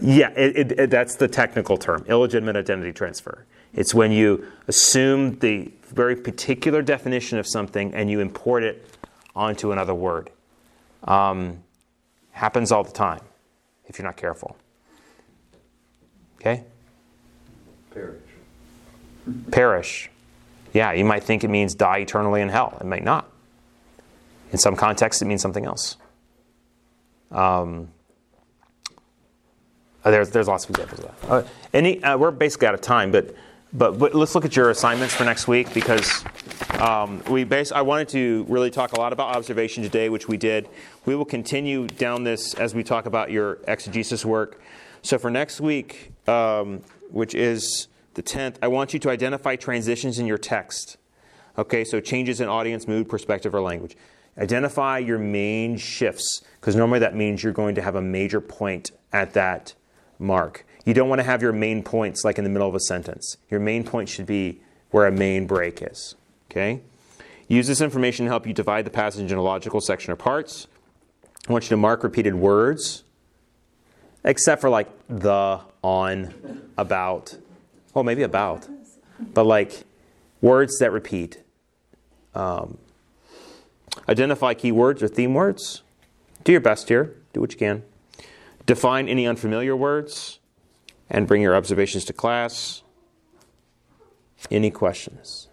Yeah, 0.00 0.30
it, 0.36 0.56
it, 0.56 0.78
it, 0.78 0.90
that's 0.90 1.16
the 1.16 1.26
technical 1.26 1.78
term, 1.78 2.04
illegitimate 2.06 2.54
identity 2.54 2.92
transfer. 2.92 3.46
It's 3.72 3.94
when 3.94 4.12
you 4.12 4.46
assume 4.66 5.38
the 5.38 5.72
very 5.86 6.16
particular 6.16 6.82
definition 6.82 7.38
of 7.38 7.46
something 7.46 7.94
and 7.94 8.10
you 8.10 8.20
import 8.20 8.64
it 8.64 8.94
onto 9.34 9.72
another 9.72 9.94
word. 9.94 10.30
Um, 11.04 11.62
happens 12.32 12.70
all 12.72 12.84
the 12.84 12.92
time 12.92 13.20
if 13.86 13.98
you're 13.98 14.06
not 14.06 14.18
careful. 14.18 14.56
Okay? 16.36 16.64
Perish. 17.90 18.27
Perish. 19.50 20.10
Yeah, 20.72 20.92
you 20.92 21.04
might 21.04 21.24
think 21.24 21.44
it 21.44 21.48
means 21.48 21.74
die 21.74 21.98
eternally 21.98 22.40
in 22.40 22.48
hell. 22.48 22.76
It 22.80 22.86
might 22.86 23.04
not. 23.04 23.30
In 24.52 24.58
some 24.58 24.76
contexts, 24.76 25.22
it 25.22 25.26
means 25.26 25.42
something 25.42 25.64
else. 25.64 25.96
Um, 27.30 27.88
Uh, 30.04 30.10
there's, 30.12 30.30
there's 30.30 30.46
lots 30.46 30.64
of 30.64 30.70
examples 30.70 31.00
of 31.00 31.20
that. 31.20 31.30
Uh, 31.30 31.42
any, 31.74 32.02
uh, 32.02 32.16
we're 32.16 32.30
basically 32.30 32.68
out 32.68 32.72
of 32.72 32.80
time, 32.80 33.10
but, 33.10 33.34
but, 33.72 33.98
but 33.98 34.14
let's 34.14 34.34
look 34.34 34.44
at 34.44 34.54
your 34.54 34.70
assignments 34.70 35.12
for 35.12 35.24
next 35.24 35.48
week 35.48 35.74
because 35.74 36.24
um, 36.78 37.20
we 37.28 37.44
base, 37.44 37.72
I 37.72 37.82
wanted 37.82 38.08
to 38.10 38.46
really 38.48 38.70
talk 38.70 38.92
a 38.92 39.00
lot 39.00 39.12
about 39.12 39.36
observation 39.36 39.82
today, 39.82 40.08
which 40.08 40.28
we 40.28 40.36
did. 40.36 40.68
We 41.04 41.16
will 41.16 41.26
continue 41.26 41.88
down 41.88 42.22
this 42.22 42.54
as 42.54 42.74
we 42.74 42.84
talk 42.84 43.06
about 43.06 43.30
your 43.32 43.58
exegesis 43.66 44.24
work. 44.24 44.60
So 45.02 45.18
for 45.18 45.30
next 45.30 45.60
week, 45.60 46.12
um, 46.28 46.80
which 47.10 47.34
is 47.34 47.88
the 48.18 48.22
10th, 48.24 48.56
I 48.60 48.66
want 48.66 48.92
you 48.92 48.98
to 48.98 49.10
identify 49.10 49.54
transitions 49.54 50.18
in 50.18 50.26
your 50.26 50.38
text. 50.38 50.96
Okay, 51.56 51.84
so 51.84 52.00
changes 52.00 52.40
in 52.40 52.48
audience, 52.48 52.88
mood, 52.88 53.08
perspective, 53.08 53.54
or 53.54 53.60
language. 53.60 53.96
Identify 54.36 54.98
your 54.98 55.18
main 55.18 55.76
shifts, 55.76 56.42
because 56.60 56.74
normally 56.74 56.98
that 56.98 57.14
means 57.14 57.44
you're 57.44 57.52
going 57.52 57.76
to 57.76 57.82
have 57.82 57.94
a 57.94 58.02
major 58.02 58.40
point 58.40 58.90
at 59.12 59.34
that 59.34 59.74
mark. 60.18 60.66
You 60.84 60.94
don't 60.94 61.08
want 61.08 61.20
to 61.20 61.24
have 61.24 61.42
your 61.42 61.52
main 61.52 61.84
points 61.84 62.24
like 62.24 62.38
in 62.38 62.44
the 62.44 62.50
middle 62.50 62.68
of 62.68 62.74
a 62.74 62.80
sentence. 62.80 63.36
Your 63.50 63.60
main 63.60 63.84
point 63.84 64.08
should 64.08 64.26
be 64.26 64.60
where 64.90 65.06
a 65.06 65.12
main 65.12 65.46
break 65.46 65.80
is. 65.80 66.16
Okay? 66.50 66.80
Use 67.46 67.66
this 67.66 67.80
information 67.80 68.26
to 68.26 68.30
help 68.30 68.46
you 68.46 68.52
divide 68.52 68.84
the 68.84 68.90
passage 68.90 69.30
into 69.30 69.40
logical 69.40 69.80
section 69.80 70.12
or 70.12 70.16
parts. 70.16 70.66
I 71.48 71.52
want 71.52 71.64
you 71.64 71.70
to 71.70 71.76
mark 71.76 72.02
repeated 72.02 72.34
words, 72.34 73.04
except 74.24 74.60
for 74.60 74.70
like 74.70 74.88
the, 75.08 75.60
on, 75.82 76.70
about. 76.76 77.36
Well, 77.98 78.04
maybe 78.04 78.22
about. 78.22 78.68
But 79.18 79.42
like 79.42 79.82
words 80.40 80.78
that 80.78 80.92
repeat. 80.92 81.42
Um, 82.32 82.78
identify 84.08 84.54
keywords 84.54 85.02
or 85.02 85.08
theme 85.08 85.34
words. 85.34 85.82
Do 86.44 86.52
your 86.52 86.60
best 86.60 86.88
here. 86.88 87.16
Do 87.32 87.40
what 87.40 87.50
you 87.50 87.58
can. 87.58 87.82
Define 88.66 89.08
any 89.08 89.26
unfamiliar 89.26 89.74
words 89.74 90.38
and 91.10 91.26
bring 91.26 91.42
your 91.42 91.56
observations 91.56 92.04
to 92.04 92.12
class. 92.12 92.84
Any 94.48 94.70
questions? 94.70 95.48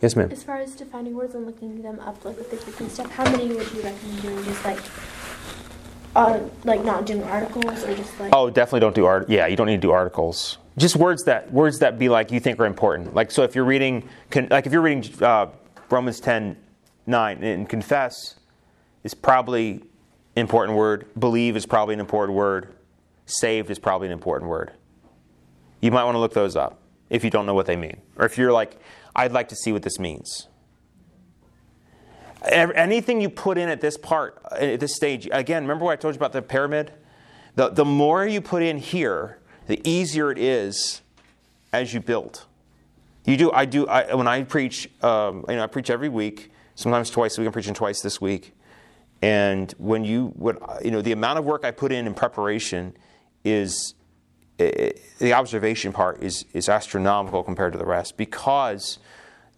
Yes, 0.00 0.16
ma'am. 0.16 0.32
As 0.32 0.42
far 0.42 0.56
as 0.56 0.74
defining 0.74 1.14
words 1.14 1.36
and 1.36 1.46
looking 1.46 1.80
them 1.82 2.00
up, 2.00 2.24
like 2.24 2.36
with 2.36 2.50
the 2.50 2.56
Greek 2.56 2.80
and 2.80 2.90
stuff, 2.90 3.08
how 3.12 3.22
many 3.30 3.54
would 3.54 3.72
you 3.72 3.82
recommend 3.82 4.22
doing? 4.22 4.44
Just 4.46 4.64
like, 4.64 4.80
uh, 6.14 6.40
like 6.64 6.84
not 6.84 7.06
doing 7.06 7.22
articles 7.24 7.84
or 7.84 7.94
just 7.94 8.18
like. 8.20 8.32
Oh, 8.34 8.50
definitely 8.50 8.80
don't 8.80 8.94
do 8.94 9.06
art. 9.06 9.28
Yeah, 9.28 9.46
you 9.46 9.56
don't 9.56 9.66
need 9.66 9.80
to 9.80 9.86
do 9.86 9.90
articles. 9.90 10.58
Just 10.76 10.96
words 10.96 11.24
that 11.24 11.52
words 11.52 11.78
that 11.80 11.98
be 11.98 12.08
like 12.08 12.30
you 12.30 12.40
think 12.40 12.58
are 12.58 12.66
important. 12.66 13.14
Like 13.14 13.30
so, 13.30 13.42
if 13.42 13.54
you're 13.54 13.64
reading, 13.64 14.08
con, 14.30 14.48
like 14.50 14.66
if 14.66 14.72
you're 14.72 14.82
reading 14.82 15.12
uh, 15.22 15.46
Romans 15.90 16.20
10, 16.20 16.56
9, 17.06 17.44
and 17.44 17.68
confess 17.68 18.36
is 19.04 19.14
probably 19.14 19.82
important 20.36 20.76
word. 20.76 21.06
Believe 21.18 21.56
is 21.56 21.66
probably 21.66 21.94
an 21.94 22.00
important 22.00 22.36
word. 22.36 22.74
Saved 23.26 23.70
is 23.70 23.78
probably 23.78 24.08
an 24.08 24.12
important 24.12 24.50
word. 24.50 24.72
You 25.80 25.90
might 25.90 26.04
want 26.04 26.14
to 26.14 26.20
look 26.20 26.34
those 26.34 26.56
up 26.56 26.78
if 27.10 27.24
you 27.24 27.30
don't 27.30 27.44
know 27.44 27.54
what 27.54 27.66
they 27.66 27.76
mean, 27.76 28.00
or 28.16 28.24
if 28.24 28.38
you're 28.38 28.52
like, 28.52 28.78
I'd 29.14 29.32
like 29.32 29.48
to 29.48 29.56
see 29.56 29.72
what 29.72 29.82
this 29.82 29.98
means. 29.98 30.48
Anything 32.50 33.20
you 33.20 33.30
put 33.30 33.56
in 33.58 33.68
at 33.68 33.80
this 33.80 33.96
part, 33.96 34.40
at 34.52 34.80
this 34.80 34.94
stage, 34.94 35.28
again, 35.30 35.62
remember 35.62 35.84
what 35.84 35.92
I 35.92 35.96
told 35.96 36.14
you 36.14 36.18
about 36.18 36.32
the 36.32 36.42
pyramid? 36.42 36.92
The, 37.54 37.68
the 37.68 37.84
more 37.84 38.26
you 38.26 38.40
put 38.40 38.62
in 38.62 38.78
here, 38.78 39.38
the 39.66 39.80
easier 39.88 40.30
it 40.30 40.38
is 40.38 41.02
as 41.72 41.94
you 41.94 42.00
build. 42.00 42.44
You 43.24 43.36
do, 43.36 43.52
I 43.52 43.64
do, 43.64 43.86
I, 43.86 44.14
when 44.14 44.26
I 44.26 44.42
preach, 44.42 44.90
um, 45.02 45.44
you 45.48 45.56
know, 45.56 45.62
I 45.62 45.66
preach 45.68 45.90
every 45.90 46.08
week, 46.08 46.50
sometimes 46.74 47.10
twice 47.10 47.38
a 47.38 47.40
week, 47.40 47.46
I'm 47.46 47.52
preaching 47.52 47.74
twice 47.74 48.00
this 48.00 48.20
week. 48.20 48.54
And 49.20 49.72
when 49.78 50.04
you, 50.04 50.32
when, 50.36 50.58
you 50.84 50.90
know, 50.90 51.00
the 51.00 51.12
amount 51.12 51.38
of 51.38 51.44
work 51.44 51.64
I 51.64 51.70
put 51.70 51.92
in 51.92 52.08
in 52.08 52.14
preparation 52.14 52.96
is, 53.44 53.94
it, 54.58 55.00
the 55.18 55.32
observation 55.34 55.92
part 55.92 56.20
is, 56.22 56.44
is 56.52 56.68
astronomical 56.68 57.44
compared 57.44 57.72
to 57.74 57.78
the 57.78 57.86
rest 57.86 58.16
because 58.16 58.98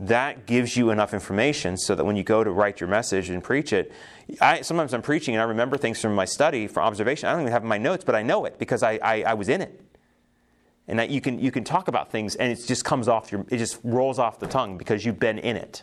that 0.08 0.46
gives 0.46 0.76
you 0.76 0.90
enough 0.90 1.14
information 1.14 1.76
so 1.76 1.94
that 1.94 2.04
when 2.04 2.16
you 2.16 2.22
go 2.22 2.42
to 2.42 2.50
write 2.50 2.80
your 2.80 2.88
message 2.88 3.30
and 3.30 3.42
preach 3.42 3.72
it, 3.72 3.92
I, 4.40 4.62
sometimes 4.62 4.94
I'm 4.94 5.02
preaching 5.02 5.34
and 5.34 5.42
I 5.42 5.44
remember 5.44 5.76
things 5.76 6.00
from 6.00 6.14
my 6.14 6.24
study, 6.24 6.66
from 6.66 6.84
observation. 6.84 7.28
I 7.28 7.32
don't 7.32 7.42
even 7.42 7.52
have 7.52 7.64
my 7.64 7.78
notes, 7.78 8.04
but 8.04 8.14
I 8.14 8.22
know 8.22 8.44
it 8.44 8.58
because 8.58 8.82
I, 8.82 8.98
I, 9.02 9.22
I 9.22 9.34
was 9.34 9.48
in 9.48 9.60
it. 9.60 9.80
And 10.86 10.98
that 10.98 11.10
you 11.10 11.20
can, 11.20 11.38
you 11.38 11.50
can 11.50 11.64
talk 11.64 11.88
about 11.88 12.10
things 12.10 12.34
and 12.36 12.52
it 12.52 12.64
just 12.66 12.84
comes 12.84 13.08
off 13.08 13.32
your, 13.32 13.46
it 13.50 13.58
just 13.58 13.78
rolls 13.82 14.18
off 14.18 14.38
the 14.38 14.46
tongue 14.46 14.76
because 14.76 15.04
you've 15.04 15.20
been 15.20 15.38
in 15.38 15.56
it. 15.56 15.82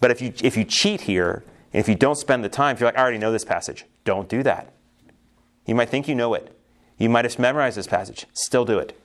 But 0.00 0.10
if 0.10 0.20
you, 0.20 0.32
if 0.42 0.56
you 0.56 0.64
cheat 0.64 1.02
here, 1.02 1.44
and 1.72 1.80
if 1.80 1.88
you 1.88 1.94
don't 1.94 2.16
spend 2.16 2.44
the 2.44 2.48
time, 2.48 2.74
if 2.74 2.80
you're 2.80 2.88
like, 2.88 2.98
I 2.98 3.02
already 3.02 3.18
know 3.18 3.32
this 3.32 3.44
passage, 3.44 3.84
don't 4.04 4.28
do 4.28 4.42
that. 4.44 4.72
You 5.66 5.74
might 5.74 5.88
think 5.88 6.08
you 6.08 6.14
know 6.14 6.34
it. 6.34 6.56
You 6.98 7.08
might 7.08 7.24
have 7.24 7.38
memorized 7.38 7.76
this 7.76 7.86
passage. 7.86 8.26
Still 8.34 8.64
do 8.64 8.78
it 8.78 8.96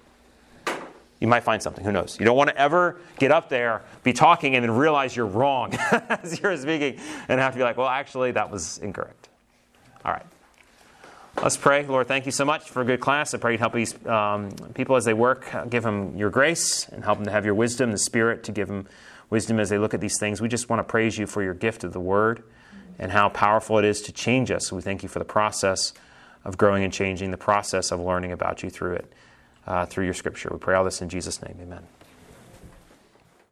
you 1.19 1.27
might 1.27 1.43
find 1.43 1.61
something. 1.61 1.83
Who 1.83 1.91
knows? 1.91 2.17
You 2.19 2.25
don't 2.25 2.37
want 2.37 2.49
to 2.49 2.57
ever 2.57 2.97
get 3.17 3.31
up 3.31 3.49
there, 3.49 3.81
be 4.03 4.13
talking, 4.13 4.55
and 4.55 4.63
then 4.63 4.71
realize 4.71 5.15
you're 5.15 5.25
wrong 5.25 5.73
as 5.91 6.39
you're 6.39 6.55
speaking 6.55 6.99
and 7.27 7.39
have 7.39 7.53
to 7.53 7.57
be 7.57 7.63
like, 7.63 7.77
well, 7.77 7.87
actually, 7.87 8.31
that 8.31 8.49
was 8.49 8.77
incorrect. 8.77 9.27
All 10.05 10.13
right. 10.13 10.25
Let's 11.41 11.57
pray. 11.57 11.85
Lord, 11.85 12.07
thank 12.07 12.25
you 12.25 12.31
so 12.31 12.45
much 12.45 12.69
for 12.69 12.81
a 12.81 12.85
good 12.85 12.99
class. 12.99 13.33
I 13.33 13.37
pray 13.37 13.53
you'd 13.53 13.59
help 13.59 13.73
these 13.73 14.05
um, 14.05 14.51
people 14.73 14.95
as 14.95 15.05
they 15.05 15.13
work, 15.13 15.49
give 15.69 15.83
them 15.83 16.17
your 16.17 16.29
grace 16.29 16.87
and 16.89 17.03
help 17.03 17.17
them 17.17 17.25
to 17.25 17.31
have 17.31 17.45
your 17.45 17.53
wisdom, 17.53 17.91
the 17.91 17.97
Spirit 17.97 18.43
to 18.45 18.51
give 18.51 18.67
them 18.67 18.87
wisdom 19.29 19.59
as 19.59 19.69
they 19.69 19.77
look 19.77 19.93
at 19.93 20.01
these 20.01 20.17
things. 20.19 20.41
We 20.41 20.47
just 20.47 20.69
want 20.69 20.79
to 20.79 20.83
praise 20.83 21.17
you 21.17 21.27
for 21.27 21.43
your 21.43 21.53
gift 21.53 21.83
of 21.83 21.93
the 21.93 21.99
Word 21.99 22.43
and 22.97 23.11
how 23.11 23.29
powerful 23.29 23.77
it 23.77 23.85
is 23.85 24.01
to 24.03 24.11
change 24.11 24.51
us. 24.51 24.71
We 24.71 24.81
thank 24.81 25.03
you 25.03 25.09
for 25.09 25.19
the 25.19 25.25
process 25.25 25.93
of 26.43 26.57
growing 26.57 26.83
and 26.83 26.91
changing, 26.91 27.31
the 27.31 27.37
process 27.37 27.91
of 27.91 27.99
learning 27.99 28.31
about 28.31 28.63
you 28.63 28.69
through 28.69 28.95
it 28.95 29.13
uh, 29.67 29.85
through 29.85 30.05
your 30.05 30.13
scripture. 30.13 30.49
We 30.51 30.59
pray 30.59 30.75
all 30.75 30.83
this 30.83 31.01
in 31.01 31.09
Jesus' 31.09 31.41
name. 31.41 31.57
Amen. 31.61 31.83